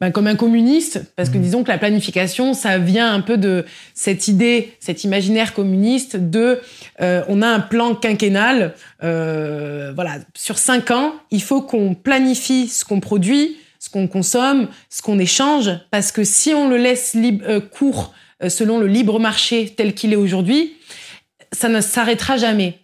ben, 0.00 0.10
comme 0.10 0.26
un 0.26 0.36
communiste, 0.36 1.02
parce 1.16 1.28
que 1.28 1.38
mmh. 1.38 1.42
disons 1.42 1.64
que 1.64 1.68
la 1.68 1.78
planification, 1.78 2.54
ça 2.54 2.78
vient 2.78 3.12
un 3.12 3.20
peu 3.20 3.36
de 3.36 3.64
cette 3.94 4.28
idée, 4.28 4.72
cet 4.80 5.04
imaginaire 5.04 5.54
communiste 5.54 6.16
de 6.16 6.60
euh, 7.00 7.22
on 7.28 7.42
a 7.42 7.48
un 7.48 7.60
plan 7.60 7.94
quinquennal, 7.94 8.74
euh, 9.02 9.92
voilà, 9.94 10.18
sur 10.36 10.58
cinq 10.58 10.90
ans, 10.90 11.14
il 11.30 11.42
faut 11.42 11.62
qu'on 11.62 11.94
planifie 11.94 12.68
ce 12.68 12.84
qu'on 12.84 13.00
produit, 13.00 13.56
ce 13.78 13.90
qu'on 13.90 14.08
consomme, 14.08 14.68
ce 14.90 15.02
qu'on 15.02 15.18
échange, 15.18 15.70
parce 15.90 16.12
que 16.12 16.24
si 16.24 16.54
on 16.54 16.68
le 16.68 16.76
laisse 16.76 17.14
libre, 17.14 17.44
euh, 17.48 17.60
court 17.60 18.12
euh, 18.42 18.48
selon 18.48 18.78
le 18.78 18.86
libre 18.86 19.18
marché 19.18 19.72
tel 19.76 19.94
qu'il 19.94 20.12
est 20.12 20.16
aujourd'hui, 20.16 20.76
ça 21.52 21.68
ne 21.68 21.80
s'arrêtera 21.80 22.36
jamais. 22.36 22.78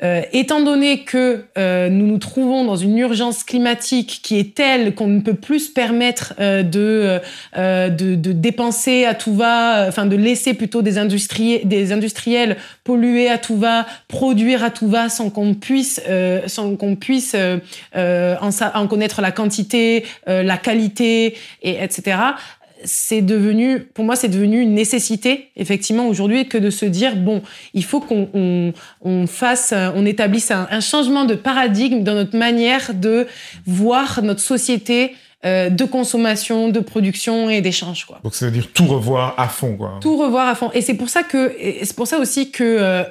Euh, 0.00 0.22
étant 0.32 0.60
donné 0.60 1.02
que 1.02 1.44
euh, 1.58 1.88
nous 1.88 2.06
nous 2.06 2.18
trouvons 2.18 2.64
dans 2.64 2.76
une 2.76 2.96
urgence 2.98 3.42
climatique 3.42 4.20
qui 4.22 4.38
est 4.38 4.54
telle 4.54 4.94
qu'on 4.94 5.08
ne 5.08 5.20
peut 5.20 5.34
plus 5.34 5.58
se 5.58 5.72
permettre 5.72 6.34
euh, 6.38 6.62
de, 6.62 7.20
de, 7.56 8.14
de, 8.14 8.32
dépenser 8.32 9.06
à 9.06 9.14
tout 9.14 9.34
va, 9.34 9.86
enfin 9.88 10.06
de 10.06 10.14
laisser 10.14 10.54
plutôt 10.54 10.82
des, 10.82 10.92
des 11.64 11.92
industriels 11.92 12.56
polluer 12.84 13.28
à 13.28 13.38
tout 13.38 13.56
va, 13.56 13.86
produire 14.06 14.62
à 14.62 14.70
tout 14.70 14.88
va 14.88 15.08
sans 15.08 15.30
qu'on 15.30 15.54
puisse, 15.54 16.00
sans 16.46 16.76
qu'on 16.76 16.94
puisse 16.94 17.34
en, 17.94 18.50
en, 18.74 18.86
connaître 18.86 19.20
la 19.20 19.32
quantité, 19.32 20.04
la 20.26 20.56
qualité, 20.56 21.36
et 21.62 21.82
etc 21.82 22.16
c'est 22.84 23.22
devenu, 23.22 23.80
pour 23.80 24.04
moi, 24.04 24.16
c'est 24.16 24.28
devenu 24.28 24.60
une 24.60 24.74
nécessité, 24.74 25.50
effectivement, 25.56 26.06
aujourd'hui, 26.06 26.48
que 26.48 26.58
de 26.58 26.70
se 26.70 26.84
dire, 26.84 27.16
bon, 27.16 27.42
il 27.74 27.84
faut 27.84 28.00
qu'on 28.00 28.72
on, 29.02 29.26
fasse, 29.26 29.74
on 29.94 30.06
établisse 30.06 30.50
un, 30.50 30.80
changement 30.80 31.24
de 31.24 31.34
paradigme 31.34 32.02
dans 32.02 32.14
notre 32.14 32.36
manière 32.36 32.94
de 32.94 33.26
voir 33.66 34.22
notre 34.22 34.40
société 34.40 35.14
euh, 35.44 35.70
de 35.70 35.84
consommation, 35.84 36.68
de 36.68 36.80
production 36.80 37.48
et 37.48 37.60
d'échange, 37.60 38.06
quoi. 38.06 38.20
Donc, 38.24 38.34
ça 38.34 38.46
veut 38.46 38.52
dire 38.52 38.68
tout 38.72 38.86
revoir 38.86 39.34
à 39.38 39.48
fond, 39.48 39.76
quoi. 39.76 39.98
Tout 40.00 40.16
revoir 40.16 40.48
à 40.48 40.54
fond. 40.54 40.70
Et 40.72 40.80
c'est 40.80 40.94
pour 40.94 41.08
ça 41.08 41.22
que, 41.22 41.54
c'est 41.82 41.94
pour 41.94 42.06
ça 42.06 42.18
aussi 42.18 42.50
que 42.50 42.64
euh, 42.64 43.04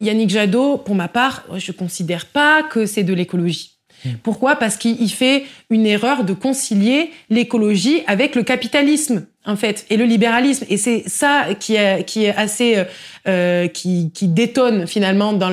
Yannick 0.00 0.30
Jadot, 0.30 0.78
pour 0.78 0.94
ma 0.94 1.08
part, 1.08 1.44
je 1.56 1.72
considère 1.72 2.26
pas 2.26 2.62
que 2.64 2.86
c'est 2.86 3.04
de 3.04 3.14
l'écologie. 3.14 3.77
Mm. 4.04 4.10
Pourquoi? 4.22 4.56
Parce 4.56 4.76
qu'il 4.76 5.10
fait 5.10 5.44
une 5.70 5.86
erreur 5.86 6.24
de 6.24 6.32
concilier 6.32 7.10
l'écologie 7.30 8.02
avec 8.06 8.34
le 8.34 8.42
capitalisme, 8.42 9.26
en 9.44 9.56
fait, 9.56 9.86
et 9.90 9.96
le 9.96 10.04
libéralisme. 10.04 10.66
Et 10.68 10.76
c'est 10.76 11.08
ça 11.08 11.46
qui 11.58 11.74
est, 11.74 12.04
qui 12.04 12.24
est 12.24 12.34
assez, 12.34 12.76
euh, 12.76 12.84
euh 13.26 13.68
qui, 13.68 14.10
qui, 14.12 14.28
détonne 14.28 14.86
finalement 14.86 15.32
dans 15.32 15.50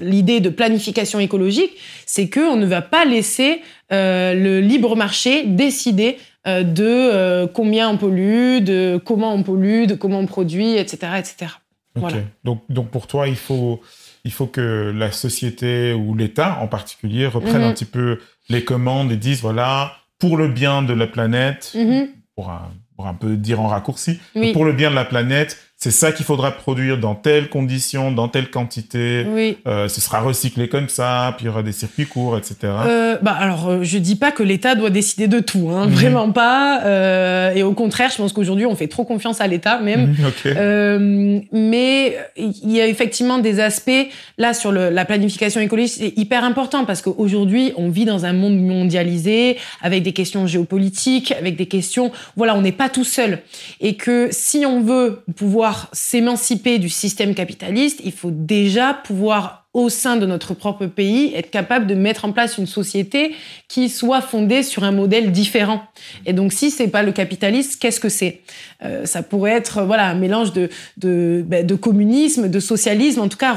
l'idée 0.00 0.34
la, 0.34 0.40
de 0.40 0.48
planification 0.48 1.20
écologique, 1.20 1.72
c'est 2.06 2.28
que 2.28 2.40
on 2.40 2.56
ne 2.56 2.66
va 2.66 2.82
pas 2.82 3.04
laisser 3.04 3.60
euh, 3.92 4.34
le 4.34 4.60
libre 4.60 4.96
marché 4.96 5.44
décider 5.44 6.18
euh, 6.46 6.62
de 6.62 7.46
combien 7.52 7.90
on 7.90 7.96
pollue, 7.96 8.60
de 8.60 9.00
comment 9.04 9.34
on 9.34 9.42
pollue, 9.42 9.86
de 9.86 9.94
comment 9.94 10.20
on 10.20 10.26
produit, 10.26 10.76
etc., 10.76 11.12
etc. 11.18 11.52
Voilà. 11.94 12.18
Donc, 12.44 12.62
donc 12.68 12.90
pour 12.90 13.06
toi, 13.06 13.28
il 13.28 13.36
faut 13.36 13.80
il 14.24 14.32
faut 14.32 14.46
que 14.46 14.92
la 14.94 15.12
société 15.12 15.92
ou 15.92 16.14
l'État 16.14 16.58
en 16.60 16.66
particulier 16.66 17.26
reprenne 17.26 17.62
un 17.62 17.68
mhm. 17.68 17.74
petit 17.74 17.84
peu 17.84 18.18
les 18.48 18.64
commandes 18.64 19.12
et 19.12 19.16
disent 19.16 19.40
voilà, 19.40 19.92
pour 20.18 20.36
le 20.36 20.48
bien 20.48 20.82
de 20.82 20.92
la 20.92 21.06
planète, 21.06 21.72
mhm. 21.74 22.08
pour, 22.34 22.50
un, 22.50 22.72
pour, 22.96 23.06
un, 23.06 23.14
peu 23.14 23.36
dire 23.36 23.60
en 23.60 23.68
raccourci, 23.68 24.18
pour 24.52 24.64
le 24.64 24.72
bien 24.72 24.90
de 24.90 24.94
la 24.94 25.04
planète, 25.04 25.58
c'est 25.80 25.92
ça 25.92 26.10
qu'il 26.10 26.26
faudra 26.26 26.50
produire 26.50 26.98
dans 26.98 27.14
telles 27.14 27.48
conditions, 27.48 28.10
dans 28.10 28.26
telle 28.26 28.50
quantité. 28.50 29.24
Oui. 29.28 29.58
Euh, 29.68 29.86
ce 29.86 30.00
sera 30.00 30.18
recyclé 30.18 30.68
comme 30.68 30.88
ça, 30.88 31.32
puis 31.36 31.44
il 31.44 31.46
y 31.46 31.50
aura 31.50 31.62
des 31.62 31.70
circuits 31.70 32.06
courts, 32.06 32.36
etc. 32.36 32.56
Euh, 32.64 33.16
bah 33.22 33.36
alors, 33.38 33.68
euh, 33.68 33.84
je 33.84 33.98
dis 33.98 34.16
pas 34.16 34.32
que 34.32 34.42
l'État 34.42 34.74
doit 34.74 34.90
décider 34.90 35.28
de 35.28 35.38
tout, 35.38 35.70
hein, 35.70 35.86
vraiment 35.86 36.32
pas. 36.32 36.82
Euh, 36.82 37.52
et 37.54 37.62
au 37.62 37.74
contraire, 37.74 38.10
je 38.10 38.16
pense 38.16 38.32
qu'aujourd'hui, 38.32 38.66
on 38.66 38.74
fait 38.74 38.88
trop 38.88 39.04
confiance 39.04 39.40
à 39.40 39.46
l'État 39.46 39.78
même. 39.78 40.16
Okay. 40.28 40.52
Euh, 40.58 41.40
mais 41.52 42.18
il 42.36 42.70
y 42.70 42.80
a 42.80 42.86
effectivement 42.86 43.38
des 43.38 43.60
aspects 43.60 44.08
là 44.36 44.52
sur 44.52 44.72
le, 44.72 44.90
la 44.90 45.04
planification 45.06 45.60
écologique, 45.60 45.94
c'est 45.96 46.18
hyper 46.18 46.44
important 46.44 46.84
parce 46.84 47.00
qu'aujourd'hui, 47.00 47.72
on 47.76 47.88
vit 47.88 48.04
dans 48.04 48.26
un 48.26 48.34
monde 48.34 48.58
mondialisé 48.60 49.56
avec 49.80 50.02
des 50.02 50.12
questions 50.12 50.46
géopolitiques, 50.46 51.32
avec 51.32 51.56
des 51.56 51.66
questions. 51.66 52.12
Voilà, 52.36 52.56
on 52.56 52.60
n'est 52.60 52.72
pas 52.72 52.90
tout 52.90 53.04
seul, 53.04 53.38
et 53.80 53.94
que 53.94 54.28
si 54.32 54.66
on 54.66 54.82
veut 54.82 55.22
pouvoir 55.34 55.67
s'émanciper 55.92 56.78
du 56.78 56.88
système 56.88 57.34
capitaliste, 57.34 58.00
il 58.04 58.12
faut 58.12 58.30
déjà 58.32 58.94
pouvoir 58.94 59.68
au 59.74 59.90
sein 59.90 60.16
de 60.16 60.26
notre 60.26 60.54
propre 60.54 60.86
pays, 60.86 61.32
être 61.34 61.50
capable 61.50 61.86
de 61.86 61.94
mettre 61.94 62.24
en 62.24 62.32
place 62.32 62.58
une 62.58 62.66
société 62.66 63.34
qui 63.68 63.90
soit 63.90 64.22
fondée 64.22 64.62
sur 64.62 64.82
un 64.82 64.92
modèle 64.92 65.30
différent. 65.30 65.82
Et 66.26 66.32
donc, 66.32 66.52
si 66.52 66.70
c'est 66.70 66.88
pas 66.88 67.02
le 67.02 67.12
capitalisme, 67.12 67.78
qu'est-ce 67.78 68.00
que 68.00 68.08
c'est? 68.08 68.40
Euh, 68.82 69.04
Ça 69.04 69.22
pourrait 69.22 69.52
être 69.52 69.82
voilà 69.84 70.06
un 70.08 70.14
mélange 70.14 70.52
de 70.52 70.70
de, 70.96 71.44
ben, 71.46 71.66
de 71.66 71.74
communisme, 71.74 72.48
de 72.48 72.60
socialisme. 72.60 73.20
En 73.20 73.28
tout 73.28 73.36
cas, 73.36 73.56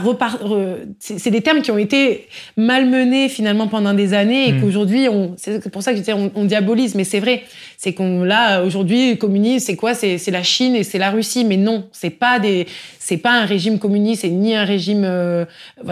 c'est 1.00 1.32
des 1.32 1.42
termes 1.42 1.62
qui 1.62 1.72
ont 1.72 1.78
été 1.78 2.28
malmenés 2.58 3.30
finalement 3.30 3.68
pendant 3.68 3.94
des 3.94 4.14
années 4.14 4.50
et 4.50 4.52
mmh. 4.52 4.62
qu'aujourd'hui, 4.62 5.08
on 5.08 5.36
c'est 5.38 5.72
pour 5.72 5.82
ça 5.82 5.92
que 5.92 5.98
je 5.98 6.02
disais 6.02 6.14
on, 6.14 6.30
on 6.36 6.46
diabolise. 6.46 6.94
Mais 6.94 7.06
c'est 7.06 7.22
vrai, 7.22 7.44
c'est 7.84 7.94
qu'on 7.94 8.24
là 8.24 8.62
aujourd'hui, 8.62 9.10
le 9.10 9.16
communisme, 9.16 9.66
c'est 9.66 9.76
quoi? 9.76 9.96
C'est 9.96 10.30
la 10.30 10.44
Chine 10.44 10.76
et 10.76 10.84
c'est 10.84 11.00
la 11.00 11.10
Russie. 11.10 11.44
Mais 11.44 11.58
non, 11.58 11.90
c'est 11.92 12.12
pas 12.12 12.38
des 12.38 12.68
c'est 13.00 13.18
pas 13.18 13.32
un 13.32 13.46
régime 13.46 13.80
communiste, 13.80 14.22
c'est 14.22 14.30
ni 14.30 14.56
un 14.56 14.66
régime, 14.66 15.04
euh, 15.04 15.46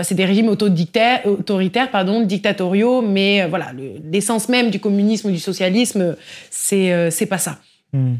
c'est 0.03 0.13
des 0.13 0.25
régimes 0.25 0.49
autoritaires, 0.49 1.89
pardon, 1.91 2.21
dictatoriaux, 2.21 3.01
mais 3.01 3.41
euh, 3.41 3.47
voilà, 3.47 3.71
l'essence 4.11 4.49
même 4.49 4.69
du 4.69 4.79
communisme 4.79 5.29
ou 5.29 5.31
du 5.31 5.39
socialisme, 5.39 6.15
c'est 6.51 6.93
euh, 6.93 7.09
c'est 7.09 7.25
pas 7.25 7.39
ça. 7.39 7.57
Hmm. 7.91 8.17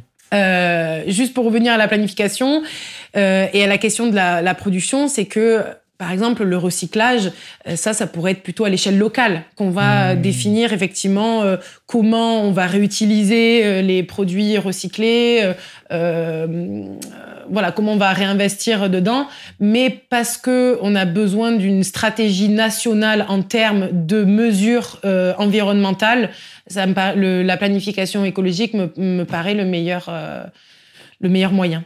juste 1.07 1.35
pour 1.35 1.45
revenir 1.45 1.73
à 1.73 1.77
la 1.77 1.87
planification 1.87 2.63
et 3.13 3.63
à 3.63 3.67
la 3.67 3.77
question 3.77 4.07
de 4.07 4.15
la, 4.15 4.41
la 4.41 4.55
production, 4.55 5.07
c'est 5.07 5.25
que 5.25 5.63
par 5.99 6.13
exemple, 6.13 6.45
le 6.45 6.57
recyclage, 6.57 7.29
euh, 7.67 7.75
ça, 7.75 7.91
ça 7.91 8.07
pourrait 8.07 8.31
être 8.31 8.41
plutôt 8.41 8.63
à 8.63 8.69
l'échelle 8.69 8.97
locale 8.97 9.43
qu'on 9.57 9.69
va 9.69 10.15
mmh. 10.15 10.21
définir 10.21 10.71
effectivement 10.71 11.43
euh, 11.43 11.57
comment 11.87 12.41
on 12.41 12.51
va 12.51 12.67
réutiliser 12.67 13.65
euh, 13.65 13.81
les 13.81 14.01
produits 14.03 14.57
recyclés, 14.57 15.53
voilà, 17.51 17.71
comment 17.71 17.93
on 17.93 17.97
va 17.97 18.13
réinvestir 18.13 18.89
dedans. 18.89 19.27
Mais 19.59 19.89
parce 20.09 20.37
que 20.37 20.77
on 20.81 20.95
a 20.95 21.03
besoin 21.03 21.51
d'une 21.51 21.83
stratégie 21.83 22.47
nationale 22.47 23.25
en 23.27 23.41
termes 23.41 23.89
de 23.91 24.23
mesures 24.23 25.01
environnementales, 25.37 26.29
ça 26.67 26.85
me 26.85 27.41
la 27.41 27.57
planification 27.57 28.23
écologique 28.23 28.73
me, 28.75 28.93
me 28.97 29.23
paraît 29.23 29.55
le 29.55 29.65
meilleur, 29.65 30.11
le 31.19 31.29
meilleur 31.29 31.51
moyen. 31.51 31.83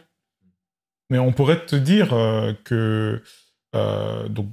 Mais 1.10 1.20
on 1.20 1.32
pourrait 1.32 1.66
te 1.66 1.76
dire 1.76 2.10
que 2.64 2.74
euh, 2.74 3.24
donc, 3.74 4.48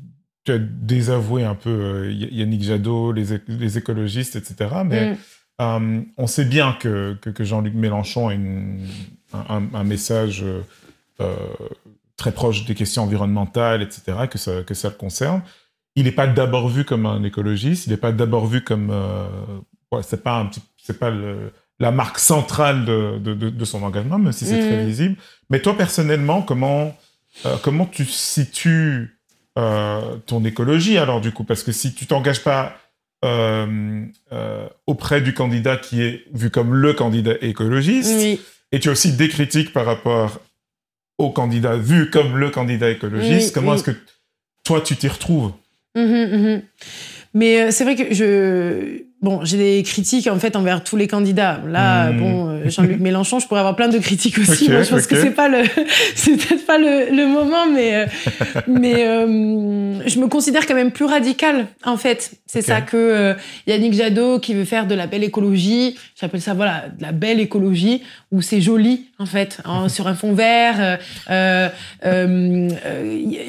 tu 0.45 0.53
as 0.53 0.59
désavoué 0.59 1.45
un 1.45 1.55
peu 1.55 1.71
euh, 1.71 2.13
Yannick 2.13 2.63
Jadot, 2.63 3.13
les, 3.13 3.27
les, 3.47 3.79
écologistes, 3.79 4.37
etc. 4.37 4.71
Mais 4.87 5.13
mm. 5.13 5.17
euh, 5.61 6.01
on 6.17 6.27
sait 6.27 6.47
bien 6.47 6.77
que, 6.81 7.15
que, 7.21 7.45
Jean-Luc 7.45 7.75
Mélenchon 7.75 8.29
a 8.29 8.35
une, 8.35 8.87
un, 9.33 9.85
message 9.85 10.45
très 12.17 12.33
proche 12.33 12.65
des 12.65 12.75
questions 12.75 13.03
environnementales, 13.03 13.83
etc., 13.83 14.03
que 14.31 14.39
ça, 14.39 14.63
que 14.63 14.75
ça 14.75 14.89
le 14.89 14.95
concerne. 14.95 15.43
Il 15.97 16.05
n'est 16.05 16.13
pas 16.13 16.27
d'abord 16.27 16.69
vu 16.69 16.85
comme 16.85 17.05
un 17.05 17.23
écologiste, 17.25 17.87
il 17.87 17.91
n'est 17.91 17.99
pas 17.99 18.13
d'abord 18.13 18.47
vu 18.47 18.63
comme... 18.63 18.91
Ouais, 19.93 20.03
c'est 20.03 20.23
pas, 20.23 20.39
un 20.39 20.47
petit, 20.47 20.63
c'est 20.81 20.99
pas 20.99 21.11
le, 21.11 21.53
la 21.81 21.91
marque 21.91 22.19
centrale 22.19 22.85
de, 22.85 23.19
de, 23.19 23.35
de, 23.35 23.65
son 23.65 23.83
engagement, 23.83 24.19
même 24.19 24.33
si 24.33 24.45
c'est 24.47 24.61
très 24.61 24.85
mm. 24.85 24.87
visible. 24.87 25.17
Mais 25.49 25.61
toi, 25.61 25.77
personnellement, 25.77 26.43
comment 26.43 26.95
euh, 27.47 27.57
comment 27.63 27.87
tu 27.87 28.05
situes 28.05 29.19
euh, 29.59 30.17
ton 30.27 30.45
écologie 30.45 30.99
alors 30.99 31.21
du 31.21 31.33
coup? 31.33 31.45
Parce 31.45 31.63
que 31.63 31.73
si 31.73 31.95
tu 31.95 32.07
t'engages 32.07 32.43
pas 32.43 32.77
euh, 33.25 34.07
auprès 34.87 35.21
du 35.21 35.35
candidat 35.35 35.77
qui 35.77 36.03
est 36.03 36.25
vu 36.33 36.51
comme 36.51 36.75
le 36.75 36.95
candidat 36.95 37.35
écologiste, 37.41 38.41
et 38.73 38.81
tu 38.81 38.89
as 38.89 38.93
aussi 38.93 39.13
des 39.13 39.29
critiques 39.29 39.73
par 39.73 39.87
rapport 39.87 40.41
au 41.19 41.31
candidat 41.31 41.77
vu 41.77 42.11
comme 42.11 42.37
le 42.37 42.51
candidat 42.51 42.91
écologiste, 42.91 43.55
comment 43.55 43.75
est-ce 43.75 43.85
que 43.85 43.97
toi 44.65 44.81
tu 44.81 44.97
t'y 44.97 45.09
retrouves? 45.09 45.53
Mmh 45.97 46.03
mmh 46.03 46.63
Mais 47.35 47.73
c'est 47.73 47.85
vrai 47.85 47.97
que 47.97 48.15
je 48.15 49.10
Bon, 49.23 49.45
j'ai 49.45 49.59
des 49.59 49.83
critiques 49.83 50.29
en 50.29 50.39
fait 50.39 50.57
envers 50.57 50.83
tous 50.83 50.97
les 50.97 51.07
candidats. 51.07 51.61
Là, 51.67 52.11
hmm. 52.11 52.19
bon, 52.19 52.49
euh, 52.49 52.71
Jean-Luc 52.71 53.01
Mélenchon, 53.01 53.39
je 53.39 53.47
pourrais 53.47 53.61
avoir 53.61 53.77
plein 53.77 53.89
de 53.89 53.99
critiques 53.99 54.39
aussi. 54.39 54.65
je 54.67 54.91
pense 54.91 55.07
que 55.07 55.15
c'est 55.15 55.33
pas 55.33 55.49
le, 55.49 55.59
c'est 56.15 56.39
peut-être 56.39 56.65
pas 56.65 56.79
le, 56.79 57.15
le, 57.15 57.27
moment, 57.27 57.67
mais 57.71 57.97
euh, 57.97 58.07
mais 58.67 59.05
euh, 59.05 60.09
je 60.09 60.19
me 60.19 60.27
considère 60.27 60.67
quand 60.67 60.75
même 60.75 60.91
plus 60.91 61.05
radical 61.05 61.67
en 61.85 61.99
fait. 61.99 62.33
C'est 62.47 62.63
ça 62.63 62.81
que 62.81 63.37
Yannick 63.67 63.93
Jadot 63.93 64.41
qui 64.41 64.55
veut 64.55 64.65
faire 64.65 64.87
de 64.87 64.95
la 64.95 65.07
belle 65.07 65.23
écologie. 65.23 65.97
J'appelle 66.19 66.41
ça 66.41 66.55
voilà 66.55 66.87
de 66.99 67.03
la 67.03 67.13
belle 67.13 67.41
écologie 67.41 68.03
où 68.33 68.41
c'est 68.43 68.61
joli 68.61 69.07
en 69.19 69.27
fait 69.27 69.61
hein, 69.67 69.89
sur 69.89 70.09
un 70.09 70.15
fond 70.15 70.33
vert. 70.33 70.99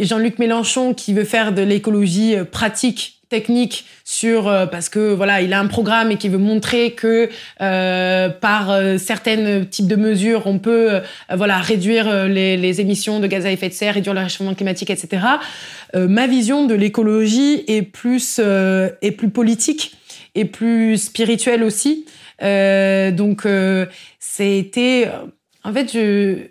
Jean-Luc 0.02 0.38
Mélenchon 0.38 0.94
qui 0.94 1.14
veut 1.14 1.24
faire 1.24 1.54
de 1.54 1.62
l'écologie 1.62 2.36
pratique 2.52 3.21
technique 3.32 3.86
sur 4.04 4.48
euh, 4.48 4.66
parce 4.66 4.90
que 4.90 5.14
voilà 5.14 5.42
il 5.42 5.54
a 5.54 5.60
un 5.60 5.68
programme 5.68 6.12
et 6.12 6.18
qui 6.18 6.28
veut 6.28 6.38
montrer 6.38 6.92
que 6.92 7.30
euh, 7.62 8.30
par 8.30 8.70
euh, 8.70 8.98
certains 8.98 9.64
types 9.64 9.88
de 9.88 9.96
mesures 9.96 10.44
on 10.46 10.60
peut 10.60 11.00
voilà 11.34 11.58
réduire 11.60 12.28
les, 12.28 12.58
les, 12.58 12.82
émissions 12.82 13.22
de 13.22 13.28
gaz 13.28 13.46
à 13.46 13.52
effet 13.52 13.70
de 13.70 13.74
serre 13.74 13.94
réduire 13.94 14.14
le 14.14 14.20
réchauffement 14.20 14.54
climatique 14.54 14.90
etc 14.90 15.26
ma 15.94 16.28
vision 16.28 16.68
de 16.68 16.76
l'écologie 16.76 17.64
est 17.68 17.82
plus 17.82 18.40
est 18.40 19.12
plus 19.12 19.30
politique 19.30 19.96
et 20.36 20.46
plus 20.46 20.98
spirituelle 20.98 21.64
aussi. 21.64 22.06
Donc 22.42 23.46
c'était 24.20 25.10
en 25.64 25.74
fait 25.74 25.92
je 25.94 26.51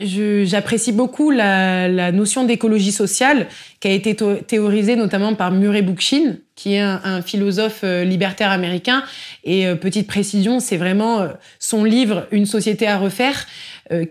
J'apprécie 0.00 0.92
beaucoup 0.92 1.30
la, 1.30 1.86
la 1.88 2.10
notion 2.10 2.44
d'écologie 2.44 2.92
sociale 2.92 3.46
qui 3.80 3.88
a 3.88 3.90
été 3.90 4.16
théorisée 4.46 4.96
notamment 4.96 5.34
par 5.34 5.52
Murray 5.52 5.82
Bookchin, 5.82 6.36
qui 6.56 6.74
est 6.74 6.80
un, 6.80 7.00
un 7.04 7.22
philosophe 7.22 7.80
euh, 7.84 8.04
libertaire 8.04 8.50
américain. 8.50 9.02
Et 9.44 9.66
euh, 9.66 9.74
petite 9.74 10.06
précision, 10.06 10.58
c'est 10.58 10.78
vraiment 10.78 11.20
euh, 11.20 11.28
son 11.58 11.84
livre 11.84 12.26
Une 12.30 12.46
société 12.46 12.86
à 12.86 12.98
refaire 12.98 13.46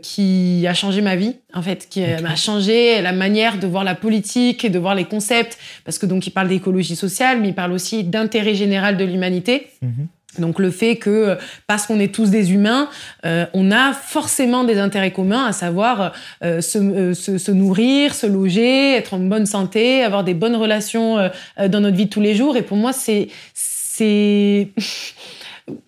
qui 0.01 0.65
a 0.67 0.73
changé 0.73 0.99
ma 0.99 1.15
vie, 1.15 1.37
en 1.53 1.61
fait, 1.61 1.87
qui 1.89 2.01
m'a 2.01 2.35
changé 2.35 3.01
la 3.01 3.13
manière 3.13 3.59
de 3.59 3.65
voir 3.65 3.85
la 3.85 3.95
politique 3.95 4.65
et 4.65 4.69
de 4.69 4.77
voir 4.77 4.93
les 4.93 5.05
concepts, 5.05 5.57
parce 5.85 5.97
que 5.97 6.05
donc 6.05 6.27
il 6.27 6.31
parle 6.31 6.49
d'écologie 6.49 6.97
sociale, 6.97 7.39
mais 7.39 7.47
il 7.47 7.55
parle 7.55 7.71
aussi 7.71 8.03
d'intérêt 8.03 8.55
général 8.55 8.97
de 8.97 9.05
l'humanité. 9.05 9.67
Mm-hmm. 9.81 10.18
Donc 10.39 10.59
le 10.59 10.71
fait 10.71 10.97
que 10.97 11.37
parce 11.67 11.85
qu'on 11.85 11.99
est 11.99 12.13
tous 12.13 12.29
des 12.29 12.53
humains, 12.53 12.89
euh, 13.25 13.45
on 13.53 13.71
a 13.71 13.93
forcément 13.93 14.63
des 14.63 14.79
intérêts 14.79 15.11
communs, 15.11 15.45
à 15.45 15.51
savoir 15.51 16.13
euh, 16.43 16.61
se, 16.61 16.77
euh, 16.77 17.13
se, 17.13 17.37
se, 17.37 17.51
nourrir, 17.51 18.13
se 18.13 18.27
loger, 18.27 18.95
être 18.95 19.13
en 19.13 19.19
bonne 19.19 19.45
santé, 19.45 20.03
avoir 20.03 20.23
des 20.23 20.33
bonnes 20.33 20.55
relations 20.55 21.17
dans 21.57 21.79
notre 21.79 21.95
vie 21.95 22.05
de 22.05 22.09
tous 22.09 22.21
les 22.21 22.35
jours. 22.35 22.57
Et 22.57 22.61
pour 22.61 22.77
moi, 22.77 22.93
c'est 22.93 23.29
c'est 23.53 24.69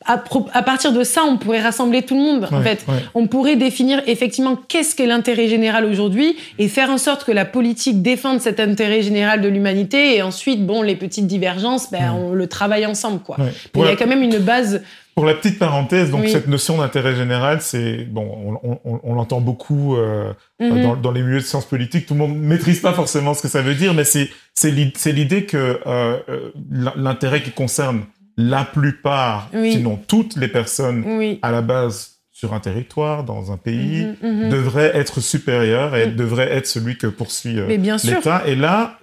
à, 0.06 0.18
partir 0.64 0.94
de 0.94 1.04
ça, 1.04 1.24
on 1.24 1.38
pourrait 1.38 1.62
rassembler 1.62 2.04
tout 2.04 2.16
le 2.16 2.22
monde. 2.22 2.48
en 2.52 2.62
fait, 2.62 2.86
on 3.14 3.28
pourrait 3.28 3.56
définir 3.56 4.02
effectivement 4.08 4.56
qu'est-ce 4.68 4.96
qu'est 4.96 5.06
l'intérêt 5.06 5.48
général 5.48 5.86
aujourd'hui 5.86 6.36
et 6.60 6.68
faire 6.68 6.90
en 6.90 6.98
sorte 6.98 7.24
que 7.24 7.32
la 7.32 7.46
politique 7.46 8.02
défende 8.02 8.42
cet 8.42 8.60
intérêt 8.60 9.02
général 9.02 9.42
de 9.42 9.48
l'humanité. 9.48 10.16
Et 10.16 10.22
ensuite, 10.22 10.66
bon, 10.66 10.82
les 10.82 10.96
petites 10.96 11.28
divergences, 11.28 11.92
ben, 11.92 12.14
on 12.14 12.34
le 12.34 12.48
travaille 12.48 12.86
ensemble, 12.86 13.20
quoi. 13.20 13.38
Il 13.76 13.82
y 13.82 13.88
a 13.88 13.96
quand 13.96 14.08
même 14.08 14.24
une 14.24 14.40
base. 14.40 14.82
Pour 15.16 15.26
la 15.26 15.34
petite 15.34 15.60
parenthèse, 15.60 16.10
donc 16.10 16.28
cette 16.30 16.48
notion 16.48 16.78
d'intérêt 16.78 17.16
général, 17.16 17.62
c'est 17.62 18.06
bon, 18.06 18.58
on, 18.84 19.14
l'entend 19.14 19.42
beaucoup 19.42 19.98
euh, 19.98 20.32
mhm. 20.60 21.02
dans, 21.02 21.12
les 21.12 21.22
milieux 21.22 21.40
de 21.40 21.46
sciences 21.46 21.66
politiques. 21.66 22.06
Tout 22.06 22.14
le 22.14 22.22
monde 22.22 22.38
maîtrise 22.38 22.80
pas 22.80 22.94
forcément 22.94 23.34
ce 23.34 23.42
que 23.42 23.50
ça 23.50 23.62
veut 23.62 23.76
dire, 23.76 23.94
mais 23.94 24.06
c'est 24.06 24.72
l'idée 24.72 25.46
que 25.46 25.82
euh, 25.86 26.18
euh, 26.30 26.52
l'intérêt 26.96 27.44
qui 27.44 27.52
concerne 27.52 28.06
la 28.50 28.66
plupart, 28.66 29.50
sinon 29.52 30.00
toutes 30.08 30.36
les 30.36 30.48
personnes 30.48 31.06
à 31.42 31.52
la 31.52 31.62
base 31.62 32.22
sur 32.42 32.54
un 32.56 32.60
territoire, 32.60 33.24
dans 33.24 33.52
un 33.52 33.58
pays, 33.58 34.04
mhm, 34.24 34.46
mhm. 34.46 34.50
devraient 34.50 34.92
être 34.96 35.20
supérieures 35.20 35.96
et 35.96 36.08
mhm. 36.08 36.16
devraient 36.16 36.52
être 36.52 36.66
celui 36.66 36.98
que 36.98 37.06
poursuit 37.06 37.60
euh, 37.60 37.68
l'État. 38.04 38.42
Et 38.48 38.56
là, 38.56 38.98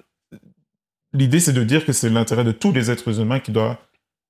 l'idée, 1.12 1.38
c'est 1.38 1.52
de 1.52 1.62
dire 1.62 1.86
que 1.86 1.92
c'est 1.92 2.10
l'intérêt 2.10 2.42
de 2.42 2.50
tous 2.50 2.72
les 2.72 2.90
êtres 2.90 3.20
humains 3.20 3.38
qui 3.38 3.52
doit 3.52 3.78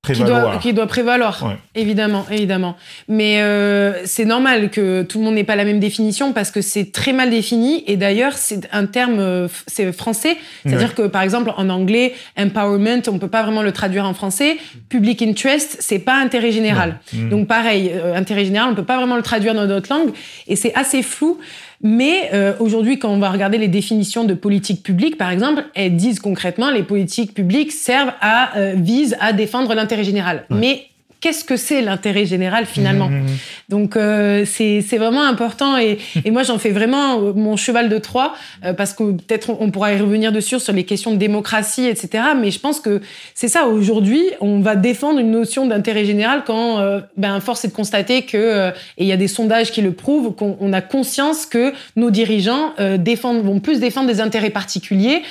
qui 0.03 0.72
doit, 0.72 0.86
prévaloir, 0.86 1.57
évidemment, 1.74 2.24
évidemment. 2.30 2.76
Mais 3.09 3.42
euh, 3.42 4.07
c'est 4.07 4.24
normal 4.24 4.70
que 4.70 5.03
tout 5.03 5.18
le 5.18 5.24
monde 5.24 5.34
n'ait 5.34 5.44
pas 5.44 5.57
la 5.57 5.64
même 5.64 5.80
définition 5.80 6.32
parce 6.32 6.51
que 6.51 6.61
c'est 6.61 6.92
très 6.92 7.12
mal 7.12 7.30
défini. 7.30 7.82
Et 7.86 7.96
d'ailleurs, 7.96 8.34
c'est 8.34 8.68
un 8.72 8.86
terme, 8.86 9.18
euh, 9.18 9.49
c'est 9.66 9.92
français. 9.92 10.36
C'est-à-dire 10.64 10.94
que, 10.94 11.03
par 11.03 11.22
exemple, 11.22 11.53
en 11.57 11.68
anglais, 11.68 12.14
empowerment, 12.38 13.03
on 13.09 13.18
peut 13.18 13.28
pas 13.28 13.42
vraiment 13.42 13.62
le 13.62 13.72
traduire 13.72 14.07
en 14.07 14.14
français. 14.14 14.57
Public 14.88 15.20
interest, 15.20 15.78
c'est 15.80 15.99
pas 15.99 16.14
intérêt 16.14 16.53
général. 16.53 17.01
Mm. 17.12 17.28
Donc, 17.28 17.49
pareil, 17.49 17.90
euh, 17.92 18.14
intérêt 18.14 18.44
général, 18.44 18.70
on 18.70 18.74
peut 18.74 18.84
pas 18.84 18.96
vraiment 18.96 19.16
le 19.16 19.22
traduire 19.22 19.55
dans 19.55 19.66
d'autres 19.66 19.92
langues. 19.92 20.12
Et 20.46 20.57
c'est 20.57 20.74
assez 20.74 21.03
flou. 21.03 21.38
Mais 21.81 22.31
euh, 22.33 22.55
aujourd'hui, 22.59 22.99
quand 22.99 23.11
on 23.11 23.18
va 23.18 23.31
regarder 23.31 23.57
les 23.57 23.68
définitions 23.68 24.24
de 24.24 24.35
politique 24.35 24.83
publique, 24.83 25.16
par 25.16 25.31
exemple, 25.31 25.64
elles 25.74 25.97
disent 25.97 26.18
concrètement 26.18 26.70
les 26.70 26.83
politiques 26.83 27.35
publiques 27.35 27.72
servent 27.72 28.14
à 28.20 28.57
euh, 28.59 28.74
visent 28.76 29.16
à 29.20 29.33
défendre 29.33 29.74
l'intérêt 29.74 30.05
général. 30.05 30.45
Mais 30.51 30.88
qu'est-ce 31.21 31.45
que 31.45 31.57
c'est 31.57 31.83
l'intérêt 31.83 32.27
général 32.27 32.66
finalement 32.66 33.09
mmh. 33.09 33.27
Donc 33.69 33.97
euh, 33.97 34.45
c'est 34.47 34.99
vraiment 34.99 35.25
important 35.25 35.77
et, 35.77 35.99
et 36.25 36.31
moi 36.31 36.43
j'en 36.43 36.59
fais 36.59 36.71
vraiment 36.71 37.21
euh, 37.21 37.33
mon 37.35 37.57
cheval 37.57 37.89
de 37.89 37.99
Troie 37.99 38.35
euh, 38.64 38.73
parce 38.73 38.93
que 38.93 39.12
peut-être 39.12 39.51
on, 39.51 39.71
pourra 39.71 39.93
y 39.93 40.01
revenir 40.01 40.33
dessus 40.33 40.59
sur 40.59 40.73
les 40.73 40.85
questions 40.85 41.12
de 41.12 41.16
démocratie, 41.16 41.87
etc. 41.87 42.25
Mais 42.41 42.51
je 42.51 42.59
pense 42.61 42.81
que 42.81 43.01
c'est 43.35 43.49
ça 43.49 43.66
aujourd'hui, 43.66 44.23
on 44.41 44.61
va 44.61 44.77
défendre 44.77 45.19
une 45.19 45.31
notion 45.31 45.66
d'intérêt 45.66 46.05
général 46.05 46.43
quand 46.47 46.81
euh, 46.81 47.01
ben, 47.16 47.41
force 47.41 47.64
est 47.64 47.69
de 47.69 47.73
constater 47.73 48.23
que 48.23 48.37
euh, 48.37 48.71
et 48.97 49.05
il 49.05 49.07
y 49.07 49.12
a 49.12 49.16
des 49.16 49.29
sondages 49.29 49.71
qui 49.71 49.83
le 49.83 49.93
prouvent 49.93 50.35
qu'on 50.35 50.73
a 50.73 50.81
conscience 50.81 51.47
que 51.47 51.73
nos 51.97 52.11
dirigeants 52.11 52.75
défendent 52.99 53.43
vont 53.43 53.61
plus 53.61 53.81
défendre 53.81 54.09
des 54.09 54.21
intérêts 54.21 54.51
particuliers 54.51 55.23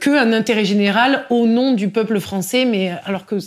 qu'un 0.00 0.32
intérêt 0.32 0.64
général 0.64 1.24
au 1.30 1.46
nom 1.46 1.72
du 1.72 1.88
peuple 1.88 2.20
français, 2.20 2.64
mais 2.64 2.92
alors 3.04 3.26
que 3.26 3.38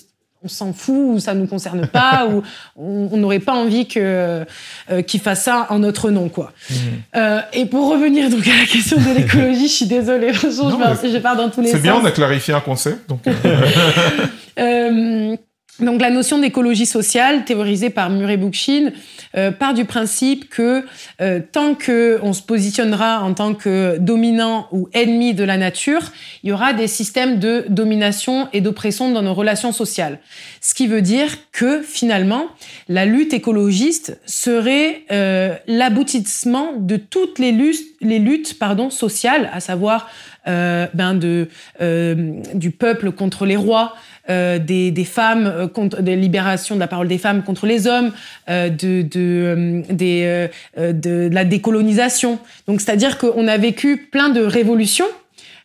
on 0.43 0.47
s'en 0.47 0.73
fout 0.73 1.15
ou 1.15 1.19
ça 1.19 1.33
nous 1.33 1.47
concerne 1.47 1.87
pas 1.87 2.27
ou 2.31 2.43
on 2.75 3.17
n'aurait 3.17 3.39
pas 3.39 3.53
envie 3.53 3.87
que 3.87 4.45
euh, 4.91 5.01
qu'ils 5.03 5.19
fassent 5.19 5.43
ça 5.43 5.67
en 5.69 5.79
notre 5.79 6.09
nom 6.09 6.29
quoi. 6.29 6.51
Mmh. 6.69 6.75
Euh, 7.15 7.41
et 7.53 7.65
pour 7.65 7.91
revenir 7.91 8.29
donc 8.29 8.47
à 8.47 8.57
la 8.57 8.65
question 8.65 8.97
de 8.97 9.17
l'écologie, 9.17 9.67
je 9.67 9.73
suis 9.73 9.85
désolée, 9.85 10.33
je, 10.33 10.49
je, 10.49 11.17
pars 11.19 11.35
dans 11.35 11.49
tous 11.49 11.61
les 11.61 11.67
sens. 11.67 11.77
C'est 11.77 11.83
bien, 11.83 11.95
on 11.95 12.05
a 12.05 12.11
clarifié 12.11 12.53
un 12.53 12.61
concept 12.61 13.09
donc. 13.09 13.21
donc 15.79 16.01
la 16.01 16.09
notion 16.09 16.37
d'écologie 16.37 16.85
sociale, 16.85 17.45
théorisée 17.45 17.89
par 17.89 18.09
Murray 18.09 18.37
Bookchin, 18.37 18.91
euh, 19.37 19.51
part 19.51 19.73
du 19.73 19.85
principe 19.85 20.49
que 20.49 20.85
euh, 21.21 21.39
tant 21.51 21.75
que 21.75 22.19
on 22.21 22.33
se 22.33 22.41
positionnera 22.41 23.21
en 23.21 23.33
tant 23.33 23.53
que 23.53 23.97
dominant 23.97 24.67
ou 24.71 24.89
ennemi 24.93 25.33
de 25.33 25.43
la 25.43 25.57
nature, 25.57 26.11
il 26.43 26.49
y 26.49 26.53
aura 26.53 26.73
des 26.73 26.87
systèmes 26.87 27.39
de 27.39 27.65
domination 27.69 28.49
et 28.53 28.61
d'oppression 28.61 29.11
dans 29.11 29.21
nos 29.21 29.33
relations 29.33 29.71
sociales. 29.71 30.19
Ce 30.59 30.73
qui 30.73 30.87
veut 30.87 31.01
dire 31.01 31.29
que 31.51 31.81
finalement, 31.81 32.47
la 32.87 33.05
lutte 33.05 33.33
écologiste 33.33 34.19
serait 34.25 35.03
euh, 35.11 35.55
l'aboutissement 35.67 36.73
de 36.77 36.97
toutes 36.97 37.39
les 37.39 37.51
luttes, 37.51 37.87
les 38.01 38.19
luttes 38.19 38.59
pardon, 38.59 38.89
sociales, 38.89 39.49
à 39.53 39.59
savoir 39.59 40.09
euh, 40.47 40.87
ben 40.95 41.13
de, 41.13 41.49
euh, 41.81 42.41
du 42.55 42.71
peuple 42.71 43.11
contre 43.11 43.45
les 43.45 43.55
rois, 43.55 43.93
euh, 44.31 44.59
des, 44.59 44.91
des, 44.91 45.03
femmes 45.03 45.45
euh, 45.45 45.67
contre 45.67 46.01
des 46.01 46.15
libérations 46.15 46.75
de 46.75 46.79
la 46.79 46.87
parole 46.87 47.07
des 47.07 47.17
femmes 47.17 47.43
contre 47.43 47.65
les 47.65 47.85
hommes, 47.85 48.11
euh, 48.49 48.69
de, 48.69 49.01
de, 49.01 49.83
des, 49.89 50.47
de, 50.77 51.29
la 51.31 51.43
décolonisation. 51.43 52.39
Donc 52.67 52.81
c'est-à-dire 52.81 53.17
qu'on 53.17 53.47
a 53.47 53.57
vécu 53.57 53.97
plein 53.97 54.29
de 54.29 54.41
révolutions. 54.41 55.07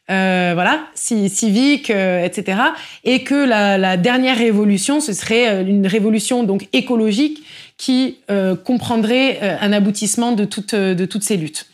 Voilà, 0.09 0.87
civiques, 0.95 1.91
etc. 1.91 2.59
Et 3.03 3.25
que 3.25 3.35
la, 3.35 3.77
la, 3.77 3.97
dernière 3.97 4.39
révolution, 4.39 5.01
ce 5.01 5.13
serait 5.13 5.63
une 5.63 5.85
révolution 5.85 6.45
donc 6.45 6.69
écologique 6.73 7.43
qui 7.77 8.19
comprendrait 8.65 9.41
un 9.61 9.73
aboutissement 9.73 10.31
de 10.31 10.45
toutes 10.45 10.77
de 10.77 11.05
toutes 11.07 11.25
ces 11.25 11.37
luttes. 11.37 11.67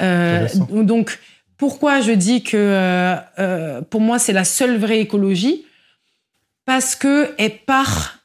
donc 0.00 1.18
pourquoi 1.58 2.00
je 2.00 2.12
dis 2.12 2.42
que 2.42 3.16
pour 3.90 4.00
moi 4.00 4.18
c'est 4.18 4.32
la 4.32 4.44
seule 4.44 4.78
vraie 4.78 5.00
écologie? 5.00 5.66
Parce 6.68 6.96
que 6.96 7.30
elle 7.38 7.60
part 7.64 8.18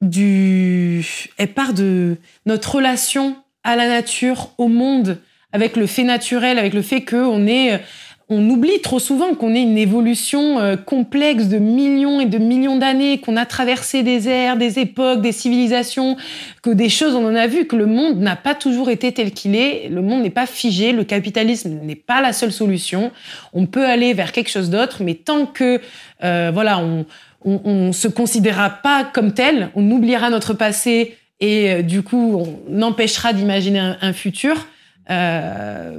du, 0.00 1.04
elle 1.38 1.52
part 1.52 1.72
de 1.72 2.16
notre 2.46 2.76
relation 2.76 3.34
à 3.64 3.74
la 3.74 3.88
nature, 3.88 4.50
au 4.58 4.68
monde, 4.68 5.18
avec 5.52 5.74
le 5.74 5.88
fait 5.88 6.04
naturel, 6.04 6.60
avec 6.60 6.72
le 6.72 6.82
fait 6.82 7.04
qu'on 7.04 7.48
est, 7.48 7.80
on 8.28 8.48
oublie 8.48 8.80
trop 8.80 9.00
souvent 9.00 9.34
qu'on 9.34 9.56
est 9.56 9.62
une 9.62 9.76
évolution 9.76 10.60
euh, 10.60 10.76
complexe 10.76 11.46
de 11.46 11.58
millions 11.58 12.20
et 12.20 12.26
de 12.26 12.38
millions 12.38 12.76
d'années, 12.76 13.18
qu'on 13.18 13.36
a 13.36 13.44
traversé 13.44 14.04
des 14.04 14.28
ères, 14.28 14.56
des 14.56 14.78
époques, 14.78 15.20
des 15.20 15.32
civilisations, 15.32 16.16
que 16.62 16.70
des 16.70 16.88
choses, 16.88 17.16
on 17.16 17.26
en 17.26 17.34
a 17.34 17.48
vu, 17.48 17.66
que 17.66 17.74
le 17.74 17.86
monde 17.86 18.20
n'a 18.20 18.36
pas 18.36 18.54
toujours 18.54 18.88
été 18.88 19.10
tel 19.10 19.32
qu'il 19.32 19.56
est, 19.56 19.88
le 19.88 20.02
monde 20.02 20.22
n'est 20.22 20.30
pas 20.30 20.46
figé, 20.46 20.92
le 20.92 21.02
capitalisme 21.02 21.70
n'est 21.82 21.96
pas 21.96 22.20
la 22.20 22.32
seule 22.32 22.52
solution. 22.52 23.10
On 23.52 23.66
peut 23.66 23.84
aller 23.84 24.14
vers 24.14 24.30
quelque 24.30 24.50
chose 24.50 24.70
d'autre, 24.70 25.02
mais 25.02 25.14
tant 25.14 25.44
que, 25.44 25.80
euh, 26.22 26.52
voilà, 26.54 26.78
on, 26.78 27.04
on, 27.44 27.86
ne 27.88 27.92
se 27.92 28.08
considérera 28.08 28.70
pas 28.70 29.04
comme 29.04 29.32
tel, 29.32 29.70
on 29.74 29.90
oubliera 29.90 30.30
notre 30.30 30.54
passé 30.54 31.16
et 31.40 31.70
euh, 31.70 31.82
du 31.82 32.02
coup 32.02 32.44
on 32.68 32.82
empêchera 32.82 33.32
d'imaginer 33.32 33.94
un, 34.00 34.12
futur. 34.12 34.66
Euh, 35.10 35.98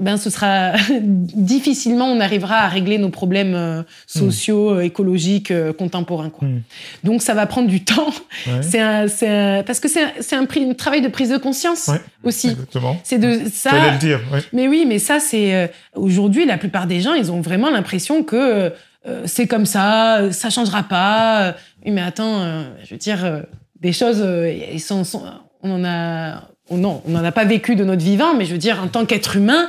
ben 0.00 0.16
ce 0.16 0.30
sera 0.30 0.72
difficilement 1.00 2.06
on 2.06 2.20
arrivera 2.20 2.60
à 2.60 2.68
régler 2.68 2.98
nos 2.98 3.10
problèmes 3.10 3.54
euh, 3.54 3.82
sociaux, 4.06 4.80
écologiques, 4.80 5.52
contemporains. 5.76 6.30
Quoi. 6.30 6.48
Hmm. 6.48 6.62
Donc 7.04 7.20
ça 7.20 7.34
va 7.34 7.46
prendre 7.46 7.68
du 7.68 7.84
temps. 7.84 8.12
C'est 8.62 8.80
un, 8.80 9.06
parce 9.62 9.80
que 9.80 9.88
c'est 9.88 10.36
un, 10.36 10.42
un, 10.42 10.74
travail 10.74 11.02
de 11.02 11.08
prise 11.08 11.30
de 11.30 11.36
conscience 11.36 11.90
aussi. 12.24 12.56
C'est 13.04 13.18
de 13.18 13.42
ça. 13.52 13.92
le 13.92 13.98
dire. 13.98 14.20
Mais 14.52 14.68
oui, 14.68 14.86
mais 14.88 14.98
ça 14.98 15.20
c'est 15.20 15.70
aujourd'hui 15.94 16.46
la 16.46 16.56
plupart 16.56 16.86
des 16.86 17.00
gens 17.00 17.12
ils 17.12 17.30
ont 17.30 17.42
vraiment 17.42 17.68
l'impression 17.68 18.22
que 18.22 18.72
euh, 19.06 19.22
c'est 19.26 19.46
comme 19.46 19.66
ça, 19.66 20.32
ça 20.32 20.50
changera 20.50 20.82
pas. 20.82 21.54
Oui, 21.84 21.92
mais 21.92 22.00
attends, 22.00 22.42
euh, 22.42 22.62
je 22.84 22.90
veux 22.90 22.98
dire, 22.98 23.24
euh, 23.24 23.40
des 23.80 23.92
choses, 23.92 24.24
ils 24.72 24.80
sont, 24.80 25.02
on 25.62 25.70
en 25.70 25.84
a, 25.84 26.42
oh 26.68 26.76
non, 26.76 27.02
on 27.06 27.12
n'en 27.12 27.24
a 27.24 27.32
pas 27.32 27.44
vécu 27.44 27.76
de 27.76 27.84
notre 27.84 28.02
vivant, 28.02 28.34
mais 28.34 28.44
je 28.44 28.52
veux 28.52 28.58
dire, 28.58 28.82
en 28.82 28.88
tant 28.88 29.06
qu'être 29.06 29.36
humain, 29.36 29.68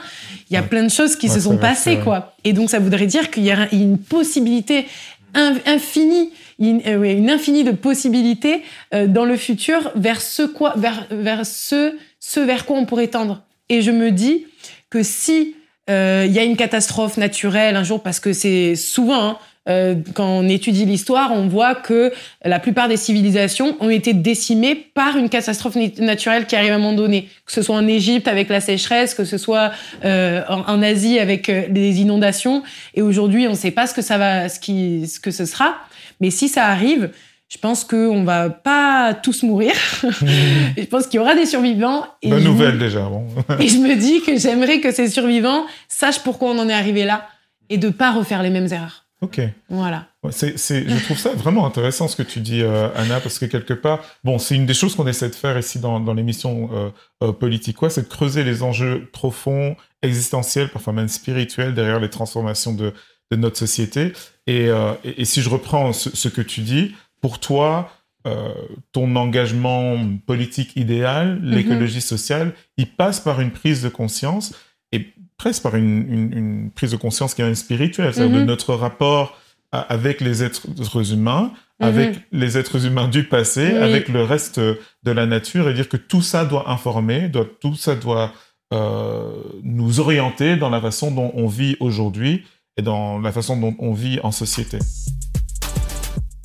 il 0.49 0.53
y 0.55 0.57
a 0.57 0.63
plein 0.63 0.84
de 0.84 0.89
choses 0.89 1.15
qui 1.15 1.30
se 1.30 1.39
sont 1.39 1.57
passées, 1.57 1.99
quoi. 2.03 2.36
Et 2.43 2.53
donc, 2.53 2.69
ça 2.69 2.80
voudrait 2.80 3.05
dire 3.05 3.30
qu'il 3.30 3.43
y 3.43 3.51
a 3.51 3.71
une 3.71 3.99
possibilité 3.99 4.88
infinie, 5.36 6.32
une, 6.57 6.82
une, 6.86 7.30
infinie 7.30 7.63
de 7.63 7.71
possibilités 7.71 8.63
dans 8.91 9.25
le 9.25 9.38
futur 9.38 9.91
vers 9.95 10.21
ce 10.21 10.41
quoi, 10.41 10.73
vers, 10.75 11.05
vers 11.11 11.45
ce, 11.45 11.95
ce 12.19 12.39
vers 12.39 12.65
quoi 12.65 12.80
on 12.80 12.86
pourrait 12.86 13.09
tendre. 13.09 13.43
Et 13.69 13.84
je 13.84 13.91
me 13.91 14.09
dis 14.09 14.47
que 14.89 15.03
si 15.03 15.53
euh, 15.53 15.59
il 15.89 16.31
y 16.31 16.39
a 16.39 16.43
une 16.43 16.55
catastrophe 16.55 17.17
naturelle 17.17 17.75
un 17.75 17.83
jour 17.83 18.03
parce 18.03 18.19
que 18.19 18.31
c'est 18.31 18.75
souvent 18.75 19.29
hein, 19.29 19.37
euh, 19.69 19.95
quand 20.13 20.27
on 20.27 20.47
étudie 20.47 20.85
l'histoire, 20.85 21.31
on 21.31 21.47
voit 21.47 21.75
que 21.75 22.11
la 22.43 22.59
plupart 22.59 22.87
des 22.87 22.97
civilisations 22.97 23.77
ont 23.79 23.89
été 23.89 24.13
décimées 24.13 24.75
par 24.75 25.17
une 25.17 25.29
catastrophe 25.29 25.75
naturelle 25.99 26.45
qui 26.47 26.55
arrive 26.55 26.71
à 26.71 26.75
un 26.75 26.79
moment 26.79 26.93
donné, 26.93 27.29
que 27.45 27.51
ce 27.51 27.61
soit 27.61 27.75
en 27.75 27.87
Égypte 27.87 28.27
avec 28.27 28.49
la 28.49 28.61
sécheresse, 28.61 29.13
que 29.13 29.25
ce 29.25 29.37
soit 29.37 29.71
euh, 30.05 30.41
en, 30.47 30.81
Asie 30.81 31.19
avec 31.19 31.47
les 31.47 32.01
inondations. 32.01 32.63
Et 32.95 33.01
aujourd'hui, 33.01 33.47
on 33.47 33.51
ne 33.51 33.55
sait 33.55 33.71
pas 33.71 33.85
ce 33.85 33.93
que 33.93 34.01
ça 34.01 34.17
va, 34.17 34.49
ce 34.49 34.59
qui, 34.59 35.07
ce 35.07 35.19
que 35.19 35.31
ce 35.31 35.45
sera. 35.45 35.75
Mais 36.19 36.31
si 36.31 36.47
ça 36.47 36.65
arrive, 36.65 37.11
je 37.49 37.57
pense 37.57 37.83
qu'on 37.83 38.23
va 38.23 38.51
pas 38.51 39.15
tous 39.15 39.41
mourir. 39.41 39.73
je 40.03 40.85
pense 40.85 41.07
qu'il 41.07 41.19
y 41.19 41.19
aura 41.19 41.33
des 41.33 41.47
survivants. 41.47 42.05
Et 42.21 42.29
Bonne 42.29 42.43
nouvelle 42.43 42.77
déjà. 42.77 43.01
Bon. 43.01 43.25
et 43.59 43.67
je 43.67 43.79
me 43.79 43.95
dis 43.95 44.21
que 44.21 44.37
j'aimerais 44.37 44.79
que 44.81 44.91
ces 44.91 45.09
survivants 45.09 45.65
sachent 45.87 46.23
pourquoi 46.23 46.51
on 46.51 46.59
en 46.59 46.69
est 46.69 46.73
arrivé 46.73 47.05
là 47.05 47.27
et 47.69 47.77
de 47.77 47.89
pas 47.89 48.11
refaire 48.11 48.43
les 48.43 48.51
mêmes 48.51 48.71
erreurs. 48.71 49.05
Ok. 49.21 49.41
Voilà. 49.67 50.07
C'est, 50.29 50.57
je 50.57 51.03
trouve 51.03 51.17
ça 51.17 51.33
vraiment 51.33 51.65
intéressant 51.65 52.07
ce 52.07 52.15
que 52.15 52.23
tu 52.23 52.39
dis, 52.39 52.61
euh, 52.61 52.87
Anna, 52.95 53.19
parce 53.19 53.39
que 53.39 53.45
quelque 53.45 53.73
part, 53.73 53.99
bon, 54.23 54.37
c'est 54.37 54.55
une 54.55 54.65
des 54.65 54.73
choses 54.73 54.95
qu'on 54.95 55.07
essaie 55.07 55.29
de 55.29 55.35
faire 55.35 55.57
ici 55.57 55.79
dans, 55.79 55.99
dans 55.99 56.13
l'émission 56.13 56.69
euh, 56.71 56.89
euh 57.23 57.33
politique, 57.33 57.77
quoi, 57.77 57.89
c'est 57.89 58.03
de 58.03 58.07
creuser 58.07 58.43
les 58.43 58.63
enjeux 58.63 59.09
profonds, 59.11 59.75
existentiels, 60.03 60.69
parfois 60.69 60.93
même 60.93 61.09
spirituels 61.09 61.73
derrière 61.73 61.99
les 61.99 62.09
transformations 62.09 62.73
de, 62.73 62.93
de 63.31 63.35
notre 63.35 63.57
société. 63.57 64.13
Et, 64.47 64.67
et, 65.03 65.21
et, 65.21 65.25
si 65.25 65.41
je 65.41 65.49
reprends 65.49 65.91
ce, 65.91 66.15
ce 66.15 66.29
que 66.29 66.41
tu 66.41 66.61
dis, 66.61 66.93
pour 67.22 67.39
toi, 67.39 67.91
euh, 68.28 68.53
ton 68.91 69.15
engagement 69.15 69.97
politique 70.26 70.76
idéal, 70.76 71.39
mhm. 71.39 71.51
l'écologie 71.51 72.01
sociale, 72.01 72.53
il 72.78 72.91
passe 72.91 73.20
par 73.20 73.39
une 73.39 73.51
prise 73.51 73.82
de 73.82 73.89
conscience 73.89 74.53
et 74.91 75.07
presque 75.38 75.63
par 75.63 75.76
une, 75.76 76.70
prise 76.76 76.91
de 76.91 76.97
conscience 76.97 77.34
qui 77.34 77.41
est 77.41 77.45
même 77.45 77.55
spirituelle, 77.55 78.13
c'est-à-dire 78.13 78.36
de 78.36 78.41
mhm. 78.41 78.47
notre 78.47 78.74
rapport 78.74 79.39
avec 79.72 80.20
les 80.20 80.43
êtres 80.43 81.13
humains, 81.13 81.53
mhm. 81.80 81.88
avec 81.88 82.15
les 82.32 82.57
êtres 82.57 82.86
humains 82.86 83.07
du 83.07 83.24
passé, 83.24 83.67
avec 83.78 84.09
le 84.09 84.24
reste 84.24 84.59
de 84.59 85.11
la 85.11 85.26
nature, 85.26 85.70
et 85.70 85.74
dire 85.74 85.88
que 85.88 85.97
tout 85.97 86.22
ça 86.22 86.43
doit 86.43 86.70
informer, 86.70 87.30
doit, 87.30 87.47
tout 87.61 87.76
ça 87.76 87.95
doit 87.95 88.34
euh, 88.74 89.32
nous 89.63 89.99
orienter 89.99 90.55
dans 90.55 90.70
la 90.70 90.82
façon 90.82 91.09
dont 91.09 91.32
on 91.34 91.47
vit 91.47 91.76
aujourd'hui 91.80 92.43
et 92.78 92.82
dans 92.82 93.20
la 93.20 93.32
façon 93.32 93.57
dont 93.57 93.76
on 93.80 93.93
vit 93.93 94.20
en 94.24 94.32
société. 94.32 94.78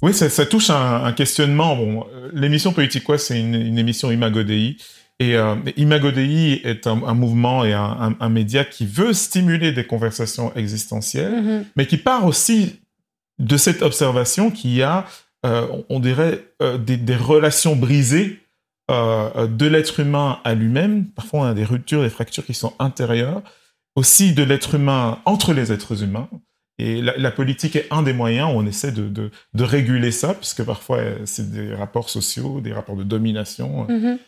Oui, 0.04 0.12
ça, 0.12 0.44
touche 0.44 0.68
un, 0.68 1.04
un 1.04 1.12
questionnement. 1.14 1.74
Bon, 1.74 2.06
l'émission 2.34 2.74
Politique 2.74 3.04
quoi, 3.04 3.16
c'est 3.16 3.40
une, 3.40 3.78
émission 3.78 4.10
Imago 4.10 4.42
Dei. 4.42 4.76
Et 5.18 5.34
euh, 5.34 5.54
Imago 5.78 6.10
Dei 6.10 6.60
est 6.62 6.86
un, 6.86 7.14
mouvement 7.14 7.64
et 7.64 7.72
un, 7.72 8.28
média 8.28 8.66
qui 8.66 8.84
veut 8.84 9.14
stimuler 9.14 9.72
des 9.72 9.86
conversations 9.86 10.52
existentielles, 10.56 11.32
mm-hmm. 11.32 11.64
mais 11.76 11.86
qui 11.86 11.96
part 11.96 12.26
aussi 12.26 12.80
de 13.38 13.56
cette 13.56 13.80
observation 13.80 14.50
qu'il 14.50 14.74
y 14.74 14.82
a, 14.82 15.06
euh, 15.46 15.66
on 15.88 16.00
dirait, 16.00 16.52
euh, 16.60 16.76
des, 16.76 17.16
relations 17.16 17.74
brisées 17.74 18.40
euh, 18.90 19.46
de 19.46 19.64
l'être 19.64 20.00
humain 20.00 20.38
à 20.44 20.54
lui-même. 20.54 21.06
Parfois, 21.12 21.40
on 21.40 21.44
a 21.44 21.54
des 21.54 21.64
ruptures, 21.64 22.02
des 22.02 22.10
fractures 22.10 22.44
qui 22.44 22.52
sont 22.52 22.74
intérieures. 22.78 23.42
Aussi 23.96 24.34
de 24.34 24.42
l'être 24.42 24.74
humain 24.74 25.20
entre 25.24 25.54
les 25.54 25.72
êtres 25.72 26.02
humains. 26.02 26.28
Et 26.78 27.00
la, 27.00 27.30
politique 27.30 27.76
est 27.76 27.86
un 27.90 28.02
des 28.02 28.12
moyens 28.12 28.52
où 28.52 28.58
on 28.58 28.66
essaie 28.66 28.90
de, 28.90 29.08
de, 29.08 29.64
réguler 29.64 30.10
ça, 30.10 30.34
puisque 30.34 30.64
parfois 30.64 31.00
c'est 31.24 31.50
des 31.52 31.74
rapports 31.74 32.10
sociaux, 32.10 32.60
des 32.60 32.72
rapports 32.72 32.96
de 32.96 33.04
domination. 33.04 33.86
Mm-hmm 33.88 34.18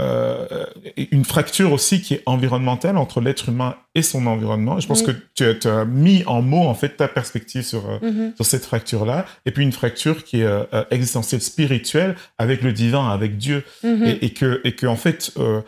euh, 0.00 0.64
une 1.10 1.24
fracture 1.24 1.72
aussi 1.72 2.00
qui 2.00 2.14
est 2.14 2.22
environnementale 2.26 2.96
entre 2.96 3.20
l'être 3.20 3.48
humain 3.48 3.74
et 3.96 4.02
son 4.02 4.26
environnement. 4.26 4.78
je 4.78 4.86
pense 4.86 5.02
que 5.02 5.10
tu 5.34 5.68
as, 5.68 5.84
mis 5.84 6.22
en 6.26 6.40
mots 6.40 6.68
en 6.68 6.74
fait 6.74 6.90
ta 6.90 7.08
perspective 7.08 7.62
sur, 7.62 7.88
euh, 7.90 7.98
mm-hmm. 7.98 8.36
sur 8.36 8.46
cette 8.46 8.64
fracture-là. 8.64 9.26
Et 9.44 9.50
puis 9.50 9.64
une 9.64 9.72
fracture 9.72 10.22
qui 10.22 10.40
est 10.40 10.44
euh, 10.44 10.64
existentielle, 10.92 11.40
spirituelle 11.40 12.14
avec 12.38 12.62
le 12.62 12.72
divin, 12.72 13.08
avec 13.08 13.38
Dieu. 13.38 13.64
Mm-hmm. 13.82 14.06
et, 14.06 14.24
et, 14.26 14.30
que, 14.30 14.60
et 14.62 14.72
que 14.72 14.86
en 14.86 14.96
fait, 14.96 15.32
euh, 15.38 15.62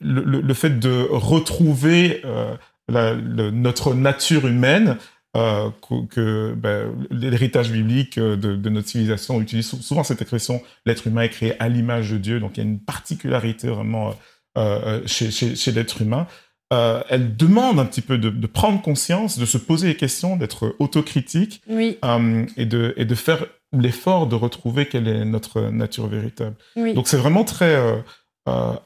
le, 0.00 0.40
le, 0.40 0.54
fait 0.54 0.78
de 0.78 1.08
retrouver 1.10 2.22
la, 2.90 3.14
notre 3.14 3.94
nature 3.94 4.46
humaine 4.46 4.98
euh, 5.36 5.70
que, 6.10 6.54
ben, 6.54 6.92
l'héritage 7.12 7.70
biblique 7.70 8.18
euh, 8.18 8.34
de, 8.34 8.68
notre 8.68 8.88
civilisation 8.88 9.40
utilise 9.40 9.70
souvent 9.80 10.02
cette 10.02 10.20
expression 10.20 10.60
l'être 10.86 11.06
humain 11.06 11.22
est 11.22 11.28
créé 11.28 11.54
à 11.62 11.68
l'image 11.68 12.10
de 12.10 12.18
Dieu. 12.18 12.40
Donc 12.40 12.56
il 12.56 12.64
y 12.64 12.66
a 12.66 12.68
une 12.68 12.80
particularité 12.80 13.68
vraiment 13.68 14.12
euh, 14.58 15.00
chez, 15.06 15.30
chez, 15.30 15.70
l'être 15.70 16.02
humain. 16.02 16.26
elle 16.72 17.36
demande 17.36 17.78
un 17.78 17.84
petit 17.84 18.00
peu 18.00 18.18
de, 18.18 18.46
prendre 18.48 18.82
conscience, 18.82 19.38
de 19.38 19.46
se 19.46 19.56
poser 19.56 19.86
des 19.86 19.96
questions, 19.96 20.36
d'être 20.36 20.74
autocritique 20.80 21.62
oui. 21.68 21.96
et, 22.56 22.66
de, 22.66 22.92
et 22.96 23.04
de 23.04 23.14
faire 23.14 23.46
l'effort 23.72 24.26
de 24.26 24.34
retrouver 24.34 24.86
quelle 24.86 25.06
est 25.06 25.24
notre 25.24 25.60
nature 25.70 26.08
véritable. 26.08 26.56
Donc 26.74 27.06
c'est 27.06 27.18
vraiment 27.18 27.44
très 27.44 28.02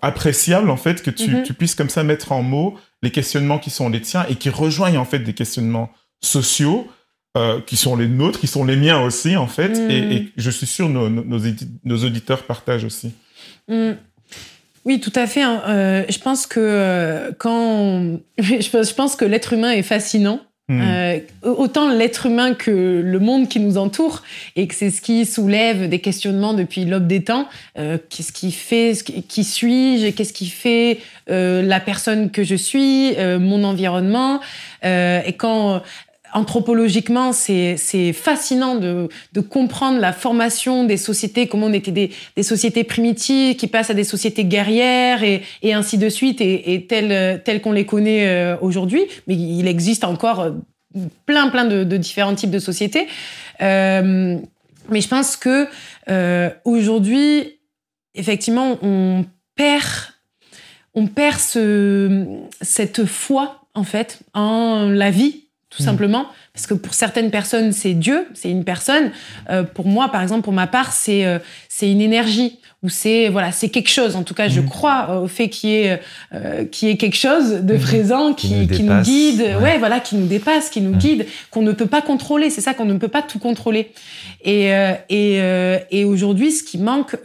appréciable 0.02 0.70
en 0.70 0.76
fait 0.76 1.02
que 1.02 1.10
tu, 1.10 1.30
mm-hmm. 1.30 1.42
tu, 1.42 1.54
puisses 1.54 1.74
comme 1.74 1.88
ça 1.88 2.02
mettre 2.04 2.32
en 2.32 2.42
mots 2.42 2.76
les 3.02 3.10
questionnements 3.10 3.58
qui 3.58 3.70
sont 3.70 3.88
les 3.88 4.00
tiens 4.00 4.24
et 4.28 4.36
qui 4.36 4.50
rejoignent 4.50 4.98
en 4.98 5.04
fait 5.04 5.20
des 5.20 5.34
questionnements 5.34 5.90
sociaux 6.22 6.88
euh, 7.36 7.60
qui 7.60 7.76
sont 7.76 7.96
les 7.96 8.06
nôtres, 8.06 8.38
qui 8.38 8.46
sont 8.46 8.64
les 8.64 8.76
miens 8.76 9.00
aussi, 9.00 9.36
en 9.36 9.48
fait. 9.48 9.76
Et, 9.90 10.20
mm. 10.20 10.26
je 10.36 10.50
suis 10.50 10.68
sûr 10.68 10.88
nos, 10.88 11.08
nos, 11.08 12.04
auditeurs 12.04 12.44
partagent 12.44 12.84
aussi. 12.84 13.12
Mm. 13.66 13.94
Oui, 14.84 15.00
tout 15.00 15.12
à 15.16 15.26
fait. 15.26 15.42
Hein. 15.42 15.60
Euh, 15.66 16.04
je 16.08 16.18
pense 16.20 16.46
que 16.46 16.60
euh, 16.60 17.32
quand 17.36 18.18
je 18.38 18.94
pense 18.94 19.16
que 19.16 19.24
l'être 19.24 19.52
humain 19.52 19.72
est 19.72 19.82
fascinant. 19.82 20.40
Mm. 20.68 21.20
autant 21.42 21.90
l'être 21.90 22.24
humain 22.24 22.54
que 22.54 23.02
le 23.04 23.18
monde 23.18 23.48
qui 23.48 23.60
nous 23.60 23.76
entoure, 23.76 24.22
et 24.56 24.66
que 24.66 24.74
c'est 24.74 24.90
ce 24.90 25.02
qui 25.02 25.26
soulève 25.26 25.90
des 25.90 25.98
questionnements 25.98 26.54
depuis 26.54 26.86
l'aube 26.86 27.06
des 27.06 27.22
temps. 27.22 27.48
qu'est-ce 27.74 28.32
qui 28.32 28.50
fait, 28.50 28.94
qui 29.28 29.44
suis-je, 29.44 30.08
qu'est-ce 30.08 30.32
qui 30.32 30.46
fait 30.46 31.00
la 31.28 31.80
personne 31.80 32.30
que 32.30 32.44
je 32.44 32.54
suis, 32.54 33.14
mon 33.40 33.62
environnement. 33.64 34.40
et 34.82 35.34
quand 35.36 35.82
anthropologiquement, 36.35 37.32
c'est 37.32 38.12
fascinant 38.12 38.74
de, 38.74 39.09
de, 39.32 39.41
comprendre 39.41 39.99
la 40.01 40.12
formation 40.12 40.85
des 40.85 40.97
sociétés, 40.97 41.47
comment 41.47 41.66
on 41.66 41.72
était 41.72 41.93
des, 41.93 42.11
des, 42.37 42.43
sociétés 42.43 42.82
primitives 42.85 43.57
qui 43.57 43.68
passent 43.68 43.91
à 43.91 43.95
des 43.95 44.05
sociétés 44.05 44.45
guerrières 44.45 45.22
et, 45.22 45.43
et 45.62 45.72
ainsi 45.72 45.97
de 45.97 46.09
suite, 46.09 46.41
et, 46.41 46.74
et 46.74 46.87
telles, 46.87 47.62
qu'on 47.62 47.72
les 47.72 47.87
connaît 47.87 48.26
euh, 48.26 48.57
aujourd'hui. 48.61 49.03
Mais 49.26 49.37
il 49.37 49.68
existe 49.68 50.03
encore 50.03 50.41
euh, 50.41 50.51
plein, 51.24 51.49
plein 51.49 51.64
de, 51.64 51.97
différents 51.97 52.35
types 52.35 52.51
de 52.51 52.59
sociétés. 52.59 53.07
Euh, 53.62 54.37
mais 54.91 55.01
je 55.01 55.09
pense 55.09 55.37
que 55.37 55.68
aujourd'hui, 56.64 57.59
effectivement, 58.14 58.76
on 58.82 59.24
perd, 59.55 59.87
on 60.95 61.07
perd 61.07 61.39
ce, 61.39 62.26
cette 62.61 63.07
foi 63.07 63.61
en 63.74 63.85
fait 63.85 64.20
en 64.35 64.89
la 64.89 65.11
vie 65.11 65.43
tout 65.77 65.83
simplement. 65.83 66.31
Parce 66.55 66.68
que 66.68 66.74
pour 66.74 66.94
certaines 66.94 67.32
personnes, 67.32 67.72
c'est 67.72 67.94
Dieu, 67.94 68.28
c'est 68.32 68.48
une 68.48 68.62
personne. 68.62 69.11
Euh, 69.50 69.64
pour 69.64 69.88
moi, 69.88 70.12
par 70.12 70.22
exemple, 70.22 70.42
pour 70.42 70.52
ma 70.52 70.68
part, 70.68 70.92
c'est 70.92 71.26
euh, 71.26 71.40
c'est 71.68 71.90
une 71.90 72.00
énergie 72.00 72.61
ou 72.84 72.88
c'est 72.88 73.28
voilà, 73.28 73.50
c'est 73.50 73.70
quelque 73.70 73.90
chose. 73.90 74.14
En 74.14 74.22
tout 74.22 74.34
cas, 74.34 74.46
je 74.46 74.61
mm. 74.61 74.66
crois 74.66 75.20
au 75.20 75.26
fait 75.26 75.48
qu'il 75.48 75.70
y 75.70 75.74
ait 75.74 76.00
euh, 76.32 76.64
qu'il 76.64 76.86
y 76.86 76.92
ait 76.92 76.96
quelque 76.96 77.16
chose 77.16 77.62
de 77.62 77.74
mm. 77.74 77.80
présent 77.80 78.34
qui, 78.34 78.68
qui, 78.68 78.84
nous, 78.84 79.02
guide, 79.02 79.40
ouais. 79.62 79.78
voilà, 79.78 79.98
qui 79.98 80.14
nous 80.14 80.28
dépasse, 80.28 80.70
qui 80.70 80.80
nous 80.80 80.94
guide, 80.94 81.26
qu'on 81.50 81.62
ne 81.62 81.72
peut 81.72 81.88
pas 81.88 82.02
contrôler. 82.02 82.50
C'est 82.50 82.61
ça 82.61 82.72
qu'on 82.72 82.84
ne 82.84 82.98
peut 82.98 83.09
pas 83.09 83.22
tout 83.22 83.40
contrôler. 83.40 83.90
Et 84.44 84.70
et 85.09 85.40
et 85.90 86.05
aujourd'hui, 86.05 86.52
ce 86.52 86.62
qui 86.62 86.78
manque 86.78 87.16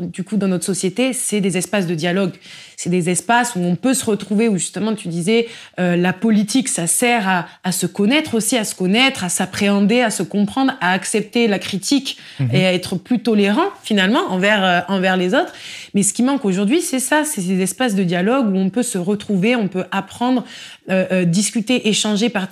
du 0.00 0.22
coup 0.22 0.36
dans 0.36 0.46
notre 0.46 0.64
société, 0.64 1.12
c'est 1.12 1.40
des 1.40 1.56
espaces 1.56 1.88
de 1.88 1.96
dialogue 1.96 2.34
c'est 2.78 2.90
des 2.90 3.10
espaces 3.10 3.56
où 3.56 3.58
on 3.58 3.74
peut 3.74 3.92
se 3.92 4.04
retrouver, 4.04 4.48
où 4.48 4.56
justement 4.56 4.94
tu 4.94 5.08
disais, 5.08 5.48
euh, 5.80 5.96
la 5.96 6.12
politique, 6.12 6.68
ça 6.68 6.86
sert 6.86 7.28
à, 7.28 7.46
à, 7.64 7.72
se 7.72 7.86
connaître 7.86 8.36
aussi, 8.36 8.56
à 8.56 8.62
se 8.68 8.74
connaître, 8.74 9.24
à 9.24 9.28
s'appréhender, 9.28 10.00
à 10.00 10.10
se 10.10 10.22
comprendre, 10.22 10.74
à 10.80 10.92
accepter 10.92 11.48
la 11.48 11.58
critique 11.58 12.18
mhm. 12.38 12.50
et 12.52 12.66
à 12.66 12.72
être 12.72 12.96
plus 12.96 13.20
tolérant 13.20 13.68
finalement 13.82 14.30
envers, 14.30 14.64
euh, 14.64 14.80
envers 14.88 15.16
les 15.16 15.34
autres. 15.34 15.52
Mais 15.94 16.02
ce 16.02 16.12
qui 16.12 16.22
manque 16.22 16.44
aujourd'hui, 16.44 16.80
c'est 16.80 17.00
ça, 17.00 17.24
c'est 17.24 17.40
ces 17.40 17.60
espaces 17.60 17.94
de 17.94 18.04
dialogue 18.04 18.54
où 18.54 18.56
on 18.56 18.70
peut 18.70 18.82
se 18.82 18.98
retrouver, 18.98 19.56
on 19.56 19.68
peut 19.68 19.84
apprendre, 19.90 20.44
euh, 20.90 21.06
euh 21.10 21.24
discuter, 21.24 21.88
échanger, 21.88 22.28
par, 22.28 22.48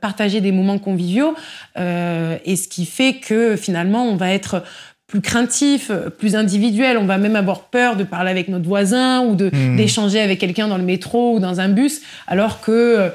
partager 0.00 0.40
des 0.40 0.52
moments 0.52 0.78
conviviaux. 0.78 1.34
et 1.76 2.56
ce 2.56 2.68
qui 2.68 2.86
fait 2.86 3.14
que 3.14 3.56
finalement, 3.56 4.04
on 4.04 4.16
va 4.16 4.32
être 4.32 4.62
plus 5.06 5.20
craintif, 5.20 5.90
plus 6.18 6.36
individuel. 6.36 6.96
On 6.96 7.04
va 7.04 7.18
même 7.18 7.34
avoir 7.34 7.62
peur 7.62 7.96
de 7.96 8.04
parler 8.04 8.30
avec 8.30 8.48
notre 8.48 8.66
voisin 8.66 9.22
ou 9.22 9.34
de 9.34 9.50
hmm. 9.52 9.76
d'échanger 9.76 10.20
avec 10.20 10.38
quelqu'un 10.38 10.68
dans 10.68 10.78
le 10.78 10.84
métro 10.84 11.34
ou 11.34 11.40
dans 11.40 11.58
un 11.58 11.68
bus, 11.68 12.00
alors 12.28 12.60
que 12.60 13.10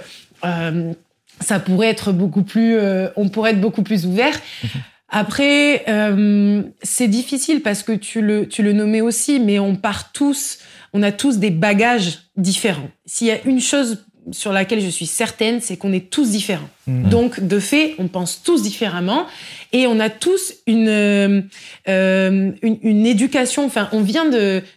euh, 0.45 0.93
ça 1.39 1.59
pourrait 1.59 1.89
être 1.89 2.11
beaucoup 2.11 2.43
plus, 2.43 2.75
euh, 2.77 3.09
on 3.15 3.29
pourrait 3.29 3.51
être 3.51 3.61
beaucoup 3.61 3.83
plus 3.83 4.05
ouvert. 4.05 4.39
Après, 5.09 5.83
euh, 5.87 6.63
c'est 6.81 7.07
difficile 7.07 7.61
parce 7.61 7.83
que 7.83 7.91
tu 7.91 8.21
le, 8.21 8.47
tu 8.47 8.63
le 8.63 8.73
nommais 8.73 9.01
aussi, 9.01 9.39
mais 9.39 9.59
on 9.59 9.75
part 9.75 10.11
tous, 10.11 10.59
on 10.93 11.03
a 11.03 11.11
tous 11.11 11.37
des 11.37 11.51
bagages 11.51 12.19
différents. 12.37 12.89
S'il 13.05 13.27
y 13.27 13.31
a 13.31 13.41
une 13.45 13.61
chose 13.61 14.05
sur 14.31 14.51
laquelle 14.51 14.81
je 14.81 14.89
suis 14.89 15.05
certaine, 15.05 15.61
c'est 15.61 15.77
qu'on 15.77 15.93
est 15.93 16.09
tous 16.09 16.31
différents. 16.31 16.69
Mmh. 16.87 17.09
Donc, 17.09 17.39
de 17.39 17.59
fait, 17.59 17.95
on 17.99 18.07
pense 18.07 18.41
tous 18.43 18.63
différemment 18.63 19.27
et 19.75 19.87
on 19.87 19.99
a 19.99 20.09
tous 20.09 20.53
une, 20.67 20.87
euh, 20.87 21.41
une, 21.89 22.77
une, 22.81 23.05
éducation. 23.05 23.65
Enfin, 23.65 23.89
on 23.91 23.99
vient 23.99 24.23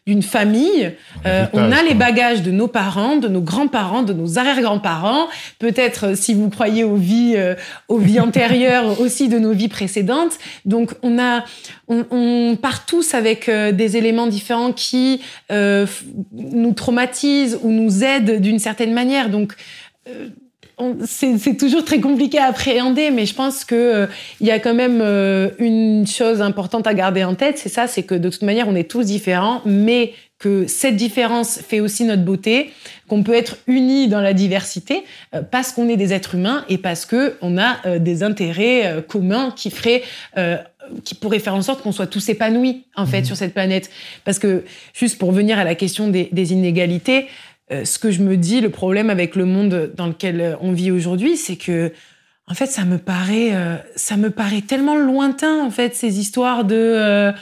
d'une 0.08 0.22
famille, 0.22 0.92
euh, 1.24 1.46
on 1.52 1.70
a 1.70 1.84
les 1.84 1.94
bagages 1.94 2.42
de 2.42 2.50
nos 2.50 2.66
parents, 2.66 3.14
de 3.14 3.28
nos 3.28 3.40
grands-parents, 3.40 4.02
de 4.02 4.12
nos 4.12 4.40
arrière-grands-parents, 4.40 5.28
peut-être, 5.60 6.08
euh, 6.08 6.14
si 6.16 6.34
vous 6.34 6.50
croyez 6.50 6.82
aux 6.82 6.96
vies, 6.96 7.36
aux 7.86 7.98
vies 7.98 8.18
antérieures, 8.18 9.00
aussi 9.00 9.28
de 9.28 9.38
nos 9.38 9.52
vies 9.52 9.68
précédentes. 9.68 10.36
Donc, 10.64 10.90
on, 11.04 11.20
a, 11.20 11.44
on, 11.86 12.04
on 12.10 12.56
part 12.56 12.84
tous 12.84 13.14
avec 13.14 13.48
des 13.48 13.96
éléments 13.96 14.26
différents 14.26 14.72
qui 14.72 15.20
nous 15.48 16.72
traumatisent 16.72 17.60
ou 17.62 17.70
nous 17.70 18.02
aident 18.02 18.40
d'une 18.40 18.58
certaine 18.58 18.92
manière. 18.92 19.30
Donc, 19.30 19.54
c'est 21.06 21.56
toujours 21.56 21.84
très 21.84 22.00
compliqué 22.00 22.38
à 22.38 22.46
appréhender, 22.46 23.10
mais 23.10 23.26
je 23.26 23.34
pense 23.34 23.64
que 23.64 23.74
euh, 23.74 24.06
y 24.40 24.50
a 24.50 24.58
quand 24.58 24.74
même 24.74 25.00
euh, 25.02 25.50
une 25.58 26.06
chose 26.06 26.40
importante 26.40 26.86
à 26.86 26.94
garder 26.94 27.24
en 27.24 27.34
tête, 27.34 27.58
c'est 27.58 27.68
ça, 27.68 27.86
c'est 27.86 28.02
que 28.02 28.14
de 28.14 28.28
toute 28.28 28.42
manière, 28.42 28.68
on 28.68 28.74
est 28.74 28.90
tous 28.90 29.04
différents, 29.04 29.60
mais 29.64 30.12
que 30.38 30.68
cette 30.68 30.94
différence 30.94 31.58
fait 31.58 31.80
aussi 31.80 32.04
notre 32.04 32.22
beauté, 32.22 32.70
qu'on 33.08 33.24
peut 33.24 33.34
être 33.34 33.56
unis 33.66 34.06
dans 34.06 34.20
la 34.20 34.32
diversité 34.32 35.02
euh, 35.34 35.42
parce 35.42 35.72
qu'on 35.72 35.88
est 35.88 35.96
des 35.96 36.12
êtres 36.12 36.36
humains 36.36 36.64
et 36.68 36.78
parce 36.78 37.06
que 37.06 37.36
on 37.42 37.58
a 37.58 37.98
des 37.98 38.22
intérêts 38.22 39.04
communs 39.08 39.52
qui 39.54 39.70
feraient 39.70 40.02
qui 41.04 41.14
pourraient 41.14 41.38
faire 41.38 41.54
en 41.54 41.60
sorte 41.60 41.82
qu'on 41.82 41.92
soit 41.92 42.06
tous 42.06 42.26
épanouis 42.30 42.84
en 42.96 43.04
fait 43.04 43.20
mmh. 43.20 43.24
sur 43.24 43.36
cette 43.36 43.52
planète. 43.52 43.90
Parce 44.24 44.38
que 44.38 44.64
juste 44.94 45.18
pour 45.18 45.28
revenir 45.28 45.58
à 45.58 45.64
la 45.64 45.74
question 45.74 46.08
des, 46.08 46.30
des 46.32 46.52
inégalités, 46.52 47.26
euh, 47.70 47.84
ce 47.84 47.98
que 47.98 48.10
je 48.10 48.22
me 48.22 48.36
dis, 48.36 48.60
le 48.60 48.70
problème 48.70 49.10
avec 49.10 49.36
le 49.36 49.44
monde 49.44 49.92
dans 49.94 50.06
lequel 50.06 50.40
euh, 50.40 50.54
on 50.62 50.72
vit 50.72 50.90
aujourd'hui, 50.90 51.36
c'est 51.36 51.56
que, 51.56 51.92
en 52.46 52.54
fait, 52.54 52.66
ça 52.66 52.84
me 52.84 52.96
paraît, 52.96 53.50
euh, 53.52 53.76
ça 53.94 54.16
me 54.16 54.30
paraît 54.30 54.62
tellement 54.62 54.96
lointain, 54.96 55.62
en 55.62 55.70
fait, 55.70 55.94
ces 55.94 56.18
histoires 56.18 56.64
de 56.64 57.32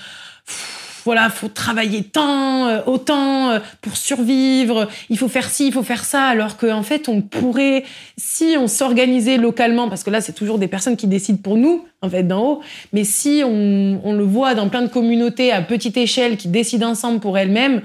voilà, 1.05 1.31
faut 1.31 1.47
travailler 1.47 2.03
tant, 2.03 2.85
autant 2.89 3.61
pour 3.81 3.97
survivre, 3.97 4.89
il 5.09 5.17
faut 5.17 5.29
faire 5.29 5.49
ci, 5.49 5.69
il 5.69 5.73
faut 5.73 5.85
faire 5.85 6.05
ça, 6.05 6.25
alors 6.25 6.57
qu'en 6.57 6.79
en 6.79 6.83
fait, 6.83 7.09
on 7.09 7.23
pourrait, 7.23 7.85
si 8.17 8.57
on 8.59 8.67
s'organisait 8.67 9.37
localement, 9.37 9.89
parce 9.89 10.03
que 10.03 10.11
là, 10.11 10.21
c'est 10.21 10.33
toujours 10.33 10.59
des 10.59 10.67
personnes 10.67 10.97
qui 10.97 11.07
décident 11.07 11.39
pour 11.41 11.57
nous, 11.57 11.85
en 12.03 12.11
fait, 12.11 12.25
d'en 12.25 12.45
haut, 12.45 12.61
mais 12.93 13.05
si 13.05 13.43
on, 13.45 14.01
on, 14.03 14.15
le 14.15 14.25
voit 14.25 14.57
dans 14.57 14.69
plein 14.69 14.83
de 14.83 14.89
communautés 14.89 15.53
à 15.53 15.63
petite 15.63 15.97
échelle 15.97 16.37
qui 16.37 16.49
décident 16.49 16.89
ensemble 16.89 17.21
pour 17.21 17.39
elles-mêmes, 17.39 17.83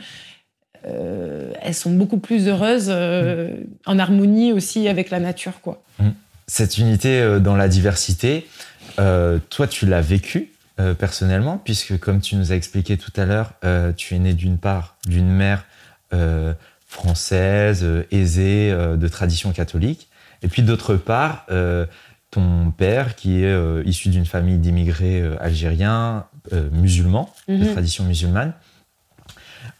euh, 0.87 1.51
elles 1.61 1.73
sont 1.73 1.91
beaucoup 1.91 2.17
plus 2.17 2.47
heureuses, 2.47 2.87
euh, 2.89 3.49
en 3.85 3.99
harmonie 3.99 4.51
aussi 4.53 4.87
avec 4.87 5.09
la 5.09 5.19
nature, 5.19 5.61
quoi. 5.61 5.81
Mmh. 5.99 6.09
Cette 6.47 6.77
unité 6.77 7.39
dans 7.39 7.55
la 7.55 7.69
diversité, 7.69 8.45
toi, 8.97 9.67
tu 9.69 9.85
l'as 9.85 10.01
vécu 10.01 10.51
euh, 10.81 10.93
personnellement, 10.93 11.57
puisque 11.57 11.99
comme 11.99 12.21
tu 12.21 12.35
nous 12.37 12.51
as 12.51 12.55
expliqué 12.55 12.97
tout 12.97 13.11
à 13.15 13.25
l'heure, 13.25 13.51
euh, 13.63 13.91
tu 13.91 14.15
es 14.15 14.19
né 14.19 14.33
d'une 14.33 14.57
part 14.57 14.95
d'une 15.05 15.29
mère 15.29 15.65
euh, 16.13 16.53
française, 16.87 17.85
aisée, 18.09 18.71
de 18.71 19.07
tradition 19.07 19.51
catholique, 19.51 20.07
et 20.41 20.47
puis 20.47 20.61
d'autre 20.63 20.95
part, 20.95 21.45
ton 22.31 22.71
père 22.71 23.15
qui 23.15 23.43
est 23.43 23.85
issu 23.85 24.09
d'une 24.09 24.25
famille 24.25 24.57
d'immigrés 24.57 25.23
algériens, 25.39 26.25
musulmans, 26.71 27.33
de 27.47 27.55
mhm. 27.55 27.71
tradition 27.71 28.03
musulmane. 28.03 28.53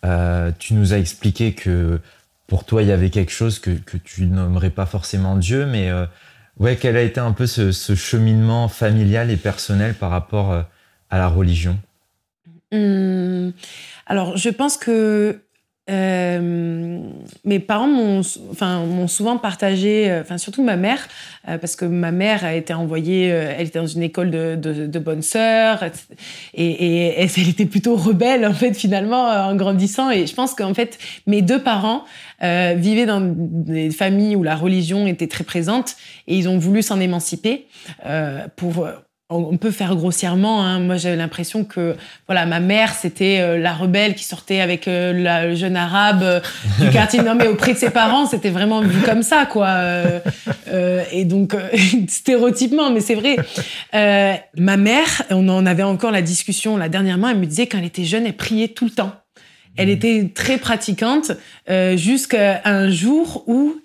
Tu 0.03 0.73
nous 0.73 0.93
as 0.93 0.97
expliqué 0.97 1.53
que 1.53 1.99
pour 2.47 2.65
toi, 2.65 2.81
il 2.81 2.89
y 2.89 2.91
avait 2.91 3.09
quelque 3.09 3.31
chose 3.31 3.59
que, 3.59 3.71
tu 4.03 4.25
nommerais 4.25 4.71
pas 4.71 4.85
forcément 4.85 5.37
Dieu, 5.37 5.65
mais 5.65 5.89
ouais, 6.59 6.75
quel 6.75 6.97
a 6.97 7.01
été 7.01 7.19
un 7.19 7.31
peu 7.31 7.47
ce, 7.47 7.95
cheminement 7.95 8.67
familial 8.67 9.29
et 9.31 9.37
personnel 9.37 9.93
par 9.93 10.09
rapport 10.09 10.51
à 10.51 11.17
la 11.17 11.27
religion? 11.27 11.77
Hum, 12.73 13.53
Alors, 14.05 14.37
je 14.37 14.49
pense 14.49 14.77
que 14.77 15.41
euh, 15.89 16.99
mes 17.43 17.59
parents 17.59 17.87
m'ont 17.87 18.21
enfin, 18.51 18.85
souvent 19.07 19.37
partagé, 19.37 20.11
euh, 20.11 20.21
enfin, 20.21 20.37
surtout 20.37 20.63
ma 20.63 20.75
mère, 20.75 21.07
euh, 21.49 21.57
parce 21.57 21.75
que 21.75 21.85
ma 21.85 22.11
mère 22.11 22.45
a 22.45 22.53
été 22.53 22.73
envoyée, 22.73 23.25
elle 23.25 23.67
était 23.67 23.79
dans 23.79 23.87
une 23.87 24.03
école 24.03 24.29
de, 24.29 24.55
de, 24.55 24.99
bonnes 24.99 25.23
sœurs, 25.23 25.83
et, 26.53 26.65
et, 26.65 27.23
elle 27.23 27.49
était 27.49 27.65
plutôt 27.65 27.95
rebelle, 27.95 28.45
en 28.45 28.53
fait, 28.53 28.73
finalement, 28.73 29.23
en 29.23 29.55
grandissant. 29.55 30.11
Et 30.11 30.27
je 30.27 30.35
pense 30.35 30.53
qu'en 30.53 30.75
fait, 30.75 30.99
mes 31.25 31.41
deux 31.41 31.61
parents 31.61 32.05
vivaient 32.41 33.05
dans 33.05 33.21
des 33.21 33.91
familles 33.91 34.35
où 34.35 34.43
la 34.43 34.55
religion 34.55 35.07
était 35.07 35.27
très 35.27 35.43
présente, 35.43 35.95
et 36.27 36.37
ils 36.37 36.47
ont 36.47 36.59
voulu 36.59 36.83
s'en 36.83 36.99
émanciper 36.99 37.65
pour 38.55 38.87
on 39.31 39.57
peut 39.57 39.71
faire 39.71 39.95
grossièrement. 39.95 40.63
Hein. 40.63 40.79
Moi, 40.79 40.97
j'avais 40.97 41.15
l'impression 41.15 41.63
que 41.63 41.95
voilà, 42.27 42.45
ma 42.45 42.59
mère, 42.59 42.93
c'était 42.93 43.39
euh, 43.39 43.57
la 43.57 43.73
rebelle 43.73 44.15
qui 44.15 44.23
sortait 44.23 44.59
avec 44.59 44.87
euh, 44.87 45.47
le 45.47 45.55
jeune 45.55 45.77
arabe 45.77 46.23
euh, 46.23 46.39
du 46.79 46.89
quartier. 46.89 47.21
Non, 47.21 47.35
mais 47.35 47.47
auprès 47.47 47.73
de 47.73 47.77
ses 47.77 47.89
parents, 47.89 48.25
c'était 48.25 48.49
vraiment 48.49 48.81
vu 48.81 49.01
comme 49.01 49.23
ça, 49.23 49.45
quoi. 49.45 49.69
et 51.11 51.25
donc, 51.25 51.55
stéréotypement, 52.07 52.91
mais 52.91 52.99
c'est 52.99 53.15
vrai. 53.15 53.37
ma 54.57 54.77
mère, 54.77 55.23
on 55.29 55.47
en 55.49 55.65
avait 55.65 55.83
encore 55.83 56.11
la 56.11 56.21
discussion 56.21 56.77
là 56.77 56.89
dernièrement. 56.89 57.29
Elle 57.29 57.39
me 57.39 57.45
disait 57.45 57.67
quand 57.67 57.77
elle 57.77 57.85
était 57.85 58.03
jeune, 58.03 58.25
elle 58.25 58.35
priait 58.35 58.69
tout 58.69 58.85
le 58.85 58.91
temps. 58.91 59.13
Elle 59.77 59.87
mmh. 59.87 59.91
était 59.91 60.31
très 60.33 60.57
pratiquante 60.57 61.31
jusqu'à 61.95 62.61
un 62.65 62.89
jour 62.89 63.43
où, 63.47 63.75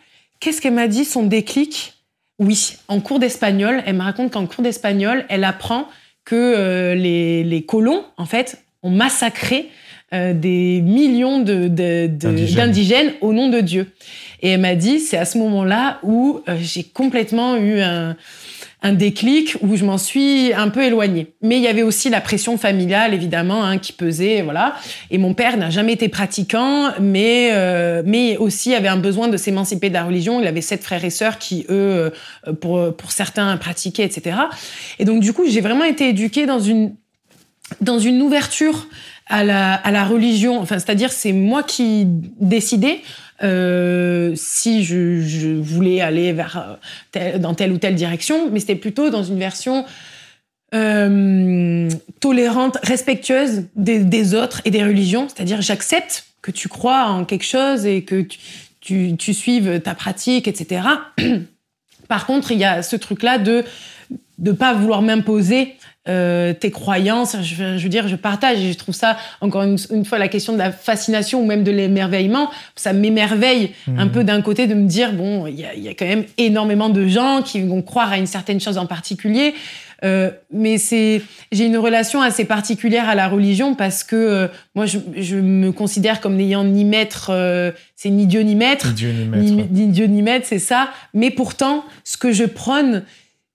qu'est-ce 0.40 0.60
qu'elle 0.60 0.74
m'a 0.74 0.88
dit, 0.88 1.04
son 1.04 1.24
déclic? 1.24 1.95
Oui, 2.38 2.76
en 2.88 3.00
cours 3.00 3.18
d'espagnol, 3.18 3.82
elle 3.86 3.96
me 3.96 4.02
raconte 4.02 4.32
qu'en 4.32 4.46
cours 4.46 4.62
d'espagnol, 4.62 5.24
elle 5.28 5.44
apprend 5.44 5.88
que 6.24 6.34
euh, 6.34 6.94
les, 6.94 7.64
colons, 7.66 8.04
en 8.18 8.26
fait, 8.26 8.62
ont 8.82 8.90
massacré 8.90 9.70
euh, 10.12 10.34
des 10.34 10.82
millions 10.82 11.40
d'indigènes 11.40 13.12
au 13.22 13.32
nom 13.32 13.48
de 13.48 13.60
Dieu. 13.60 13.92
Et 14.42 14.50
elle 14.50 14.60
m'a 14.60 14.74
dit, 14.74 15.00
c'est 15.00 15.16
à 15.16 15.24
ce 15.24 15.38
moment-là 15.38 15.98
où 16.02 16.42
euh, 16.48 16.56
j'ai 16.60 16.84
complètement 16.84 17.56
eu 17.56 17.80
un, 17.80 18.16
un 18.86 18.92
déclic 18.92 19.56
où 19.62 19.74
je 19.74 19.84
m'en 19.84 19.98
suis 19.98 20.52
un 20.52 20.68
peu 20.68 20.84
éloignée. 20.84 21.34
Mais 21.42 21.56
il 21.56 21.62
y 21.62 21.66
avait 21.66 21.82
aussi 21.82 22.08
la 22.08 22.20
pression 22.20 22.56
familiale, 22.56 23.14
évidemment, 23.14 23.64
hein, 23.64 23.78
qui 23.78 23.92
pesait, 23.92 24.42
voilà. 24.42 24.76
Et 25.10 25.18
mon 25.18 25.34
père 25.34 25.56
n'a 25.56 25.70
jamais 25.70 25.92
été 25.92 26.08
pratiquant, 26.08 26.92
mais 27.00 27.50
euh, 27.52 28.02
mais 28.06 28.36
aussi 28.36 28.74
avait 28.74 28.88
un 28.88 28.96
besoin 28.96 29.26
de 29.26 29.36
s'émanciper 29.36 29.88
de 29.88 29.94
la 29.94 30.04
religion. 30.04 30.40
Il 30.40 30.46
avait 30.46 30.60
sept 30.60 30.84
frères 30.84 31.04
et 31.04 31.10
sœurs 31.10 31.38
qui, 31.38 31.66
eux, 31.68 32.12
euh, 32.46 32.52
pour 32.60 32.96
pour 32.96 33.10
certains, 33.10 33.56
pratiquaient, 33.56 34.04
etc. 34.04 34.36
Et 35.00 35.04
donc 35.04 35.20
du 35.20 35.32
coup, 35.32 35.44
j'ai 35.48 35.60
vraiment 35.60 35.84
été 35.84 36.10
éduquée 36.10 36.46
dans 36.46 36.60
une 36.60 36.94
dans 37.80 37.98
une 37.98 38.22
ouverture 38.22 38.86
à 39.26 39.42
la, 39.42 39.74
à 39.74 39.90
la 39.90 40.04
religion. 40.04 40.60
Enfin, 40.60 40.78
c'est-à-dire, 40.78 41.12
c'est 41.12 41.32
moi 41.32 41.62
qui 41.62 42.04
décidais 42.40 43.00
euh, 43.42 44.32
si 44.34 44.84
je, 44.84 45.60
voulais 45.60 46.00
aller 46.00 46.32
vers 46.32 46.78
euh, 47.16 47.38
dans 47.38 47.54
telle 47.54 47.72
ou 47.72 47.78
telle 47.78 47.94
direction, 47.94 48.50
mais 48.50 48.60
c'était 48.60 48.76
plutôt 48.76 49.10
dans 49.10 49.22
une 49.22 49.38
version 49.38 49.84
euh, 50.74 51.88
tolérante, 52.20 52.78
respectueuse 52.82 53.64
des, 53.76 54.00
des, 54.00 54.34
autres 54.34 54.62
et 54.64 54.70
des 54.70 54.84
religions. 54.84 55.28
C'est-à-dire, 55.28 55.60
j'accepte 55.60 56.26
que 56.40 56.50
tu 56.50 56.68
crois 56.68 57.04
en 57.04 57.24
quelque 57.24 57.44
chose 57.44 57.86
et 57.86 58.02
que 58.04 58.22
tu, 58.22 58.38
tu, 58.80 59.16
tu 59.16 59.34
suives 59.34 59.80
ta 59.80 59.94
pratique, 59.94 60.48
etc. 60.48 60.86
Par 62.08 62.26
contre, 62.26 62.52
il 62.52 62.58
y 62.58 62.64
a 62.64 62.82
ce 62.82 62.96
truc-là 62.96 63.38
de 63.38 63.64
de 64.38 64.52
pas 64.52 64.74
vouloir 64.74 65.02
m'imposer 65.02 65.74
euh, 66.08 66.52
tes 66.52 66.70
croyances. 66.70 67.36
Je, 67.42 67.82
veux 67.82 67.88
dire, 67.88 68.06
je 68.06 68.16
partage 68.16 68.58
et 68.60 68.72
je 68.72 68.78
trouve 68.78 68.94
ça, 68.94 69.16
encore 69.40 69.62
une, 69.62 70.04
fois, 70.04 70.18
la 70.18 70.28
question 70.28 70.52
de 70.52 70.58
la 70.58 70.70
fascination 70.70 71.42
ou 71.42 71.46
même 71.46 71.64
de 71.64 71.72
l'émerveillement, 71.72 72.50
ça 72.76 72.92
m'émerveille 72.92 73.72
un 73.96 74.06
mmh. 74.06 74.12
peu 74.12 74.24
d'un 74.24 74.42
côté 74.42 74.66
de 74.66 74.74
me 74.74 74.86
dire, 74.86 75.12
bon, 75.12 75.46
il 75.46 75.58
y 75.58 75.64
a, 75.64 75.74
y 75.74 75.88
a, 75.88 75.94
quand 75.94 76.06
même 76.06 76.24
énormément 76.38 76.90
de 76.90 77.06
gens 77.08 77.42
qui 77.42 77.60
vont 77.62 77.82
croire 77.82 78.12
à 78.12 78.18
une 78.18 78.26
certaine 78.26 78.60
chose 78.60 78.78
en 78.78 78.86
particulier. 78.86 79.54
Euh, 80.04 80.30
mais 80.52 80.76
c'est, 80.78 81.22
j'ai 81.52 81.66
une 81.66 81.78
relation 81.78 82.20
assez 82.20 82.44
particulière 82.44 83.08
à 83.08 83.14
la 83.14 83.28
religion 83.28 83.74
parce 83.74 84.04
que 84.04 84.16
euh, 84.16 84.48
moi, 84.74 84.84
je, 84.84 84.98
je, 85.16 85.36
me 85.36 85.72
considère 85.72 86.20
comme 86.20 86.36
n'ayant 86.36 86.64
ni 86.64 86.84
maître, 86.84 87.30
euh, 87.30 87.72
c'est 87.94 88.10
ni 88.10 88.26
Dieu 88.26 88.42
ni 88.42 88.54
maître, 88.54 88.88
ni 88.88 88.94
Dieu 88.94 89.12
ni 89.12 89.24
maître, 89.24 89.68
ni 89.70 89.86
Dieu 89.86 90.06
ni 90.06 90.22
maître, 90.22 90.46
c'est 90.46 90.58
ça. 90.58 90.90
Mais 91.14 91.30
pourtant, 91.30 91.84
ce 92.04 92.18
que 92.18 92.30
je 92.30 92.44
prône, 92.44 93.04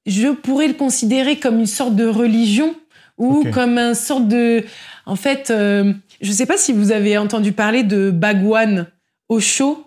je 0.05 0.29
pourrais 0.29 0.67
le 0.67 0.73
considérer 0.73 1.37
comme 1.37 1.59
une 1.59 1.67
sorte 1.67 1.95
de 1.95 2.05
religion 2.05 2.75
ou 3.17 3.45
comme 3.51 3.77
un 3.77 3.93
sorte 3.93 4.27
de... 4.27 4.63
En 5.05 5.15
fait, 5.15 5.51
euh, 5.51 5.93
je 6.21 6.29
ne 6.29 6.33
sais 6.33 6.45
pas 6.45 6.57
si 6.57 6.73
vous 6.73 6.91
avez 6.91 7.17
entendu 7.17 7.51
parler 7.51 7.83
de 7.83 8.11
Bhagwan 8.11 8.87
Osho. 9.29 9.85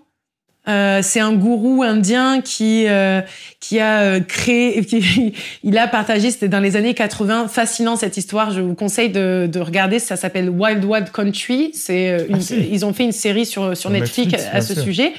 Euh, 0.67 1.01
c'est 1.03 1.21
un 1.21 1.35
gourou 1.35 1.83
indien 1.83 2.41
qui 2.41 2.87
euh, 2.89 3.21
qui 3.61 3.81
a 3.81 4.19
créé, 4.21 4.83
qui, 4.87 5.35
il 5.63 5.77
a 5.77 5.87
partagé, 5.87 6.31
c'était 6.31 6.49
dans 6.49 6.61
les 6.61 6.77
années 6.77 6.95
80, 6.95 7.49
fascinant 7.49 7.97
cette 7.97 8.17
histoire. 8.17 8.51
Je 8.51 8.63
vous 8.63 8.75
conseille 8.75 9.11
de, 9.11 9.47
de 9.51 9.61
regarder. 9.61 9.99
Ça 9.99 10.17
s'appelle 10.17 10.49
Wild 10.49 10.83
Wild 10.85 11.11
Country. 11.11 11.71
C'est 11.75 12.17
ah, 12.33 12.37
ils 12.51 12.87
ont 12.87 12.95
fait 12.95 13.05
une 13.05 13.13
série 13.13 13.45
sur 13.45 13.77
sur 13.77 13.91
Netflix, 13.91 14.43
à 14.53 14.63
ce 14.63 14.81
sujet. 14.81 15.13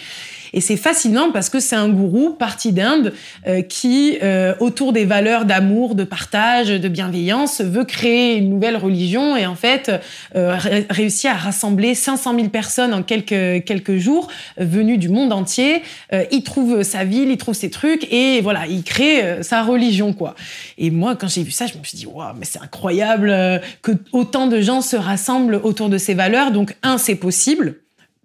Et 0.56 0.62
c'est 0.62 0.78
fascinant 0.78 1.32
parce 1.34 1.50
que 1.50 1.60
c'est 1.60 1.76
un 1.76 1.90
gourou 1.90 2.30
parti 2.30 2.72
d'Inde 2.72 3.14
euh, 3.46 3.62
qui, 3.62 4.18
euh, 4.24 4.56
autour 4.62 4.94
des 4.94 5.04
valeurs 5.04 5.44
d'amour, 5.44 5.96
de 5.96 6.06
partage, 6.06 6.70
de 6.70 6.88
bienveillance, 6.88 7.60
veut 7.60 7.84
créer 7.84 8.38
une 8.38 8.52
nouvelle 8.52 8.78
religion 8.78 9.36
et 9.36 9.46
en 9.46 9.56
fait 9.56 9.92
euh, 10.36 10.58
réussit 10.90 11.30
à 11.30 11.34
rassembler 11.34 11.94
500 11.94 12.36
000 12.36 12.48
personnes 12.48 12.94
en 12.94 13.04
quelques, 13.04 13.66
quelques 13.66 13.98
jours 13.98 14.30
venues 14.56 14.98
du 14.98 15.10
monde 15.10 15.34
entier. 15.34 15.84
il 16.32 16.44
trouve 16.44 16.84
sa 16.84 17.04
ville, 17.04 17.30
il 17.30 17.38
trouve 17.38 17.54
ses 17.54 17.70
trucs 17.70 18.08
et 18.14 18.40
voilà, 18.40 18.66
il 18.68 18.84
crée 18.84 19.44
sa 19.44 19.64
religion 19.64 20.14
quoi. 20.14 20.36
Et 20.78 20.90
moi, 20.90 21.18
quand 21.18 21.28
j'ai 21.28 21.44
vu 21.44 21.52
ça, 21.52 21.66
je 21.68 21.78
me 21.78 21.84
suis 21.84 21.98
dit 21.98 22.06
waouh, 22.06 22.34
mais 22.40 22.46
c'est 22.46 22.62
incroyable 22.62 23.62
que 23.82 23.92
autant 24.14 24.48
de 24.48 24.62
gens 24.62 24.80
se 24.80 24.96
rassemblent 24.96 25.60
autour 25.64 25.90
de 25.90 25.98
ces 25.98 26.14
valeurs. 26.14 26.52
Donc 26.52 26.76
un, 26.82 26.98
c'est 26.98 27.16
possible 27.16 27.76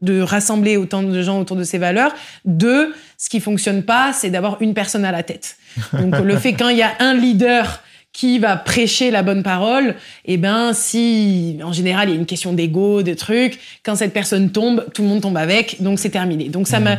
de 0.03 0.21
rassembler 0.21 0.77
autant 0.77 1.03
de 1.03 1.23
gens 1.23 1.41
autour 1.41 1.57
de 1.57 1.65
ces 1.65 1.79
valeurs. 1.79 2.13
Deux, 2.45 2.95
ce 3.19 3.29
qui 3.29 3.41
fonctionne 3.41 3.83
pas, 3.83 4.13
c'est 4.13 4.31
d'avoir 4.31 4.61
une 4.63 4.75
personne 4.75 5.05
à 5.05 5.13
la 5.13 5.23
tête. 5.23 5.57
Donc 5.93 6.19
le 6.19 6.37
fait 6.37 6.55
quand 6.55 6.69
il 6.69 6.79
y 6.79 6.83
a 6.83 6.93
un 7.01 7.15
leader 7.15 7.83
qui 8.13 8.39
va 8.39 8.57
prêcher 8.57 9.11
la 9.11 9.23
bonne 9.23 9.43
parole, 9.43 9.95
eh 10.25 10.37
ben 10.37 10.73
si 10.73 11.59
en 11.63 11.73
général 11.73 12.09
il 12.09 12.13
y 12.13 12.17
a 12.17 12.19
une 12.19 12.27
question 12.27 12.53
d'ego, 12.53 13.03
de 13.03 13.15
trucs, 13.15 13.61
quand 13.85 13.95
cette 13.95 14.13
personne 14.13 14.51
tombe, 14.51 14.87
tout 14.93 15.03
le 15.03 15.09
monde 15.09 15.21
tombe 15.21 15.37
avec, 15.37 15.81
donc 15.81 15.99
c'est 15.99 16.11
terminé. 16.11 16.49
Donc 16.49 16.67
ça 16.67 16.81
m'a 16.81 16.99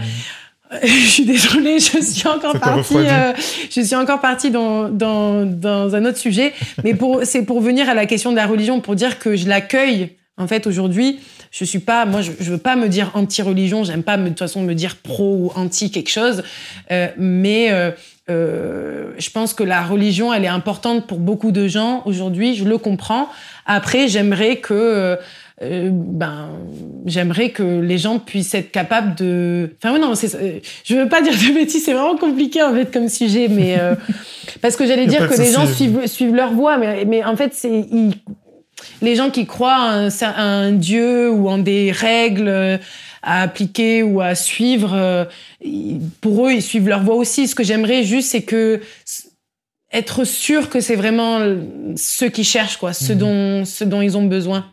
je 0.83 0.87
suis 0.87 1.25
désolée, 1.25 1.79
je 1.79 2.01
suis 2.01 2.27
encore 2.29 2.57
partie. 2.57 2.95
Euh, 2.95 3.33
je 3.69 3.81
suis 3.81 3.95
encore 3.95 4.21
partie 4.21 4.51
dans, 4.51 4.87
dans, 4.87 5.45
dans 5.45 5.93
un 5.95 6.05
autre 6.05 6.17
sujet, 6.17 6.53
mais 6.85 6.93
pour 6.93 7.21
c'est 7.23 7.43
pour 7.43 7.59
venir 7.59 7.89
à 7.89 7.93
la 7.93 8.05
question 8.05 8.31
de 8.31 8.37
la 8.37 8.47
religion, 8.47 8.79
pour 8.79 8.95
dire 8.95 9.19
que 9.19 9.35
je 9.35 9.49
l'accueille 9.49 10.15
en 10.37 10.47
fait 10.47 10.67
aujourd'hui 10.67 11.19
je 11.51 11.65
suis 11.65 11.79
pas, 11.79 12.05
moi, 12.05 12.21
je, 12.21 12.31
je 12.39 12.49
veux 12.49 12.57
pas 12.57 12.77
me 12.77 12.87
dire 12.87 13.11
anti-religion. 13.13 13.83
J'aime 13.83 14.03
pas, 14.03 14.15
de 14.15 14.27
toute 14.29 14.39
façon, 14.39 14.61
me 14.61 14.73
dire 14.73 14.95
pro 14.95 15.35
ou 15.35 15.51
anti 15.55 15.91
quelque 15.91 16.09
chose. 16.09 16.43
Euh, 16.91 17.09
mais 17.17 17.71
euh, 17.71 17.91
euh, 18.29 19.11
je 19.17 19.29
pense 19.29 19.53
que 19.53 19.63
la 19.63 19.83
religion, 19.83 20.33
elle 20.33 20.45
est 20.45 20.49
importante 20.49 21.07
pour 21.07 21.19
beaucoup 21.19 21.51
de 21.51 21.67
gens 21.67 22.03
aujourd'hui. 22.05 22.55
Je 22.55 22.63
le 22.63 22.77
comprends. 22.77 23.27
Après, 23.65 24.07
j'aimerais 24.07 24.57
que 24.57 25.17
ben, 25.63 26.49
j'aimerais 27.05 27.49
que 27.49 27.81
les 27.81 27.99
gens 27.99 28.17
puissent 28.17 28.55
être 28.55 28.71
capables 28.71 29.13
de. 29.13 29.75
Enfin, 29.83 29.99
non, 29.99 30.13
je 30.15 30.95
veux 30.95 31.07
pas 31.07 31.21
dire 31.21 31.33
de 31.33 31.53
bêtises, 31.53 31.85
c'est 31.85 31.93
vraiment 31.93 32.17
compliqué 32.17 32.63
en 32.63 32.73
fait 32.73 32.91
comme 32.91 33.09
sujet, 33.09 33.47
mais 33.47 33.77
parce 34.61 34.75
que 34.75 34.87
j'allais 34.87 35.05
dire 35.05 35.29
que 35.29 35.37
les 35.37 35.51
gens 35.51 35.67
suivent, 35.67 36.07
suivent, 36.07 36.33
leur 36.33 36.51
voie, 36.53 36.79
mais, 36.79 37.05
mais 37.05 37.23
en 37.23 37.35
fait, 37.35 37.53
c'est 37.53 37.85
les 39.01 39.15
gens 39.15 39.29
qui 39.29 39.45
croient 39.45 40.09
à 40.21 40.41
un, 40.41 40.71
dieu 40.71 41.29
ou 41.29 41.49
en 41.49 41.57
des 41.57 41.91
règles 41.91 42.79
à 43.23 43.41
appliquer 43.41 44.03
ou 44.03 44.21
à 44.21 44.35
suivre, 44.35 45.27
pour 46.21 46.47
eux, 46.47 46.53
ils 46.53 46.61
suivent 46.61 46.87
leur 46.87 47.03
voie 47.03 47.15
aussi. 47.15 47.47
Ce 47.47 47.55
que 47.55 47.63
j'aimerais 47.63 48.03
juste, 48.03 48.29
c'est 48.29 48.41
que 48.41 48.81
être 49.93 50.23
sûr 50.23 50.69
que 50.69 50.79
c'est 50.79 50.95
vraiment 50.95 51.39
ceux 51.95 52.29
qui 52.29 52.43
cherchent, 52.43 52.77
quoi, 52.77 52.93
ce, 52.93 53.13
mhm. 53.13 53.19
dont, 53.19 53.65
ce 53.65 53.83
dont 53.83 54.01
ils 54.01 54.17
ont 54.17 54.25
besoin. 54.25 54.65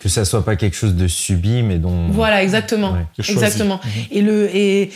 Que 0.00 0.08
ça 0.08 0.24
soit 0.24 0.44
pas 0.44 0.56
quelque 0.56 0.76
chose 0.76 0.94
de 0.94 1.06
subi, 1.06 1.62
mais 1.62 1.78
dont. 1.78 2.08
Voilà, 2.08 2.42
exactement. 2.42 2.96
Exactement. 3.18 3.80
Mhm. 3.84 3.90
Et, 4.10 4.22
le, 4.22 4.56
et, 4.56 4.90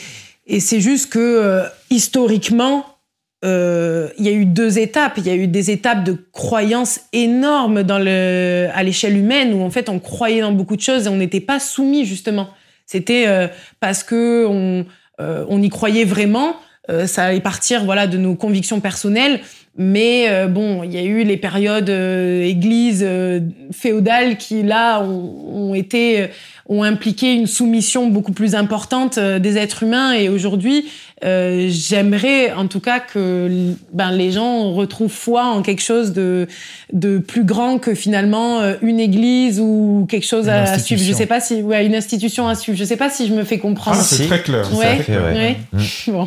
et 0.46 0.60
c'est 0.60 0.80
juste 0.80 1.10
que, 1.10 1.18
euh, 1.18 1.64
historiquement, 1.90 2.95
euh, 3.44 4.08
il 4.18 4.24
y 4.24 4.28
a 4.28 4.32
eu 4.32 4.46
deux 4.46 4.78
étapes. 4.78 5.14
Il 5.18 5.26
y 5.26 5.30
a 5.30 5.34
eu 5.34 5.46
des 5.46 5.70
étapes 5.70 6.04
de 6.04 6.16
croyances 6.32 7.00
énormes 7.12 7.82
dans 7.82 7.98
le, 7.98 8.68
à 8.74 8.82
l'échelle 8.82 9.16
humaine 9.16 9.52
où 9.54 9.62
en 9.62 9.70
fait 9.70 9.88
on 9.88 9.98
croyait 9.98 10.40
dans 10.40 10.52
beaucoup 10.52 10.76
de 10.76 10.80
choses 10.80 11.06
et 11.06 11.08
on 11.08 11.16
n'était 11.16 11.40
pas 11.40 11.60
soumis 11.60 12.04
justement. 12.04 12.48
C'était 12.86 13.26
euh, 13.26 13.48
parce 13.80 14.02
que 14.02 14.46
on, 14.48 14.86
on 15.18 15.62
y 15.62 15.68
croyait 15.70 16.04
vraiment. 16.04 16.56
ça 17.06 17.24
allait 17.24 17.40
partir 17.40 17.84
voilà 17.84 18.06
de 18.06 18.18
nos 18.18 18.34
convictions 18.34 18.80
personnelles 18.80 19.40
mais 19.78 20.26
euh, 20.28 20.46
bon, 20.46 20.82
il 20.84 20.92
y 20.92 20.98
a 20.98 21.02
eu 21.02 21.22
les 21.22 21.36
périodes 21.36 21.90
euh, 21.90 22.42
églises 22.42 23.04
euh, 23.06 23.40
féodales 23.72 24.38
qui 24.38 24.62
là 24.62 25.02
ont, 25.02 25.74
été 25.74 26.28
ont 26.68 26.82
impliqué 26.82 27.34
une 27.34 27.46
soumission 27.46 28.08
beaucoup 28.08 28.32
plus 28.32 28.54
importante 28.54 29.18
des 29.18 29.58
êtres 29.58 29.82
humains. 29.82 30.12
Et 30.14 30.28
aujourd'hui, 30.28 30.86
j'aimerais 31.22 32.52
en 32.52 32.66
tout 32.66 32.80
cas 32.80 32.98
que 32.98 33.72
ben, 33.92 34.10
les 34.10 34.32
gens 34.32 34.72
retrouvent 34.72 35.12
foi 35.12 35.44
en 35.44 35.62
quelque 35.62 35.82
chose 35.82 36.12
de, 36.12 36.48
de 36.92 37.18
plus 37.18 37.44
grand 37.44 37.78
que 37.78 37.94
finalement 37.94 38.62
une 38.82 38.98
église 38.98 39.60
ou 39.60 40.06
quelque 40.08 40.26
chose 40.26 40.48
à 40.48 40.76
suivre. 40.78 41.02
Je 41.04 41.12
sais 41.12 41.26
pas 41.26 41.38
si 41.38 41.62
ouais, 41.62 41.86
une 41.86 41.94
institution 41.94 42.48
à 42.48 42.56
suivre. 42.56 42.76
Je 42.76 42.84
sais 42.84 42.96
pas 42.96 43.10
si 43.10 43.28
je 43.28 43.32
me 43.32 43.44
fais 43.44 43.58
comprendre. 43.58 43.98
Ah, 44.00 44.04
c'est 44.04 44.26
très 44.26 44.42
clair. 44.42 44.68
Ouais, 44.76 45.04
ouais. 45.08 45.56
Bon. 46.08 46.26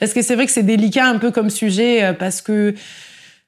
parce 0.00 0.14
que 0.14 0.22
c'est 0.22 0.34
vrai 0.34 0.46
que 0.46 0.52
c'est 0.52 0.62
délicat 0.62 1.06
un 1.06 1.18
peu 1.18 1.30
comme 1.30 1.50
sujet 1.50 2.14
parce 2.18 2.40
que 2.40 2.51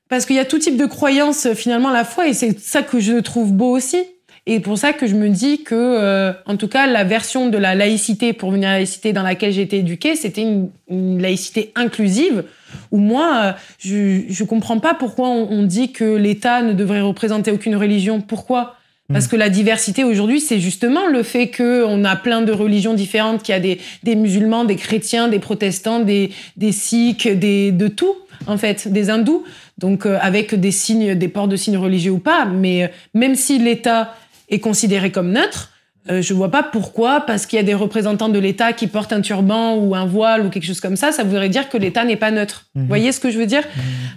parce 0.09 0.27
qu'il 0.27 0.37
y 0.37 0.41
a 0.41 0.45
tout 0.45 0.59
type 0.59 0.77
de 0.77 0.87
croyances 0.87 1.53
finalement 1.55 1.89
à 1.89 1.93
la 1.93 2.05
foi 2.05 2.29
et 2.29 2.35
c'est 2.35 2.59
ça 2.59 2.83
que 2.83 3.01
je 3.01 3.19
trouve 3.19 3.53
beau 3.53 3.77
aussi. 3.77 3.99
Et 4.47 4.61
pour 4.61 4.77
ça 4.77 4.93
que 4.93 5.07
je 5.07 5.15
me 5.15 5.31
dis 5.31 5.63
que, 5.63 5.75
euh, 5.75 6.33
en 6.45 6.57
tout 6.57 6.69
cas, 6.69 6.87
la 6.87 7.03
version 7.03 7.49
de 7.49 7.57
la 7.57 7.75
laïcité, 7.75 8.35
pour 8.35 8.51
venir 8.51 8.69
la 8.69 8.75
laïcité 8.77 9.15
dans 9.15 9.23
laquelle 9.23 9.53
j'ai 9.53 9.63
été 9.63 9.79
éduquée, 9.79 10.17
c'était 10.17 10.43
une, 10.43 10.71
laïcité 11.19 11.73
inclusive, 11.75 12.45
où 12.91 12.99
moi, 12.99 13.41
euh, 13.43 13.53
je 13.79 14.43
ne 14.43 14.47
comprends 14.47 14.81
pas 14.81 14.93
pourquoi 14.93 15.31
on, 15.31 15.63
dit 15.63 15.93
que 15.93 16.05
l'État 16.17 16.61
ne 16.61 16.75
devrait 16.75 17.01
représenter 17.01 17.53
aucune 17.53 17.77
religion. 17.77 18.21
Pourquoi? 18.21 18.77
Parce 19.13 19.27
mm. 19.27 19.29
que 19.29 19.37
la 19.37 19.51
diversité 19.51 20.05
aujourd'hui, 20.05 20.41
c'est 20.41 20.61
justement 20.61 21.07
le 21.07 21.23
fait 21.23 21.51
qu'on 21.51 22.05
a 22.05 22.17
plein 22.17 22.43
de 22.43 22.53
religions 22.53 22.95
différentes, 22.95 23.43
qu'il 23.43 23.53
y 23.53 23.57
a 23.57 23.61
des, 23.61 23.81
des, 24.03 24.17
musulmans, 24.17 24.65
des 24.65 24.77
chrétiens, 24.77 25.29
des 25.29 25.39
protestants, 25.39 26.01
des, 26.01 26.31
des 26.57 26.73
sikhs, 26.73 27.29
des, 27.29 27.71
de 27.73 27.89
tout 27.89 28.15
en 28.47 28.59
fait, 28.59 28.89
des 28.89 29.11
hindous, 29.11 29.45
donc 29.79 30.07
euh, 30.07 30.19
avec 30.21 30.55
des 30.55 30.71
signes, 30.71 31.15
des 31.15 31.29
ports 31.29 31.49
de 31.49 31.57
signes 31.57 31.77
religieux 31.77 32.13
ou 32.13 32.19
pas. 32.19 32.45
Mais 32.45 32.85
euh, 32.85 32.89
même 33.15 33.35
si 33.35 33.59
l'État 33.59 34.15
est 34.49 34.61
considéré 34.61 35.11
comme 35.11 35.33
neutre, 35.33 35.71
euh, 36.11 36.21
je 36.21 36.35
vois 36.35 36.51
pas 36.51 36.63
pourquoi, 36.63 37.23
parce 37.23 37.47
qu'il 37.47 37.57
y 37.57 37.61
a 37.61 37.65
des 37.65 37.75
représentants 37.75 38.29
de 38.29 38.39
l'État 38.39 38.73
qui 38.73 38.87
portent 38.87 39.13
un 39.13 39.23
turban 39.23 39.77
ou 39.77 39.95
un 39.95 40.05
voile 40.05 40.45
ou 40.45 40.51
quelque 40.51 40.67
chose 40.67 40.81
comme 40.81 40.97
ça, 40.97 41.13
ça 41.13 41.25
voudrait 41.25 41.49
dire 41.49 41.69
que 41.69 41.79
l'État 41.79 42.05
n'est 42.05 42.17
pas 42.17 42.31
neutre. 42.31 42.67
Mhm. 42.75 42.83
Vous 42.83 42.89
voyez 42.89 43.13
ce 43.13 43.21
que 43.21 43.31
je 43.31 43.39
veux 43.39 43.47
dire? 43.47 43.63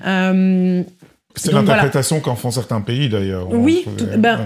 Mhm. 0.05 0.85
C'est 1.37 1.51
l'interprétation 1.51 2.19
qu'en 2.19 2.35
font 2.35 2.51
certains 2.51 2.81
pays 2.81 3.09
d'ailleurs. 3.09 3.47
Oui, 3.51 3.85
ben, 4.17 4.45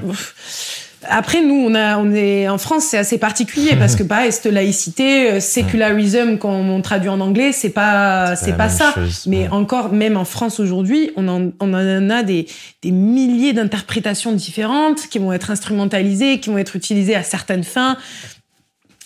après, 1.09 1.41
nous, 1.41 1.55
on, 1.55 1.73
a, 1.73 1.97
on 1.97 2.13
est 2.13 2.47
en 2.47 2.59
France, 2.59 2.85
c'est 2.85 2.97
assez 2.97 3.17
particulier 3.17 3.75
parce 3.75 3.95
que 3.95 4.03
pareil, 4.03 4.31
cette 4.31 4.51
laïcité, 4.51 5.31
euh, 5.31 5.39
sécularisme, 5.39 6.37
quand 6.37 6.51
on 6.51 6.81
traduit 6.81 7.09
en 7.09 7.19
anglais, 7.19 7.51
c'est 7.51 7.71
pas, 7.71 8.35
c'est 8.35 8.55
pas 8.55 8.69
ça. 8.69 8.93
Mais 9.25 9.47
encore, 9.49 9.91
même 9.91 10.15
en 10.17 10.25
France 10.25 10.59
aujourd'hui, 10.59 11.11
on 11.15 11.27
en, 11.27 11.51
on 11.59 11.73
en 11.73 12.09
a 12.09 12.23
des, 12.23 12.45
des 12.83 12.91
milliers 12.91 13.53
d'interprétations 13.53 14.31
différentes 14.31 15.07
qui 15.09 15.17
vont 15.17 15.33
être 15.33 15.49
instrumentalisées, 15.49 16.39
qui 16.39 16.49
vont 16.49 16.57
être 16.57 16.75
utilisées 16.75 17.15
à 17.15 17.23
certaines 17.23 17.63
fins 17.63 17.97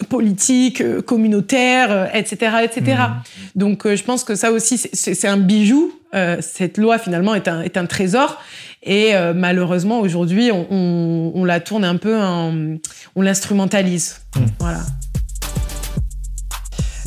politiques, 0.09 0.81
euh, 0.81 1.01
communautaires, 1.01 2.15
etc., 2.15 2.57
etc. 2.63 2.81
Mmh. 2.83 3.21
Donc, 3.55 3.85
euh, 3.85 3.95
je 3.95 4.03
pense 4.03 4.23
que 4.23 4.35
ça 4.35 4.51
aussi, 4.51 4.77
c'est 4.77 5.27
un 5.27 5.37
bijou. 5.37 5.91
cette 6.39 6.77
loi, 6.77 6.97
finalement, 6.97 7.35
est 7.35 7.47
un, 7.47 7.61
est 7.61 7.75
un 7.77 7.85
trésor. 7.85 8.41
Et 8.83 9.15
euh, 9.15 9.33
malheureusement, 9.33 9.99
aujourd'hui, 9.99 10.51
on, 10.51 11.43
la 11.43 11.59
tourne 11.59 11.83
un 11.83 11.97
peu, 11.97 12.15
on 12.17 13.21
l'instrumentalise. 13.21 14.21
Hmm. 14.35 14.45
Voilà. 14.59 14.81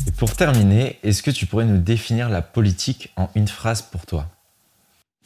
Et 0.07 0.11
pour 0.11 0.35
terminer, 0.35 0.99
est-ce 1.03 1.23
que 1.23 1.31
tu 1.31 1.45
pourrais 1.45 1.65
nous 1.65 1.77
définir 1.77 2.29
la 2.29 2.41
politique 2.41 3.11
en 3.15 3.29
une 3.35 3.47
phrase 3.47 3.81
pour 3.81 4.05
toi? 4.05 4.27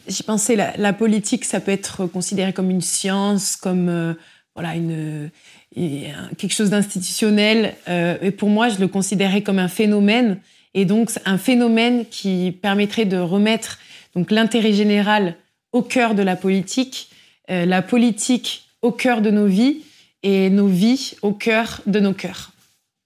J'y 0.07 0.23
pensais, 0.23 0.55
la, 0.55 0.93
politique, 0.93 1.45
ça 1.45 1.59
peut 1.59 1.71
être 1.71 2.05
considéré 2.05 2.53
comme 2.53 2.69
une 2.69 2.81
science, 2.81 3.55
comme 3.55 3.87
euh, 3.89 4.13
voilà, 4.53 4.75
une, 4.75 5.29
quelque 5.73 6.53
chose 6.53 6.69
d'institutionnel. 6.69 7.75
Euh, 7.87 8.17
et 8.21 8.31
pour 8.31 8.49
moi, 8.49 8.69
je 8.69 8.79
le 8.79 8.87
considérais 8.87 9.41
comme 9.41 9.59
un 9.59 9.67
phénomène. 9.67 10.39
Et 10.73 10.85
donc, 10.85 11.11
un 11.25 11.37
phénomène 11.37 12.05
qui 12.09 12.57
permettrait 12.61 13.05
de 13.05 13.17
remettre 13.17 13.79
donc 14.15 14.31
l'intérêt 14.31 14.73
général 14.73 15.35
au 15.71 15.81
cœur 15.81 16.15
de 16.15 16.23
la 16.23 16.35
politique, 16.35 17.09
euh, 17.49 17.65
la 17.65 17.81
politique 17.81 18.67
au 18.81 18.91
cœur 18.91 19.21
de 19.21 19.31
nos 19.31 19.47
vies 19.47 19.81
et 20.21 20.49
nos 20.49 20.67
vies 20.67 21.15
au 21.21 21.31
cœur 21.33 21.81
de 21.85 21.99
nos 21.99 22.13
cœurs. 22.13 22.51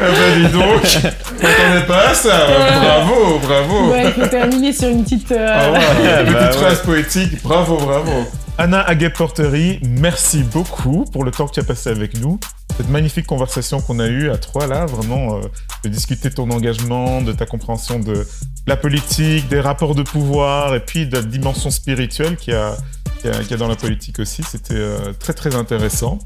Eh 0.00 0.04
ben 0.04 0.46
dis 0.46 0.52
donc, 0.52 0.82
t'attendais 1.40 1.86
pas 1.86 2.10
à 2.10 2.14
ça 2.14 2.46
Bravo, 2.80 3.38
bravo 3.40 3.90
Ouais, 3.90 4.04
il 4.06 4.12
faut 4.12 4.28
terminer 4.28 4.72
sur 4.72 4.88
une 4.88 5.02
petite... 5.02 5.32
Euh... 5.32 5.46
Ah 5.52 5.72
ouais, 5.72 6.24
une 6.26 6.34
petite 6.34 6.54
phrase 6.54 6.82
poétique, 6.82 7.42
bravo, 7.42 7.76
bravo 7.78 8.26
Anna 8.58 8.80
Aguet-Portery, 8.82 9.80
merci 9.82 10.44
beaucoup 10.44 11.04
pour 11.12 11.24
le 11.24 11.32
temps 11.32 11.46
que 11.48 11.54
tu 11.54 11.60
as 11.60 11.64
passé 11.64 11.90
avec 11.90 12.20
nous. 12.20 12.38
Cette 12.76 12.90
magnifique 12.90 13.26
conversation 13.26 13.80
qu'on 13.80 13.98
a 13.98 14.06
eue 14.06 14.30
à 14.30 14.36
trois 14.36 14.68
là, 14.68 14.86
vraiment, 14.86 15.36
euh, 15.36 15.40
de 15.82 15.88
discuter 15.88 16.28
de 16.28 16.34
ton 16.34 16.48
engagement, 16.50 17.20
de 17.20 17.32
ta 17.32 17.46
compréhension 17.46 17.98
de 17.98 18.26
la 18.68 18.76
politique, 18.76 19.48
des 19.48 19.60
rapports 19.60 19.96
de 19.96 20.02
pouvoir 20.02 20.74
et 20.76 20.80
puis 20.80 21.06
de 21.06 21.16
la 21.16 21.22
dimension 21.22 21.70
spirituelle 21.70 22.36
qu'il 22.36 22.54
y 22.54 22.56
a, 22.56 22.76
a, 23.24 23.56
dans 23.56 23.68
la 23.68 23.76
politique 23.76 24.20
aussi. 24.20 24.44
C'était 24.44 24.74
euh, 24.74 25.12
très 25.18 25.32
très 25.32 25.56
intéressant. 25.56 26.18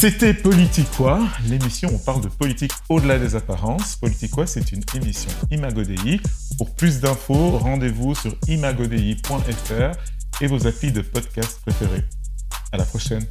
C'était 0.00 0.32
Politiquois, 0.32 1.20
l'émission 1.46 1.90
où 1.90 1.96
on 1.96 1.98
parle 1.98 2.22
de 2.22 2.28
politique 2.28 2.72
au-delà 2.88 3.18
des 3.18 3.36
apparences. 3.36 3.96
Politiquois, 3.96 4.46
c'est 4.46 4.72
une 4.72 4.82
émission 4.94 5.30
Imagodei. 5.50 6.22
Pour 6.56 6.74
plus 6.74 7.00
d'infos, 7.00 7.58
rendez-vous 7.58 8.14
sur 8.14 8.34
imagodei.fr 8.48 9.92
et 10.40 10.46
vos 10.46 10.66
applis 10.66 10.90
de 10.90 11.02
podcast 11.02 11.60
préférés. 11.60 12.04
À 12.72 12.78
la 12.78 12.86
prochaine. 12.86 13.26